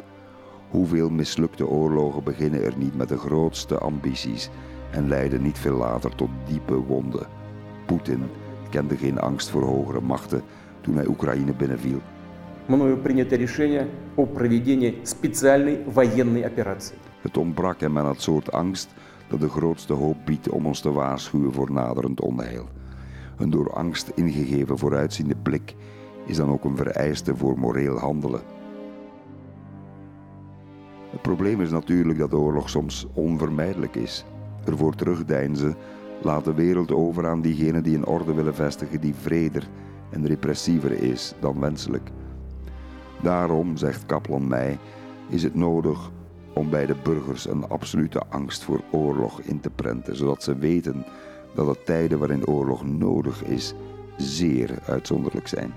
Hoeveel 0.70 1.10
mislukte 1.10 1.66
oorlogen 1.66 2.24
beginnen 2.24 2.64
er 2.64 2.76
niet 2.76 2.96
met 2.96 3.08
de 3.08 3.18
grootste 3.18 3.78
ambities 3.78 4.50
en 4.91 5.07
leiden 5.07 5.41
niet 5.41 5.59
veel 5.59 5.77
later 5.77 6.15
tot 6.15 6.29
diepe 6.45 6.75
wonden? 6.75 7.27
Poetin 7.85 8.23
kende 8.69 8.97
geen 8.97 9.19
angst 9.19 9.49
voor 9.49 9.63
hogere 9.63 10.01
machten 10.01 10.41
toen 10.81 10.95
hij 10.95 11.07
Oekraïne 11.07 11.53
binnenviel. 11.53 12.01
Мною 12.65 12.97
принято 12.97 13.35
решение 13.35 13.87
о 14.15 14.25
проведении 14.25 14.99
специальной 15.03 15.83
военной 15.85 16.45
операции. 16.45 16.97
Het 17.21 17.37
ontbrak 17.37 17.79
hem 17.79 17.97
aan 17.97 18.07
het 18.07 18.21
soort 18.21 18.51
angst 18.51 18.93
dat 19.27 19.39
de 19.39 19.49
grootste 19.49 19.93
hoop 19.93 20.17
biedt 20.25 20.49
om 20.49 20.65
ons 20.65 20.79
te 20.79 20.91
waarschuwen 20.91 21.53
voor 21.53 21.71
naderend 21.71 22.21
onheil. 22.21 22.67
Een 23.37 23.49
door 23.49 23.73
angst 23.73 24.11
ingegeven 24.15 24.77
vooruitziende 24.77 25.35
blik 25.35 25.75
is 26.25 26.37
dan 26.37 26.49
ook 26.49 26.63
een 26.63 26.77
vereiste 26.77 27.35
voor 27.35 27.59
moreel 27.59 27.97
handelen. 27.97 28.41
Het 31.09 31.21
probleem 31.21 31.61
is 31.61 31.71
natuurlijk 31.71 32.19
dat 32.19 32.29
de 32.29 32.37
oorlog 32.37 32.69
soms 32.69 33.07
onvermijdelijk 33.13 33.95
is. 33.95 34.25
Ervoor 34.66 34.94
terugdeinzen 34.94 35.76
laat 36.22 36.44
de 36.44 36.54
wereld 36.54 36.92
over 36.92 37.26
aan 37.26 37.40
diegenen 37.40 37.82
die 37.82 37.96
een 37.96 38.06
orde 38.06 38.34
willen 38.34 38.54
vestigen 38.54 39.00
die 39.00 39.14
vreder 39.14 39.68
en 40.10 40.26
repressiever 40.26 41.02
is 41.02 41.34
dan 41.40 41.60
wenselijk. 41.60 42.10
Daarom, 43.22 43.76
zegt 43.76 44.06
Kaplan 44.06 44.48
mij, 44.48 44.78
is 45.28 45.42
het 45.42 45.54
nodig 45.54 46.10
om 46.54 46.70
bij 46.70 46.86
de 46.86 46.96
burgers 47.02 47.48
een 47.48 47.68
absolute 47.68 48.22
angst 48.28 48.64
voor 48.64 48.80
oorlog 48.90 49.40
in 49.40 49.60
te 49.60 49.70
prenten, 49.70 50.16
zodat 50.16 50.42
ze 50.42 50.58
weten 50.58 51.04
dat 51.54 51.66
de 51.66 51.82
tijden 51.84 52.18
waarin 52.18 52.46
oorlog 52.46 52.84
nodig 52.84 53.44
is 53.44 53.74
zeer 54.16 54.78
uitzonderlijk 54.86 55.48
zijn. 55.48 55.72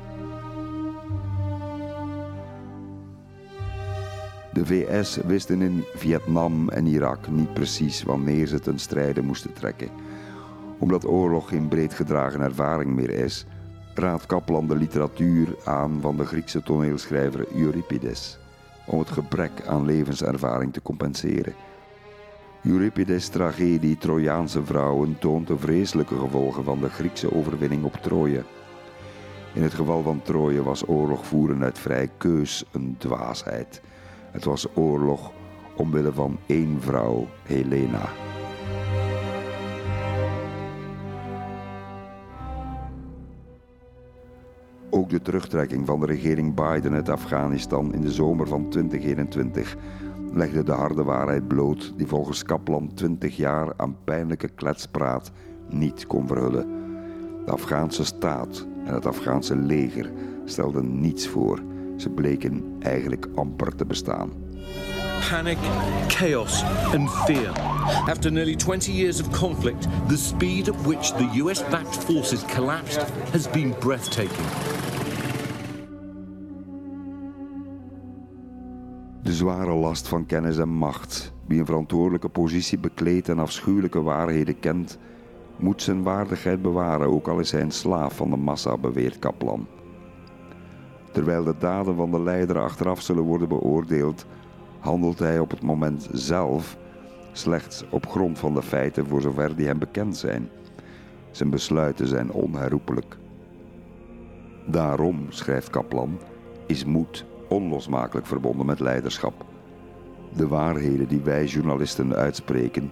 De 4.54 4.66
VS 4.66 5.16
wisten 5.16 5.62
in 5.62 5.84
Vietnam 5.94 6.70
en 6.70 6.86
Irak 6.86 7.30
niet 7.30 7.54
precies 7.54 8.04
wanneer 8.04 8.48
ze 8.48 8.60
ten 8.60 8.80
strijde 8.80 9.22
moesten 9.22 9.54
trekken. 9.54 9.90
Omdat 10.78 11.08
oorlog 11.08 11.50
geen 11.50 11.68
breed 11.68 11.94
gedragen 11.94 12.42
ervaring 12.42 12.96
meer 12.96 13.10
is, 13.10 13.46
raadt 13.94 14.26
Kaplan 14.26 14.68
de 14.68 14.76
literatuur 14.76 15.56
aan 15.64 16.02
van 16.02 16.18
de 16.18 16.26
Griekse 16.26 16.64
toneelschrijver 16.64 17.48
Euripides. 17.56 18.40
om 18.86 19.00
het 19.00 19.10
gebrek 19.10 19.52
aan 19.68 19.86
levenservaring 19.86 20.74
te 20.74 20.82
compenseren. 20.82 21.54
Euripides' 22.64 23.28
tragedie 23.28 23.98
Trojaanse 23.98 24.66
vrouwen 24.66 25.20
toont 25.20 25.48
de 25.48 25.58
vreselijke 25.58 26.18
gevolgen 26.18 26.64
van 26.64 26.80
de 26.80 26.90
Griekse 26.90 27.36
overwinning 27.36 27.84
op 27.84 27.94
Troje. 27.94 28.44
In 29.54 29.64
het 29.64 29.74
geval 29.74 30.02
van 30.02 30.22
Troje 30.22 30.64
was 30.64 30.88
oorlog 30.88 31.26
voeren 31.26 31.64
uit 31.64 31.80
vrij 31.80 32.10
keus 32.18 32.66
een 32.72 32.96
dwaasheid. 32.98 33.82
Het 34.32 34.44
was 34.44 34.68
oorlog 34.76 35.32
omwille 35.76 36.14
van 36.14 36.38
één 36.46 36.82
vrouw, 36.82 37.28
Helena. 37.44 38.10
Ook 44.90 45.10
de 45.10 45.22
terugtrekking 45.22 45.86
van 45.86 46.00
de 46.00 46.06
regering 46.06 46.56
Biden 46.56 46.94
uit 46.94 47.10
Afghanistan 47.10 47.94
in 47.94 48.02
de 48.02 48.12
zomer 48.12 48.48
van 48.48 48.70
2021 48.70 49.78
legde 50.34 50.64
de 50.64 50.72
harde 50.72 51.04
waarheid 51.04 51.48
bloot 51.48 51.94
die 51.98 52.08
volgens 52.08 52.44
Kaplan 52.44 52.94
20 52.94 53.36
jaar 53.36 53.74
aan 53.78 53.98
pijnlijke 54.04 54.48
kletspraat 54.48 55.32
niet 55.70 56.08
kon 56.08 56.28
verhullen. 56.28 56.68
De 57.46 57.52
Afghaanse 57.52 58.06
staat 58.06 58.68
en 58.86 58.94
het 58.94 59.06
Afghaanse 59.06 59.56
leger 59.56 60.12
stelden 60.46 61.00
niets 61.00 61.28
voor. 61.28 61.60
Ze 62.00 62.10
bleken 62.10 62.76
eigenlijk 62.80 63.28
amper 63.36 63.76
te 63.76 63.86
bestaan. 63.86 64.32
Panic, 65.30 65.58
chaos, 66.08 66.64
and 66.94 67.10
fear. 67.10 67.52
After 68.08 68.32
nearly 68.32 68.56
20 68.56 68.92
years 68.92 69.22
of 69.22 69.40
conflict, 69.40 69.88
the 70.08 70.18
speed 70.18 70.70
at 70.70 70.86
which 70.86 71.12
the 71.12 71.42
US 71.44 71.70
backed 71.70 71.96
forces 72.04 72.46
collapsed 72.46 73.10
has 73.32 73.50
been 73.50 73.78
breathtaking. 73.78 74.48
De 79.24 79.34
zware 79.34 79.74
last 79.74 80.08
van 80.08 80.26
kennis 80.26 80.58
en 80.58 80.70
macht. 80.70 81.34
Wie 81.48 81.60
een 81.60 81.66
verantwoordelijke 81.66 82.30
positie 82.30 82.78
bekleedt 82.78 83.30
en 83.30 83.40
afschuwelijke 83.40 84.02
waarheden 84.02 84.60
kent, 84.60 84.98
moet 85.58 85.82
zijn 85.82 86.04
waardigheid 86.04 86.62
bewaren, 86.62 87.08
ook 87.08 87.28
al 87.28 87.40
is 87.40 87.52
hij 87.52 87.62
een 87.62 87.72
slaaf 87.72 88.16
van 88.16 88.30
de 88.30 88.38
massa, 88.38 88.78
beweert 88.78 89.20
Kaplan. 89.20 89.68
Terwijl 91.20 91.44
de 91.44 91.56
daden 91.60 91.96
van 91.96 92.12
de 92.12 92.22
leider 92.22 92.60
achteraf 92.60 93.02
zullen 93.02 93.24
worden 93.24 93.48
beoordeeld, 93.48 94.26
handelt 94.80 95.20
hij 95.20 95.40
op 95.40 95.52
het 95.52 95.62
moment 95.62 96.10
zelf 96.12 96.78
slechts 97.32 97.84
op 97.90 98.08
grond 98.08 98.40
van 98.40 98.54
de 98.54 98.62
feiten 98.62 99.08
voor 99.08 99.22
zover 99.22 99.56
die 99.56 99.68
hem 99.68 99.80
bekend 99.80 100.18
zijn. 100.18 100.50
Zijn 101.32 101.50
besluiten 101.50 102.08
zijn 102.08 102.32
onherroepelijk. 102.32 103.18
Daarom, 104.66 105.26
schrijft 105.30 105.70
Kaplan, 105.70 106.20
is 106.68 106.86
moed 106.86 107.26
onlosmakelijk 107.50 108.28
verbonden 108.28 108.66
met 108.66 108.80
leiderschap. 108.80 109.46
De 110.36 110.48
waarheden 110.48 111.08
die 111.08 111.22
wij 111.22 111.46
journalisten 111.46 112.16
uitspreken 112.16 112.92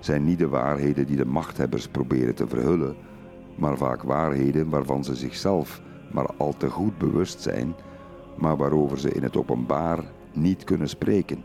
zijn 0.00 0.24
niet 0.24 0.38
de 0.38 0.48
waarheden 0.48 1.06
die 1.06 1.16
de 1.16 1.26
machthebbers 1.26 1.88
proberen 1.88 2.34
te 2.34 2.48
verhullen, 2.48 2.96
maar 3.54 3.76
vaak 3.76 4.02
waarheden 4.02 4.68
waarvan 4.68 5.04
ze 5.04 5.14
zichzelf 5.14 5.80
maar 6.12 6.26
al 6.36 6.54
te 6.56 6.70
goed 6.70 6.98
bewust 6.98 7.40
zijn, 7.40 7.74
maar 8.36 8.56
waarover 8.56 8.98
ze 8.98 9.10
in 9.10 9.22
het 9.22 9.36
openbaar 9.36 9.98
niet 10.32 10.64
kunnen 10.64 10.88
spreken 10.88 11.42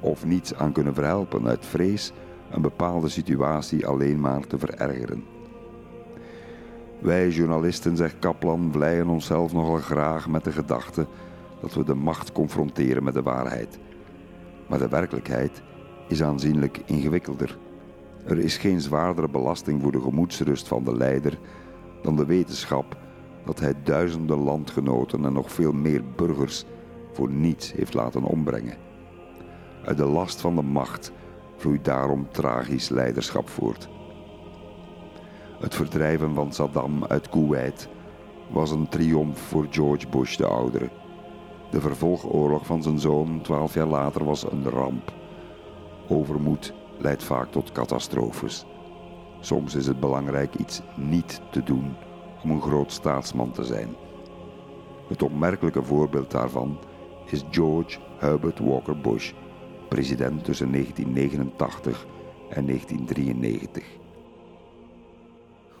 of 0.00 0.24
niets 0.24 0.54
aan 0.54 0.72
kunnen 0.72 0.94
verhelpen 0.94 1.46
uit 1.46 1.66
vrees 1.66 2.12
een 2.50 2.62
bepaalde 2.62 3.08
situatie 3.08 3.86
alleen 3.86 4.20
maar 4.20 4.46
te 4.46 4.58
verergeren. 4.58 5.24
Wij 6.98 7.28
journalisten, 7.28 7.96
zegt 7.96 8.18
Kaplan, 8.18 8.68
vleien 8.72 9.08
onszelf 9.08 9.52
nogal 9.52 9.76
graag 9.76 10.28
met 10.28 10.44
de 10.44 10.52
gedachte 10.52 11.06
dat 11.60 11.74
we 11.74 11.84
de 11.84 11.94
macht 11.94 12.32
confronteren 12.32 13.04
met 13.04 13.14
de 13.14 13.22
waarheid. 13.22 13.78
Maar 14.68 14.78
de 14.78 14.88
werkelijkheid 14.88 15.62
is 16.08 16.22
aanzienlijk 16.22 16.82
ingewikkelder. 16.86 17.58
Er 18.26 18.38
is 18.38 18.56
geen 18.56 18.80
zwaardere 18.80 19.28
belasting 19.28 19.82
voor 19.82 19.92
de 19.92 20.00
gemoedsrust 20.00 20.68
van 20.68 20.84
de 20.84 20.96
leider 20.96 21.38
dan 22.02 22.16
de 22.16 22.26
wetenschap 22.26 22.96
dat 23.44 23.60
hij 23.60 23.74
duizenden 23.82 24.38
landgenoten 24.38 25.24
en 25.24 25.32
nog 25.32 25.52
veel 25.52 25.72
meer 25.72 26.02
burgers 26.16 26.64
voor 27.12 27.30
niets 27.30 27.72
heeft 27.72 27.94
laten 27.94 28.22
ombrengen. 28.22 28.76
Uit 29.84 29.96
de 29.96 30.04
last 30.04 30.40
van 30.40 30.54
de 30.54 30.62
macht 30.62 31.12
vloeit 31.56 31.84
daarom 31.84 32.28
tragisch 32.30 32.88
leiderschap 32.88 33.48
voort. 33.48 33.88
Het 35.60 35.74
verdrijven 35.74 36.34
van 36.34 36.52
Saddam 36.52 37.04
uit 37.04 37.28
Kuwait 37.28 37.88
was 38.50 38.70
een 38.70 38.88
triomf 38.88 39.40
voor 39.40 39.66
George 39.70 40.08
Bush 40.08 40.36
de 40.36 40.46
oudere. 40.46 40.90
De 41.70 41.80
vervolgoorlog 41.80 42.66
van 42.66 42.82
zijn 42.82 42.98
zoon 42.98 43.40
twaalf 43.42 43.74
jaar 43.74 43.86
later 43.86 44.24
was 44.24 44.50
een 44.50 44.68
ramp. 44.68 45.12
Overmoed 46.08 46.74
leidt 46.98 47.22
vaak 47.24 47.50
tot 47.50 47.72
catastrofes. 47.72 48.66
Soms 49.40 49.74
is 49.74 49.86
het 49.86 50.00
belangrijk 50.00 50.54
iets 50.54 50.82
niet 50.96 51.40
te 51.50 51.62
doen 51.62 51.94
om 52.42 52.50
een 52.50 52.62
groot 52.62 52.92
staatsman 52.92 53.52
te 53.52 53.64
zijn. 53.64 53.96
Het 55.08 55.22
opmerkelijke 55.22 55.82
voorbeeld 55.82 56.30
daarvan 56.30 56.78
is 57.26 57.44
George 57.50 57.98
Herbert 58.18 58.58
Walker 58.58 59.00
Bush, 59.00 59.32
president 59.88 60.44
tussen 60.44 60.72
1989 60.72 62.06
en 62.50 62.66
1993. 62.66 63.84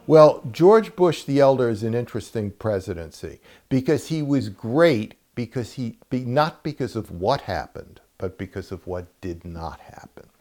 Well, 0.04 0.40
George 0.50 0.90
Bush 0.94 1.24
the 1.24 1.40
elder 1.40 1.70
is 1.70 1.84
an 1.84 1.94
interesting 1.94 2.56
presidency 2.56 3.38
because 3.68 4.14
he 4.14 4.22
was 4.26 4.50
great 4.56 5.14
because 5.34 5.74
he 5.74 5.98
not 6.10 6.62
because 6.62 6.98
of 6.98 7.10
what 7.10 7.40
happened, 7.42 8.00
but 8.16 8.36
because 8.36 8.74
of 8.74 8.84
what 8.84 9.04
did 9.20 9.44
not 9.44 9.78
happen. 9.80 10.31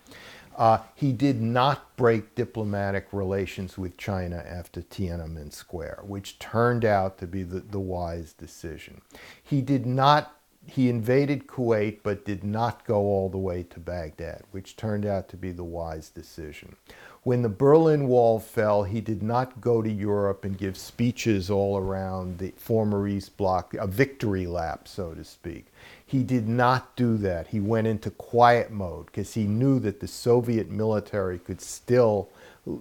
Uh, 0.61 0.77
he 0.93 1.11
did 1.11 1.41
not 1.41 1.97
break 1.97 2.35
diplomatic 2.35 3.07
relations 3.11 3.79
with 3.79 3.97
China 3.97 4.45
after 4.47 4.83
Tiananmen 4.83 5.51
Square, 5.51 6.01
which 6.03 6.37
turned 6.37 6.85
out 6.85 7.17
to 7.17 7.25
be 7.25 7.41
the, 7.41 7.61
the 7.61 7.79
wise 7.79 8.33
decision. 8.33 9.01
He 9.43 9.63
did 9.63 9.87
not 9.87 10.35
he 10.67 10.87
invaded 10.87 11.47
Kuwait 11.47 12.01
but 12.03 12.25
did 12.25 12.43
not 12.43 12.85
go 12.85 12.97
all 12.97 13.27
the 13.27 13.39
way 13.39 13.63
to 13.63 13.79
Baghdad, 13.79 14.43
which 14.51 14.75
turned 14.75 15.03
out 15.03 15.29
to 15.29 15.35
be 15.35 15.51
the 15.51 15.63
wise 15.63 16.09
decision. 16.09 16.75
When 17.23 17.43
the 17.43 17.49
Berlin 17.49 18.07
Wall 18.07 18.39
fell, 18.39 18.81
he 18.81 18.99
did 18.99 19.21
not 19.21 19.61
go 19.61 19.83
to 19.83 19.91
Europe 19.91 20.43
and 20.43 20.57
give 20.57 20.75
speeches 20.75 21.51
all 21.51 21.77
around 21.77 22.39
the 22.39 22.49
former 22.57 23.07
East 23.07 23.37
Bloc, 23.37 23.75
a 23.75 23.85
victory 23.85 24.47
lap, 24.47 24.87
so 24.87 25.13
to 25.13 25.23
speak. 25.23 25.67
He 26.03 26.23
did 26.23 26.47
not 26.47 26.95
do 26.95 27.17
that. 27.17 27.45
He 27.49 27.59
went 27.59 27.85
into 27.85 28.09
quiet 28.09 28.71
mode 28.71 29.05
because 29.05 29.35
he 29.35 29.43
knew 29.43 29.79
that 29.81 29.99
the 29.99 30.07
Soviet 30.07 30.71
military 30.71 31.37
could 31.37 31.61
still, 31.61 32.29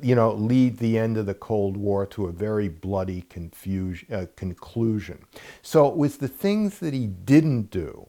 you 0.00 0.14
know, 0.14 0.32
lead 0.32 0.78
the 0.78 0.96
end 0.96 1.18
of 1.18 1.26
the 1.26 1.34
Cold 1.34 1.76
War 1.76 2.06
to 2.06 2.24
a 2.24 2.32
very 2.32 2.70
bloody 2.70 3.20
confusion, 3.28 4.08
uh, 4.10 4.24
conclusion. 4.36 5.22
So 5.60 5.86
it 5.86 5.96
was 5.98 6.16
the 6.16 6.28
things 6.28 6.78
that 6.78 6.94
he 6.94 7.06
didn't 7.06 7.70
do 7.70 8.08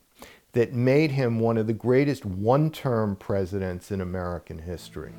that 0.54 0.72
made 0.72 1.12
him 1.12 1.42
one 1.42 1.58
of 1.58 1.68
the 1.68 1.74
greatest 1.74 2.26
one-term 2.26 3.18
presidents 3.18 3.92
in 3.92 4.00
American 4.00 4.60
history. 4.60 5.12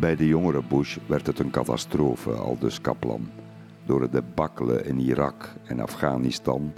Bij 0.00 0.16
de 0.16 0.26
jongere 0.26 0.62
Bush 0.68 0.96
werd 1.06 1.26
het 1.26 1.38
een 1.38 1.50
catastrofe, 1.50 2.30
aldus 2.30 2.80
Kaplan. 2.80 3.28
Door 3.84 4.02
het 4.02 4.12
debakkelen 4.12 4.84
in 4.86 4.98
Irak 4.98 5.52
en 5.64 5.80
Afghanistan 5.80 6.72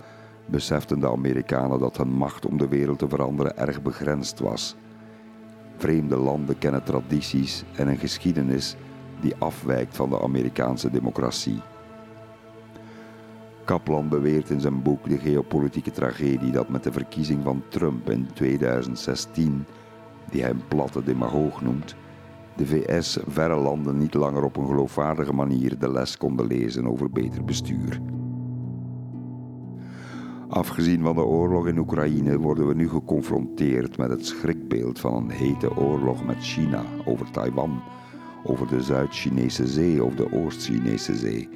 beseften 0.47 1.01
de 1.01 1.11
Amerikanen 1.11 1.79
dat 1.79 1.97
hun 1.97 2.13
macht 2.13 2.47
om 2.47 2.59
de 2.59 2.69
wereld 2.69 2.99
te 2.99 3.09
veranderen 3.09 3.57
erg 3.57 3.83
begrensd 3.83 4.39
was. 4.39 4.77
Vreemde 5.77 6.17
landen 6.17 6.59
kennen 6.59 6.83
tradities 6.83 7.65
en 7.77 7.89
een 7.89 7.99
geschiedenis 7.99 8.77
die 9.21 9.35
afwijkt 9.39 9.97
van 9.97 10.11
de 10.11 10.23
Amerikaanse 10.23 10.91
democratie. 10.91 11.61
Kaplan 13.65 14.09
beweert 14.09 14.51
in 14.51 14.61
zijn 14.61 14.83
boek 14.83 15.09
De 15.09 15.19
geopolitieke 15.19 15.91
tragedie 15.91 16.53
dat 16.53 16.69
met 16.69 16.83
de 16.83 16.93
verkiezing 16.93 17.43
van 17.43 17.63
Trump 17.69 18.11
in 18.11 18.29
2016, 18.33 19.65
die 20.31 20.43
hij 20.43 20.51
een 20.51 20.67
platte 20.69 21.05
demagoog 21.05 21.61
noemt, 21.61 21.95
de 22.57 22.67
VS 22.67 23.19
verre 23.27 23.57
landen 23.57 23.99
niet 23.99 24.15
langer 24.15 24.45
op 24.45 24.57
een 24.57 24.67
geloofwaardige 24.67 25.33
manier 25.33 25.79
de 25.79 25.91
les 25.91 26.17
konden 26.17 26.47
lezen 26.47 26.87
over 26.87 27.11
beter 27.11 27.45
bestuur. 27.45 28.01
Afgezien 30.49 31.03
van 31.03 31.15
de 31.15 31.25
oorlog 31.25 31.67
in 31.67 31.79
Oekraïne 31.79 32.39
worden 32.39 32.67
we 32.67 32.75
nu 32.75 32.89
geconfronteerd 32.89 33.97
met 33.97 34.11
het 34.11 34.27
schrikbeeld 34.27 35.01
van 35.01 35.15
een 35.15 35.31
hete 35.31 35.77
oorlog 35.77 36.25
met 36.25 36.37
China 36.41 36.83
over 37.05 37.31
Taiwan, 37.31 37.83
over 38.45 38.67
de 38.67 38.83
Zuid-Chinese 38.83 39.67
Zee 39.67 40.05
of 40.05 40.15
de 40.15 40.33
Oost-Chinese 40.33 41.15
Zee. 41.15 41.49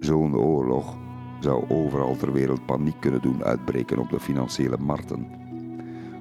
Zo'n 0.00 0.36
oorlog 0.36 0.96
zou 1.40 1.64
overal 1.68 2.16
ter 2.16 2.32
wereld 2.32 2.66
paniek 2.66 3.00
kunnen 3.00 3.22
doen 3.22 3.44
uitbreken 3.44 3.98
op 3.98 4.10
de 4.10 4.20
financiële 4.20 4.76
markten. 4.78 5.39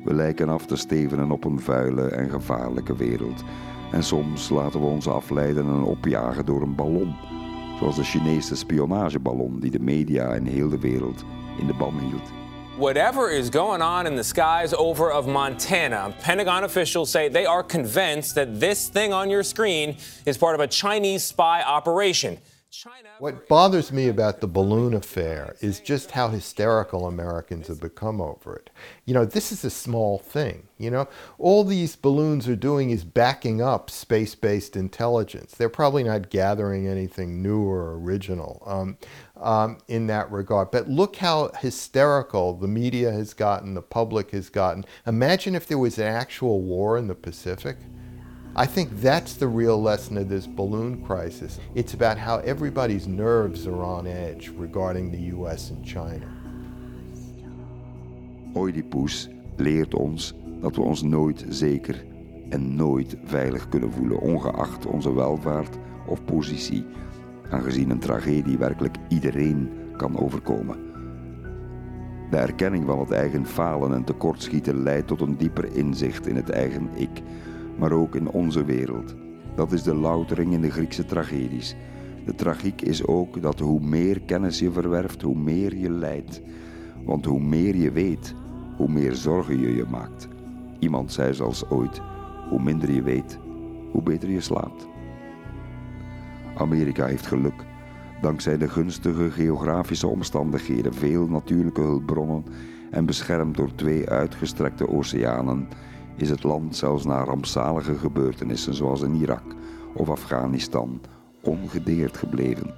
We 0.04 0.14
lijken 0.14 0.50
af 0.50 0.66
te 0.66 0.76
stevenen 0.76 1.32
op 1.32 1.44
een 1.44 1.60
vuile 1.60 2.08
en 2.08 2.30
gevaarlijke 2.30 2.96
wereld. 2.96 3.44
En 3.92 4.04
soms 4.04 4.50
laten 4.50 4.80
we 4.80 4.86
ons 4.86 5.08
afleiden 5.08 5.66
en 5.66 5.84
opjagen 5.84 6.46
door 6.46 6.62
een 6.62 6.76
ballon, 6.76 7.16
zoals 7.80 7.96
de 7.96 8.04
Chinese 8.04 8.56
spionageballon 8.56 9.60
die 9.60 9.72
de 9.72 9.80
media 9.80 10.34
in 10.34 10.46
heel 10.46 10.70
de 10.70 10.80
wereld 10.80 11.24
in 11.60 11.68
de 11.68 11.74
ban 11.74 12.00
hield. 12.00 12.32
whatever 12.80 13.30
is 13.30 13.50
going 13.50 13.82
on 13.82 14.08
in 14.08 14.16
the 14.16 14.24
skies 14.24 14.74
over 14.74 15.12
of 15.12 15.28
Montana. 15.28 16.16
Pentagon 16.22 16.64
officials 16.64 17.12
say 17.12 17.28
they 17.28 17.46
are 17.46 17.62
convinced 17.62 18.36
that 18.36 18.60
this 18.62 18.88
thing 18.88 19.12
on 19.12 19.30
your 19.30 19.44
screen 19.44 19.98
is 20.26 20.38
part 20.38 20.56
of 20.56 20.62
a 20.62 20.68
Chinese 20.68 21.26
spy 21.26 21.62
operation. 21.62 22.38
What 23.18 23.48
bothers 23.48 23.92
me 23.92 24.10
about 24.10 24.42
the 24.42 24.48
balloon 24.48 24.94
affair 24.94 25.56
is 25.60 25.80
just 25.80 26.12
how 26.12 26.28
hysterical 26.28 27.08
Americans 27.08 27.68
have 27.68 27.82
become 27.82 28.22
over 28.22 28.56
it. 28.56 28.70
You 29.06 29.16
know, 29.16 29.26
this 29.26 29.52
is 29.52 29.66
a 29.66 29.72
small 29.72 30.20
thing. 30.20 30.68
You 30.78 30.92
know, 30.92 31.08
all 31.40 31.64
these 31.64 31.96
balloons 31.96 32.48
are 32.48 32.56
doing 32.56 32.92
is 32.92 33.04
backing 33.04 33.60
up 33.60 33.90
space 33.90 34.36
based 34.36 34.76
intelligence. 34.76 35.54
They're 35.54 35.68
probably 35.68 36.04
not 36.04 36.30
gathering 36.30 36.88
anything 36.88 37.42
new 37.42 37.64
or 37.64 37.98
original 37.98 38.62
um, 38.68 38.98
um, 39.36 39.80
in 39.88 40.06
that 40.08 40.32
regard. 40.32 40.70
But 40.70 40.88
look 40.88 41.16
how 41.16 41.50
hysterical 41.60 42.54
the 42.54 42.68
media 42.68 43.12
has 43.12 43.34
gotten, 43.34 43.74
the 43.74 43.82
public 43.82 44.30
has 44.30 44.50
gotten. 44.50 44.86
Imagine 45.08 45.56
if 45.56 45.66
there 45.66 45.80
was 45.80 45.98
an 45.98 46.06
actual 46.06 46.62
war 46.62 47.00
in 47.00 47.08
the 47.08 47.16
Pacific. 47.16 47.78
I 48.62 48.66
think 48.66 48.90
that's 49.02 49.38
the 49.38 49.48
real 49.48 49.82
lesson 49.82 50.18
of 50.18 50.28
this 50.28 50.46
balloon 50.46 51.02
crisis. 51.06 51.60
It's 51.76 51.94
about 51.94 52.18
how 52.18 52.40
everybody's 52.40 53.08
nerves 53.08 53.66
are 53.66 53.84
on 53.84 54.06
edge 54.06 54.52
regarding 54.58 55.12
the 55.12 55.38
US 55.38 55.70
and 55.70 55.86
China. 55.86 56.28
Oedipus 58.54 59.30
leert 59.56 59.94
ons 59.94 60.34
dat 60.62 60.76
we 60.76 60.82
ons 60.82 61.02
nooit 61.02 61.46
zeker 61.50 62.06
en 62.50 62.76
nooit 62.76 63.16
veilig 63.24 63.70
kunnen 63.70 63.92
voelen, 63.92 64.20
ongeacht 64.20 64.86
onze 64.86 65.14
welvaart 65.14 65.78
of 66.06 66.26
positie, 66.26 66.86
aangezien 67.50 67.90
een 67.90 68.00
tragedie 68.00 68.58
werkelijk 68.58 68.96
iedereen 69.08 69.70
kan 69.98 70.20
overkomen. 70.20 70.78
De 72.30 72.38
erkenning 72.38 72.86
van 72.86 73.00
het 73.00 73.12
eigen 73.12 73.46
falen 73.46 73.94
en 73.94 74.04
tekortschieten 74.04 74.84
leidt 74.84 75.08
tot 75.08 75.22
een 75.22 75.38
dieper 75.38 75.76
inzicht 75.76 76.28
in 76.28 76.36
het 76.36 76.50
eigen 76.50 76.90
ik 76.96 77.22
maar 77.80 77.92
ook 77.92 78.16
in 78.16 78.30
onze 78.30 78.66
wereld. 78.66 79.16
Dat 79.56 79.72
is 79.72 79.84
de 79.84 79.96
loutering 79.96 80.54
in 80.54 80.62
de 80.62 80.72
Griekse 80.72 81.06
tragedies. 81.06 81.76
De 82.26 82.36
tragiek 82.36 82.82
is 82.82 83.06
ook 83.06 83.42
dat 83.42 83.60
hoe 83.60 83.80
meer 83.80 84.22
kennis 84.22 84.60
je 84.60 84.72
verwerft, 84.72 85.22
hoe 85.22 85.38
meer 85.38 85.76
je 85.76 85.90
lijdt. 85.90 86.42
Want 87.06 87.26
hoe 87.26 87.40
meer 87.40 87.76
je 87.76 87.92
weet, 87.92 88.36
hoe 88.78 88.90
meer 88.90 89.16
zorgen 89.16 89.60
je 89.60 89.76
je 89.76 89.86
maakt. 89.90 90.28
Iemand 90.80 91.12
zei 91.12 91.34
zelfs 91.34 91.70
ooit: 91.70 92.02
hoe 92.50 92.62
minder 92.62 92.92
je 92.92 93.02
weet, 93.02 93.40
hoe 93.92 94.04
beter 94.04 94.30
je 94.30 94.42
slaapt. 94.42 94.88
Amerika 96.58 97.06
heeft 97.06 97.28
geluk. 97.28 97.66
Dankzij 98.22 98.58
de 98.58 98.70
gunstige 98.70 99.32
geografische 99.32 100.08
omstandigheden, 100.08 100.94
veel 100.94 101.28
natuurlijke 101.28 101.82
hulpbronnen 101.82 102.44
en 102.92 103.06
beschermd 103.06 103.58
door 103.58 103.76
twee 103.76 104.10
uitgestrekte 104.10 104.90
oceanen 104.90 105.68
is 106.22 106.30
het 106.30 106.44
land 106.44 106.76
zelfs 106.76 107.06
na 107.06 107.24
rampzalige 107.24 107.96
gebeurtenissen 107.96 108.74
zoals 108.74 109.02
in 109.02 109.16
Irak 109.16 109.44
of 109.94 110.10
Afghanistan 110.10 111.02
ongedeerd 111.42 112.18
gebleven. 112.18 112.74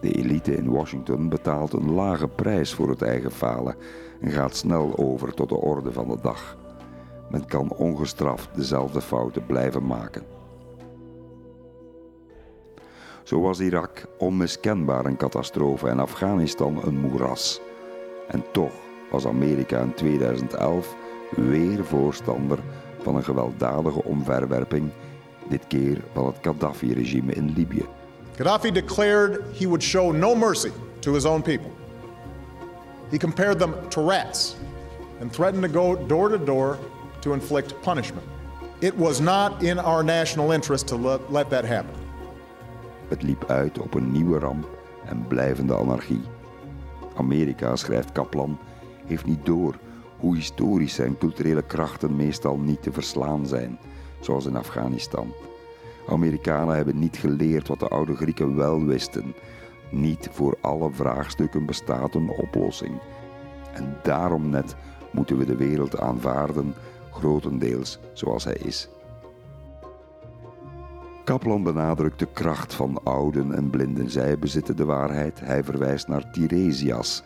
De 0.00 0.12
elite 0.12 0.56
in 0.56 0.70
Washington 0.70 1.28
betaalt 1.28 1.72
een 1.72 1.92
lage 1.92 2.28
prijs 2.28 2.74
voor 2.74 2.88
het 2.88 3.02
eigen 3.02 3.30
falen 3.30 3.76
en 4.20 4.30
gaat 4.30 4.56
snel 4.56 4.98
over 4.98 5.34
tot 5.34 5.48
de 5.48 5.56
orde 5.56 5.92
van 5.92 6.08
de 6.08 6.18
dag. 6.22 6.56
Men 7.30 7.46
kan 7.46 7.70
ongestraft 7.70 8.48
dezelfde 8.54 9.00
fouten 9.00 9.46
blijven 9.46 9.86
maken. 9.86 10.22
Zo 13.22 13.40
was 13.40 13.60
Irak 13.60 14.06
onmiskenbaar 14.18 15.04
een 15.04 15.16
catastrofe 15.16 15.88
en 15.88 15.98
Afghanistan 15.98 16.80
een 16.84 17.00
moeras. 17.00 17.60
En 18.28 18.44
toch 18.52 18.72
was 19.10 19.26
Amerika 19.26 19.80
in 19.80 19.94
2011 19.94 20.96
weer 21.36 21.84
voorstander 21.84 22.58
van 23.02 23.16
een 23.16 23.24
gewelddadige 23.24 24.04
omverwerping, 24.04 24.90
dit 25.48 25.66
keer 25.66 26.00
van 26.12 26.26
het 26.26 26.36
Gaddafi-regime 26.42 27.32
in 27.32 27.52
Libië. 27.56 27.86
Gaddafi 28.36 28.72
declared 28.72 29.40
he 29.58 29.66
would 29.66 29.82
show 29.82 30.12
no 30.12 30.34
mercy 30.34 30.70
to 30.98 31.12
his 31.12 31.24
own 31.24 31.42
people. 31.42 31.70
He 33.10 33.18
compared 33.18 33.58
them 33.58 33.74
to 33.88 34.08
rats 34.08 34.56
and 35.20 35.32
threatened 35.32 35.62
to 35.62 35.80
go 35.80 36.06
door 36.06 36.30
to 36.30 36.44
door 36.44 36.78
to 37.20 37.32
inflict 37.32 37.80
punishment. 37.80 38.26
It 38.78 38.94
was 38.96 39.20
not 39.20 39.62
in 39.62 39.78
our 39.78 40.04
national 40.04 40.52
interest 40.52 40.86
to 40.86 40.96
let, 40.96 41.20
let 41.30 41.50
that 41.50 41.64
happen. 41.64 41.94
Het 43.08 43.22
liep 43.22 43.44
uit 43.46 43.78
op 43.78 43.94
een 43.94 44.12
nieuwe 44.12 44.38
ramp 44.38 44.66
en 45.04 45.26
blijvende 45.28 45.74
anarchie. 45.74 46.22
Amerika, 47.16 47.76
schrijft 47.76 48.12
Kaplan, 48.12 48.58
heeft 49.06 49.24
niet 49.24 49.46
door 49.46 49.74
hoe 50.24 50.36
historische 50.36 51.02
en 51.02 51.18
culturele 51.18 51.62
krachten 51.62 52.16
meestal 52.16 52.56
niet 52.56 52.82
te 52.82 52.92
verslaan 52.92 53.46
zijn, 53.46 53.78
zoals 54.20 54.46
in 54.46 54.56
Afghanistan. 54.56 55.32
Amerikanen 56.08 56.76
hebben 56.76 56.98
niet 56.98 57.16
geleerd 57.16 57.68
wat 57.68 57.78
de 57.78 57.88
oude 57.88 58.16
Grieken 58.16 58.56
wel 58.56 58.84
wisten. 58.84 59.34
Niet 59.90 60.28
voor 60.32 60.56
alle 60.60 60.90
vraagstukken 60.92 61.66
bestaat 61.66 62.14
een 62.14 62.28
oplossing. 62.28 63.00
En 63.72 63.96
daarom 64.02 64.50
net 64.50 64.76
moeten 65.12 65.38
we 65.38 65.44
de 65.44 65.56
wereld 65.56 65.98
aanvaarden, 65.98 66.74
grotendeels 67.10 67.98
zoals 68.12 68.44
hij 68.44 68.58
is. 68.64 68.88
Kaplan 71.24 71.62
benadrukt 71.62 72.18
de 72.18 72.28
kracht 72.32 72.74
van 72.74 73.00
ouden 73.02 73.52
en 73.52 73.70
blinden. 73.70 74.10
Zij 74.10 74.38
bezitten 74.38 74.76
de 74.76 74.84
waarheid. 74.84 75.40
Hij 75.40 75.64
verwijst 75.64 76.08
naar 76.08 76.30
Tiresias, 76.30 77.22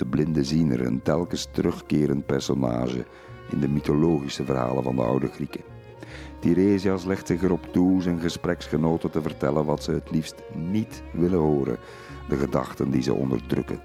de 0.00 0.06
blinde 0.06 0.44
ziener, 0.44 0.86
een 0.86 1.02
telkens 1.02 1.48
terugkerend 1.52 2.26
personage 2.26 3.04
in 3.50 3.60
de 3.60 3.68
mythologische 3.68 4.44
verhalen 4.44 4.82
van 4.82 4.96
de 4.96 5.02
oude 5.02 5.28
Grieken. 5.28 5.60
Tiresias 6.38 7.04
legt 7.04 7.26
zich 7.26 7.42
erop 7.42 7.72
toe 7.72 8.02
zijn 8.02 8.20
gespreksgenoten 8.20 9.10
te 9.10 9.22
vertellen 9.22 9.64
wat 9.64 9.82
ze 9.82 9.90
het 9.90 10.10
liefst 10.10 10.42
niet 10.54 11.02
willen 11.12 11.38
horen, 11.38 11.76
de 12.28 12.36
gedachten 12.36 12.90
die 12.90 13.02
ze 13.02 13.14
onderdrukken. 13.14 13.80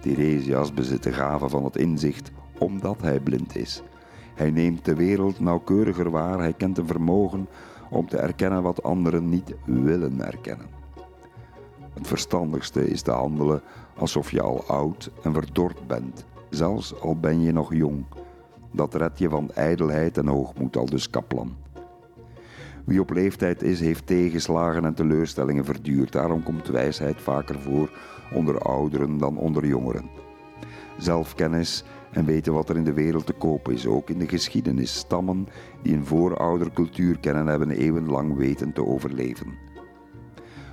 Tiresias 0.00 0.74
bezit 0.74 1.02
de 1.02 1.12
gave 1.12 1.48
van 1.48 1.64
het 1.64 1.76
inzicht 1.76 2.30
omdat 2.58 3.00
hij 3.02 3.20
blind 3.20 3.56
is. 3.56 3.82
Hij 4.34 4.50
neemt 4.50 4.84
de 4.84 4.94
wereld 4.94 5.40
nauwkeuriger 5.40 6.10
waar, 6.10 6.38
hij 6.38 6.52
kent 6.52 6.78
een 6.78 6.86
vermogen 6.86 7.48
om 7.90 8.08
te 8.08 8.16
erkennen 8.16 8.62
wat 8.62 8.82
anderen 8.82 9.28
niet 9.28 9.54
willen 9.64 10.24
erkennen. 10.26 10.66
Het 11.98 12.06
verstandigste 12.06 12.90
is 12.90 13.02
te 13.02 13.10
handelen 13.10 13.62
alsof 13.98 14.30
je 14.30 14.42
al 14.42 14.64
oud 14.66 15.10
en 15.22 15.32
verdord 15.32 15.86
bent, 15.86 16.24
zelfs 16.50 17.00
al 17.00 17.16
ben 17.16 17.40
je 17.40 17.52
nog 17.52 17.74
jong. 17.74 18.04
Dat 18.72 18.94
redt 18.94 19.18
je 19.18 19.28
van 19.28 19.50
ijdelheid 19.54 20.18
en 20.18 20.26
hoogmoed, 20.26 20.76
al 20.76 20.86
dus 20.86 21.10
Kaplan. 21.10 21.56
Wie 22.84 23.00
op 23.00 23.10
leeftijd 23.10 23.62
is, 23.62 23.80
heeft 23.80 24.06
tegenslagen 24.06 24.84
en 24.84 24.94
teleurstellingen 24.94 25.64
verduurd. 25.64 26.12
Daarom 26.12 26.42
komt 26.42 26.68
wijsheid 26.68 27.20
vaker 27.20 27.60
voor 27.60 27.90
onder 28.34 28.58
ouderen 28.58 29.18
dan 29.18 29.36
onder 29.36 29.66
jongeren. 29.66 30.10
Zelfkennis 30.98 31.84
en 32.12 32.24
weten 32.24 32.52
wat 32.52 32.68
er 32.68 32.76
in 32.76 32.84
de 32.84 32.92
wereld 32.92 33.26
te 33.26 33.32
koop 33.32 33.68
is, 33.68 33.86
ook 33.86 34.10
in 34.10 34.18
de 34.18 34.28
geschiedenis. 34.28 34.96
Stammen 34.96 35.48
die 35.82 35.94
een 35.94 36.06
vooroudercultuur 36.06 37.18
kennen, 37.18 37.46
hebben 37.46 37.70
eeuwenlang 37.70 38.36
weten 38.36 38.72
te 38.72 38.86
overleven. 38.86 39.54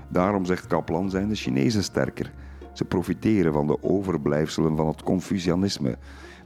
Daarom 0.10 0.46
zegt 0.46 0.68
Kaplan 0.68 1.10
zijn 1.10 1.28
de 1.28 1.36
Chinezen 1.36 1.84
sterker. 1.84 2.34
Ze 2.76 2.86
profiteren 2.86 3.54
van 3.54 3.68
de 3.68 3.84
overblijfselen 3.84 4.76
van 4.76 4.88
het 4.88 5.04
Confucianisme, 5.04 5.98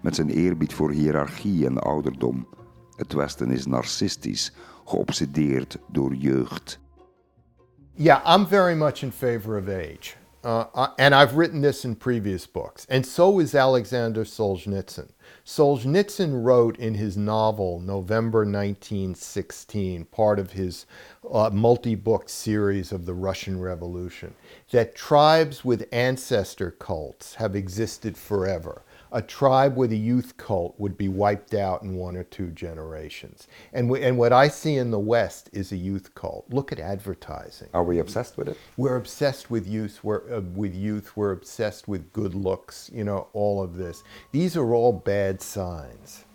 met 0.02 0.16
zijn 0.16 0.30
eerbied 0.30 0.74
voor 0.74 0.92
hiërarchie 0.92 1.66
en 1.66 1.78
ouderdom. 1.78 2.48
Het 2.96 3.14
Westen 3.14 3.52
is 3.52 3.66
narcistisch, 3.66 4.54
geobsedeerd 4.86 5.78
door 5.88 6.14
jeugd. 6.14 6.80
Yeah, 7.94 8.38
I'm 8.38 8.48
very 8.48 8.76
much 8.76 9.02
in 9.02 9.12
favor 9.12 9.58
of 9.58 9.68
age. 9.68 10.18
Uh, 10.44 10.88
and 10.98 11.14
I've 11.14 11.36
written 11.36 11.62
this 11.62 11.84
in 11.84 11.96
previous 11.96 12.48
books. 12.48 12.86
And 12.90 13.06
so 13.06 13.40
is 13.40 13.54
Alexander 13.54 14.24
Solzhenitsyn. 14.24 15.10
Solzhenitsyn 15.46 16.44
wrote 16.44 16.78
in 16.78 16.94
his 16.94 17.18
novel 17.18 17.80
November 17.80 18.40
1916, 18.40 20.06
part 20.06 20.40
of 20.40 20.52
his 20.52 20.86
uh, 21.30 21.50
multi 21.52 21.96
book 21.96 22.30
series 22.30 22.92
of 22.92 23.06
the 23.06 23.14
Russian 23.14 23.60
Revolution, 23.60 24.34
that 24.72 24.96
tribes 24.96 25.66
with 25.66 25.90
ancestor 25.92 26.72
cults 26.72 27.36
have 27.36 27.56
existed 27.56 28.16
forever. 28.16 28.84
A 29.12 29.24
tribe 29.24 29.76
with 29.76 29.91
a 29.91 29.95
youth 29.95 30.38
cult 30.38 30.76
would 30.78 30.95
be 30.95 31.07
wiped 31.07 31.55
out 31.55 31.82
in 31.82 31.95
one 31.95 32.16
or 32.16 32.24
two 32.24 32.51
generations. 32.51 33.47
And, 33.74 33.89
we, 33.89 34.03
and 34.03 34.20
what 34.20 34.32
I 34.32 34.49
see 34.49 34.76
in 34.76 34.91
the 34.91 34.99
West 34.99 35.49
is 35.51 35.72
a 35.72 35.78
youth 35.78 36.14
cult. 36.14 36.45
Look 36.49 36.72
at 36.72 36.80
advertising. 36.80 37.70
Are 37.74 37.84
we 37.84 37.97
obsessed 37.97 38.38
with 38.38 38.49
it? 38.49 38.57
We're 38.78 38.97
obsessed 38.97 39.49
with 39.49 39.68
youth. 39.68 40.03
We're 40.03 40.22
uh, 40.32 40.41
with 40.41 40.76
youth. 40.76 41.18
We're 41.18 41.32
obsessed 41.32 41.88
with 41.88 42.14
good 42.14 42.36
looks. 42.36 42.91
You 42.93 43.03
know, 43.03 43.28
all 43.34 43.64
of 43.64 43.78
this. 43.78 44.03
These 44.32 44.55
are 44.55 44.76
all 44.76 44.93
bad 44.93 45.41
signs. 45.41 46.26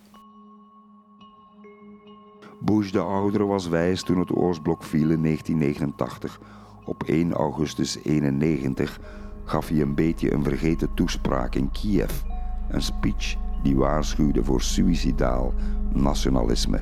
Bush 2.60 2.90
de 2.92 3.00
oudere 3.00 3.44
was 3.44 3.68
wijs 3.68 4.02
toen 4.02 4.18
het 4.18 4.32
Oostblok 4.32 4.82
viel 4.82 5.10
in 5.10 5.22
1989. 5.22 6.40
Op 6.84 7.02
1 7.02 7.32
augustus 7.32 7.98
91 8.04 9.00
gaf 9.44 9.68
hij 9.68 9.80
een 9.80 9.94
beetje 9.94 10.32
een 10.32 10.42
vergeten 10.42 10.94
toespraak 10.94 11.54
in 11.54 11.70
Kiev. 11.70 12.22
Een 12.68 12.82
speech 12.82 13.36
die 13.62 13.76
waarschuwde 13.76 14.44
voor 14.44 14.62
suïcidaal 14.62 15.54
nationalisme. 15.92 16.80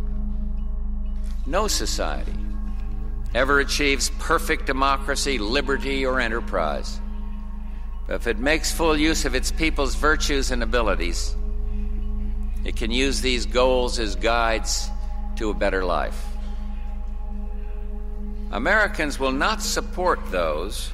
No 1.45 1.67
society 1.69 2.39
ever 3.35 3.61
achieves 3.61 4.11
perfect 4.19 4.67
democracy, 4.67 5.39
liberty, 5.39 6.05
or 6.05 6.21
enterprise. 6.21 7.01
But 8.07 8.17
if 8.17 8.27
it 8.27 8.39
makes 8.39 8.73
full 8.73 8.97
use 8.97 9.25
of 9.25 9.35
its 9.35 9.51
people's 9.51 9.95
virtues 9.95 10.51
and 10.51 10.63
abilities, 10.63 11.35
it 12.65 12.77
can 12.77 12.91
use 12.91 13.21
these 13.21 13.47
goals 13.47 13.99
as 13.99 14.17
guides 14.17 14.91
to 15.37 15.51
a 15.51 15.55
better 15.55 15.85
life. 15.85 16.27
Americans 18.51 19.19
will 19.19 19.33
not 19.33 19.63
support 19.63 20.21
those 20.31 20.93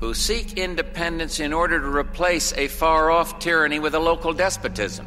who 0.00 0.14
seek 0.14 0.58
independence 0.58 1.40
in 1.40 1.52
order 1.52 1.80
to 1.80 1.88
replace 1.88 2.52
a 2.56 2.68
far 2.68 3.10
off 3.10 3.38
tyranny 3.38 3.78
with 3.78 3.94
a 3.94 3.98
local 3.98 4.32
despotism. 4.32 5.06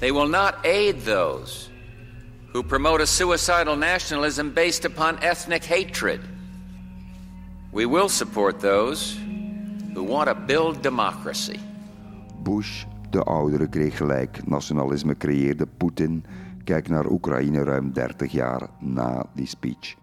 They 0.00 0.12
will 0.12 0.28
not 0.28 0.64
aid 0.64 1.00
those 1.00 1.68
who 2.52 2.62
promote 2.62 3.00
a 3.00 3.06
suicidal 3.06 3.76
nationalism 3.76 4.52
based 4.52 4.84
upon 4.84 5.22
ethnic 5.22 5.64
hatred. 5.64 6.20
We 7.72 7.86
will 7.86 8.08
support 8.08 8.60
those 8.60 9.18
who 9.94 10.02
want 10.04 10.28
to 10.28 10.34
build 10.34 10.82
democracy. 10.82 11.58
Bush, 12.42 12.84
de 13.10 13.22
oudere, 13.22 13.68
kreeg 13.68 13.96
gelijk. 13.96 14.46
Nationalisme 14.46 15.16
creëerde 15.16 15.66
Poetin. 15.66 16.24
Kijk 16.64 16.88
naar 16.88 17.06
Oekraïne 17.06 17.64
ruim 17.64 17.92
30 17.92 18.32
jaar 18.32 18.68
na 18.80 19.26
die 19.34 19.46
speech. 19.46 19.96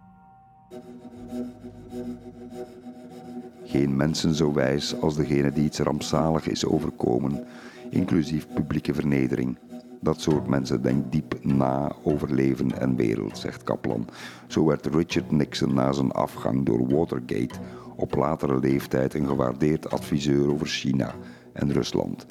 Geen 3.63 3.95
mensen 3.95 4.33
zo 4.33 4.53
wijs 4.53 5.01
als 5.01 5.15
degene 5.15 5.51
die 5.51 5.63
iets 5.63 5.79
rampzalig 5.79 6.47
is 6.47 6.65
overkomen, 6.65 7.43
inclusief 7.89 8.47
publieke 8.53 8.93
vernedering. 8.93 9.57
Dat 10.01 10.21
soort 10.21 10.47
mensen 10.47 10.81
denkt 10.81 11.11
diep 11.11 11.43
na 11.43 11.95
over 12.03 12.33
leven 12.33 12.79
en 12.79 12.95
wereld, 12.95 13.37
zegt 13.37 13.63
Kaplan. 13.63 14.07
Zo 14.47 14.65
werd 14.65 14.85
Richard 14.85 15.31
Nixon 15.31 15.73
na 15.73 15.91
zijn 15.91 16.11
afgang 16.11 16.65
door 16.65 16.87
Watergate 16.87 17.59
op 17.95 18.15
latere 18.15 18.59
leeftijd 18.59 19.13
een 19.13 19.27
gewaardeerd 19.27 19.89
adviseur 19.89 20.51
over 20.51 20.67
China 20.67 21.13
en 21.53 21.73
Rusland. 21.73 22.25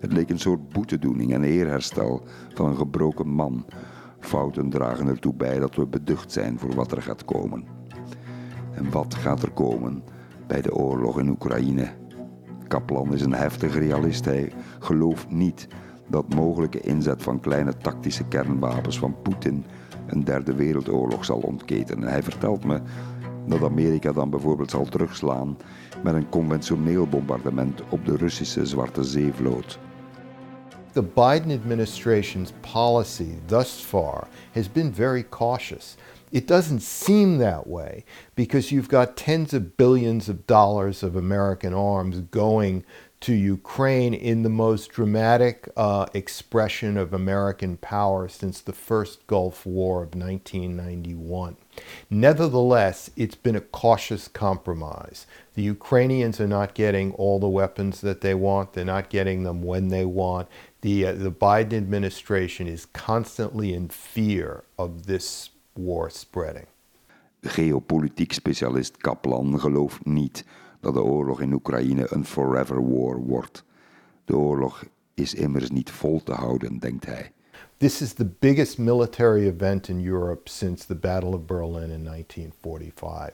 Het 0.00 0.12
leek 0.12 0.30
een 0.30 0.38
soort 0.38 0.68
boetedoening 0.68 1.32
en 1.32 1.44
eerherstel 1.44 2.22
van 2.54 2.68
een 2.68 2.76
gebroken 2.76 3.28
man. 3.28 3.64
Fouten 4.20 4.70
dragen 4.70 5.08
ertoe 5.08 5.34
bij 5.34 5.58
dat 5.58 5.74
we 5.74 5.86
beducht 5.86 6.32
zijn 6.32 6.58
voor 6.58 6.74
wat 6.74 6.92
er 6.92 7.02
gaat 7.02 7.24
komen. 7.24 7.64
En 8.76 8.90
wat 8.90 9.14
gaat 9.14 9.42
er 9.42 9.50
komen 9.50 10.02
bij 10.46 10.62
de 10.62 10.74
oorlog 10.74 11.18
in 11.18 11.28
Oekraïne? 11.28 11.88
Kaplan 12.68 13.12
is 13.14 13.22
een 13.22 13.34
heftige 13.34 13.78
realist. 13.78 14.24
Hij 14.24 14.52
gelooft 14.78 15.30
niet 15.30 15.68
dat 16.06 16.34
mogelijke 16.34 16.80
inzet 16.80 17.22
van 17.22 17.40
kleine 17.40 17.76
tactische 17.76 18.24
kernwapens 18.24 18.98
van 18.98 19.22
Poetin 19.22 19.64
een 20.06 20.24
derde 20.24 20.54
wereldoorlog 20.54 21.24
zal 21.24 21.38
ontketenen. 21.38 22.08
Hij 22.08 22.22
vertelt 22.22 22.64
me 22.64 22.80
dat 23.46 23.62
Amerika 23.62 24.12
dan 24.12 24.30
bijvoorbeeld 24.30 24.70
zal 24.70 24.84
terugslaan 24.84 25.56
met 26.02 26.14
een 26.14 26.28
conventioneel 26.28 27.06
bombardement 27.06 27.82
op 27.88 28.04
de 28.04 28.16
Russische 28.16 28.66
Zwarte 28.66 29.04
Zeevloot. 29.04 29.78
The 30.92 31.02
Biden 31.02 31.50
administration's 31.50 32.52
policy 32.72 33.38
thus 33.46 33.68
far 33.68 34.28
has 34.52 34.72
been 34.72 34.94
very 34.94 35.26
cautious. 35.28 35.96
It 36.36 36.46
doesn't 36.46 36.80
seem 36.80 37.38
that 37.38 37.66
way 37.66 38.04
because 38.34 38.70
you've 38.70 38.90
got 38.90 39.16
tens 39.16 39.54
of 39.54 39.78
billions 39.78 40.28
of 40.28 40.46
dollars 40.46 41.02
of 41.02 41.16
American 41.16 41.72
arms 41.72 42.20
going 42.20 42.84
to 43.20 43.32
Ukraine 43.32 44.12
in 44.12 44.42
the 44.42 44.50
most 44.50 44.90
dramatic 44.90 45.66
uh, 45.78 46.04
expression 46.12 46.98
of 46.98 47.14
American 47.14 47.78
power 47.78 48.28
since 48.28 48.60
the 48.60 48.74
first 48.74 49.26
Gulf 49.26 49.64
War 49.64 50.02
of 50.02 50.14
1991. 50.14 51.56
Nevertheless, 52.10 53.10
it's 53.16 53.34
been 53.34 53.56
a 53.56 53.62
cautious 53.62 54.28
compromise. 54.28 55.26
The 55.54 55.62
Ukrainians 55.62 56.38
are 56.38 56.46
not 56.46 56.74
getting 56.74 57.14
all 57.14 57.38
the 57.38 57.48
weapons 57.48 58.02
that 58.02 58.20
they 58.20 58.34
want, 58.34 58.74
they're 58.74 58.84
not 58.84 59.08
getting 59.08 59.44
them 59.44 59.62
when 59.62 59.88
they 59.88 60.04
want. 60.04 60.48
The, 60.82 61.06
uh, 61.06 61.12
the 61.12 61.32
Biden 61.32 61.72
administration 61.72 62.66
is 62.66 62.84
constantly 62.84 63.72
in 63.72 63.88
fear 63.88 64.64
of 64.78 65.06
this 65.06 65.48
war 65.76 66.10
spreading. 66.10 66.66
Geopolitiek 67.40 68.32
specialist 68.32 68.96
Kaplan 68.96 69.60
gelooft 69.60 70.04
niet 70.04 70.44
dat 70.80 70.94
de 70.94 71.02
oorlog 71.02 71.40
in 71.40 71.52
Oekraïne 71.52 72.06
een 72.10 72.24
forever 72.24 72.88
war 72.88 73.18
wordt. 73.18 73.64
De 74.24 74.36
oorlog 74.36 74.84
is 75.14 75.34
immers 75.34 75.70
niet 75.70 75.90
vol 75.90 76.22
te 76.22 76.32
houden, 76.32 76.78
denkt 76.78 77.06
hij. 77.06 77.30
This 77.78 78.00
is 78.00 78.12
the 78.12 78.24
biggest 78.24 78.78
military 78.78 79.46
event 79.46 79.88
in 79.88 80.06
Europe 80.06 80.48
since 80.48 80.86
the 80.86 80.94
Battle 80.94 81.34
of 81.34 81.46
Berlin 81.46 81.90
in 81.90 82.04
1945. 82.04 83.32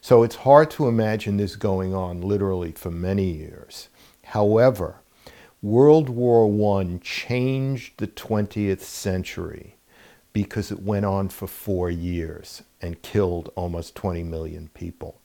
So 0.00 0.22
it's 0.22 0.36
hard 0.36 0.70
to 0.70 0.88
imagine 0.88 1.36
this 1.36 1.56
going 1.58 1.94
on 1.94 2.26
literally 2.26 2.72
for 2.74 2.92
many 2.92 3.36
years. 3.36 3.88
However, 4.22 5.02
World 5.60 6.08
War 6.08 6.46
I 6.80 6.98
changed 7.02 7.98
the 7.98 8.06
20th 8.06 8.80
century 8.80 9.76
because 10.32 10.70
it 10.70 10.82
went 10.82 11.04
on 11.04 11.28
for 11.28 11.46
four 11.46 11.90
years 11.90 12.62
and 12.80 13.02
killed 13.02 13.50
almost 13.54 13.94
20 13.94 14.22
million 14.22 14.70
people. 14.74 15.18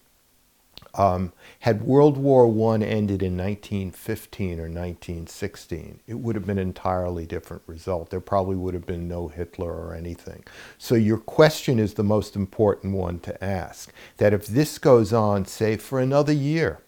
Um, 0.93 1.33
had 1.59 1.83
World 1.83 2.17
War 2.17 2.45
I 2.47 2.83
ended 2.83 3.21
in 3.21 3.37
1915 3.37 4.59
or 4.59 4.63
1916, 4.63 5.99
it 6.07 6.15
would 6.15 6.35
have 6.35 6.45
been 6.45 6.57
an 6.57 6.67
entirely 6.67 7.25
different 7.25 7.61
result. 7.67 8.09
There 8.09 8.19
probably 8.19 8.55
would 8.55 8.73
have 8.73 8.85
been 8.85 9.07
no 9.07 9.27
Hitler 9.27 9.71
or 9.71 9.93
anything. 9.93 10.43
So 10.77 10.95
your 10.95 11.17
question 11.17 11.77
is 11.77 11.93
the 11.93 12.03
most 12.03 12.35
important 12.35 12.93
one 12.93 13.19
to 13.19 13.43
ask. 13.43 13.93
That 14.17 14.33
if 14.33 14.47
this 14.47 14.77
goes 14.79 15.13
on, 15.13 15.45
say, 15.45 15.77
for 15.77 15.99
another 15.99 16.33
year, 16.33 16.79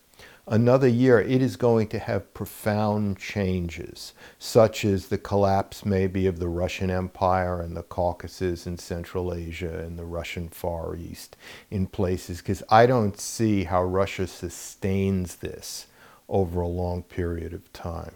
another 0.50 0.88
year, 0.88 1.22
it 1.22 1.41
is 1.41 1.56
going 1.56 1.88
to 1.88 2.00
have 2.00 2.34
profound 2.34 3.18
changes, 3.18 4.14
such 4.38 4.84
as 4.84 5.08
the 5.08 5.18
collapse 5.18 5.86
maybe 5.86 6.26
of 6.26 6.39
the 6.39 6.50
Russian 6.50 6.89
Empire 6.89 7.62
and 7.62 7.78
the 7.78 7.84
Caucasus 7.84 8.66
and 8.66 8.80
Central 8.80 9.34
Asia 9.34 9.80
and 9.80 9.97
the 9.97 10.06
Russian 10.06 10.50
Far 10.50 10.95
East 10.95 11.38
in 11.70 11.88
places, 11.88 12.39
because 12.39 12.64
I 12.70 12.86
don't 12.86 13.18
see 13.20 13.64
how 13.64 13.84
Russia 13.84 14.28
sustains 14.28 15.38
this 15.38 15.88
over 16.28 16.60
a 16.62 16.68
long 16.68 17.04
period 17.04 17.54
of 17.54 17.72
time. 17.72 18.12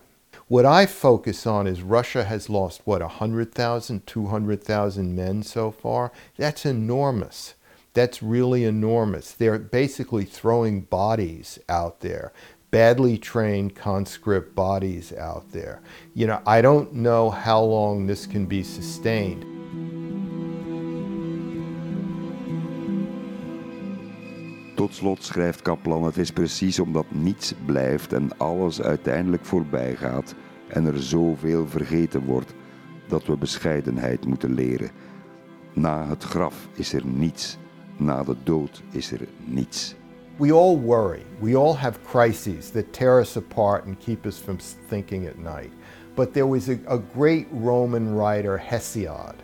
What 0.47 0.65
I 0.65 0.85
focus 0.85 1.47
on 1.47 1.67
is 1.67 1.81
Russia 1.81 2.25
has 2.25 2.49
lost, 2.49 2.81
what, 2.83 3.01
100,000, 3.01 4.05
200,000 4.05 5.15
men 5.15 5.41
so 5.41 5.71
far? 5.71 6.11
That's 6.37 6.65
enormous. 6.65 7.53
That's 7.93 8.23
really 8.23 8.63
enormous. 8.63 9.33
They're 9.33 9.59
basically 9.59 10.25
throwing 10.25 10.81
bodies 10.81 11.59
out 11.69 11.99
there, 11.99 12.31
badly 12.71 13.19
trained 13.19 13.75
conscript 13.75 14.55
bodies 14.55 15.13
out 15.13 15.51
there. 15.51 15.79
You 16.15 16.25
know, 16.25 16.41
I 16.47 16.61
don't 16.61 16.91
know 16.93 17.29
how 17.29 17.61
long 17.61 18.07
this 18.07 18.25
can 18.25 18.47
be 18.47 18.63
sustained. 18.63 19.45
Tot 24.75 24.93
slot 24.93 25.23
schrijft 25.23 25.61
Kaplan: 25.61 26.03
Het 26.03 26.17
is 26.17 26.31
precies 26.31 26.79
omdat 26.79 27.05
niets 27.11 27.53
blijft 27.65 28.13
en 28.13 28.37
alles 28.37 28.81
uiteindelijk 28.81 29.45
voorbij 29.45 29.95
gaat 29.95 30.35
en 30.67 30.85
er 30.85 31.03
zoveel 31.03 31.67
vergeten 31.67 32.25
wordt, 32.25 32.53
dat 33.07 33.25
we 33.25 33.37
bescheidenheid 33.37 34.25
moeten 34.25 34.53
leren. 34.53 34.89
Na 35.73 36.07
het 36.07 36.23
graf 36.23 36.67
is 36.73 36.93
er 36.93 37.05
niets. 37.05 37.57
Na 37.99 38.23
de 38.23 38.33
dood 38.33 38.71
is 38.93 39.13
er 39.13 39.27
niets. 39.47 39.95
We 40.39 40.51
all 40.51 40.77
worry. 40.77 41.23
We 41.39 41.55
all 41.55 41.75
have 41.75 42.03
crises 42.03 42.71
that 42.71 42.91
tear 42.91 43.19
us 43.19 43.35
apart 43.35 43.85
and 43.85 43.99
keep 43.99 44.25
us 44.25 44.39
from 44.39 44.57
thinking 44.57 45.27
at 45.27 45.37
night. 45.37 45.71
But 46.15 46.33
there 46.33 46.47
was 46.47 46.69
a, 46.69 46.79
a 46.87 46.97
great 46.97 47.47
Roman 47.51 48.15
writer, 48.15 48.57
Hesiod, 48.57 49.35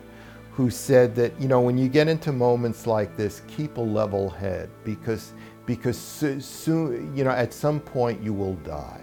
who 0.50 0.68
said 0.68 1.14
that, 1.14 1.40
you 1.40 1.46
know, 1.46 1.60
when 1.60 1.78
you 1.78 1.88
get 1.88 2.08
into 2.08 2.32
moments 2.32 2.86
like 2.86 3.16
this, 3.16 3.42
keep 3.46 3.76
a 3.76 3.80
level 3.80 4.28
head 4.28 4.68
because, 4.84 5.32
because 5.64 5.96
soon, 5.96 7.16
you 7.16 7.22
know, 7.22 7.30
at 7.30 7.54
some 7.54 7.78
point 7.78 8.20
you 8.20 8.32
will 8.32 8.54
die. 8.56 9.00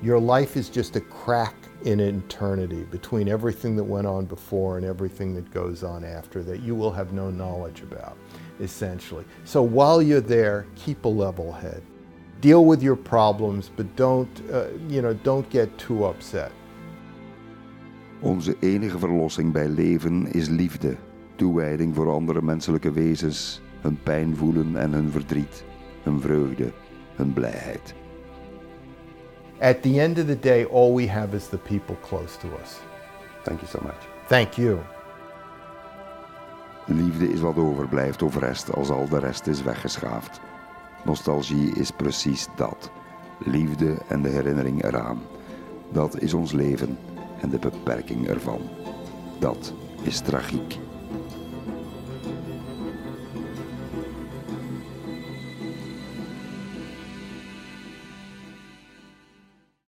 Your 0.00 0.20
life 0.20 0.56
is 0.56 0.68
just 0.68 0.94
a 0.94 1.00
crack 1.00 1.56
in 1.84 2.00
eternity 2.00 2.84
between 2.84 3.28
everything 3.28 3.76
that 3.76 3.84
went 3.84 4.06
on 4.06 4.24
before 4.24 4.76
and 4.76 4.86
everything 4.86 5.34
that 5.34 5.50
goes 5.50 5.84
on 5.84 6.04
after 6.04 6.42
that 6.42 6.60
you 6.60 6.74
will 6.74 6.90
have 6.90 7.12
no 7.12 7.30
knowledge 7.30 7.82
about 7.82 8.16
essentially. 8.60 9.24
So 9.44 9.62
while 9.62 10.02
you're 10.02 10.26
there, 10.26 10.66
keep 10.74 11.04
a 11.04 11.08
level 11.08 11.52
head. 11.52 11.82
Deal 12.40 12.64
with 12.64 12.82
your 12.82 12.96
problems, 12.96 13.70
but 13.76 13.96
don't, 13.96 14.28
uh, 14.52 14.68
you 14.88 15.02
know, 15.02 15.14
don't 15.14 15.50
get 15.50 15.76
too 15.78 16.04
upset. 16.04 16.52
Onze 18.20 18.56
enige 18.60 18.98
verlossing 18.98 19.52
bij 19.52 19.68
leven 19.68 20.32
is 20.32 20.48
liefde, 20.48 20.96
toewijding 21.34 21.94
voor 21.94 22.10
andere 22.10 22.42
menselijke 22.42 22.92
wezens, 22.92 23.60
hun 23.80 23.98
pijn 24.02 24.36
voelen 24.36 24.76
en 24.76 24.92
hun 24.92 25.10
verdriet, 25.10 25.64
hun 26.02 26.20
vreugde, 26.20 26.72
hun 27.14 27.32
blijheid. 27.32 27.94
At 29.60 29.82
the 29.82 30.00
end 30.00 30.18
of 30.18 30.26
the 30.26 30.38
day, 30.38 30.64
all 30.64 30.94
we 30.94 31.08
have 31.08 31.36
is 31.36 31.48
the 31.48 31.58
people 31.58 31.96
close 32.08 32.38
to 32.38 32.48
us. 32.62 32.78
Thank 33.42 33.60
you 33.60 33.70
so 33.70 33.80
much. 33.82 34.06
Thank 34.28 34.56
you. 34.56 34.97
Liefde 36.90 37.32
is 37.32 37.40
wat 37.40 37.56
overblijft 37.56 38.22
of 38.22 38.38
rest 38.38 38.74
als 38.74 38.90
al 38.90 39.08
de 39.08 39.18
rest 39.18 39.46
is 39.46 39.62
weggeschaafd. 39.62 40.40
Nostalgie 41.04 41.74
is 41.74 41.90
precies 41.90 42.46
dat. 42.56 42.90
Liefde 43.38 43.98
en 44.06 44.22
de 44.22 44.28
herinnering 44.28 44.84
eraan. 44.84 45.20
Dat 45.92 46.20
is 46.20 46.34
ons 46.34 46.52
leven 46.52 46.98
en 47.40 47.50
de 47.50 47.58
beperking 47.58 48.28
ervan. 48.28 48.60
Dat 49.38 49.72
is 50.02 50.20
tragiek. 50.20 50.78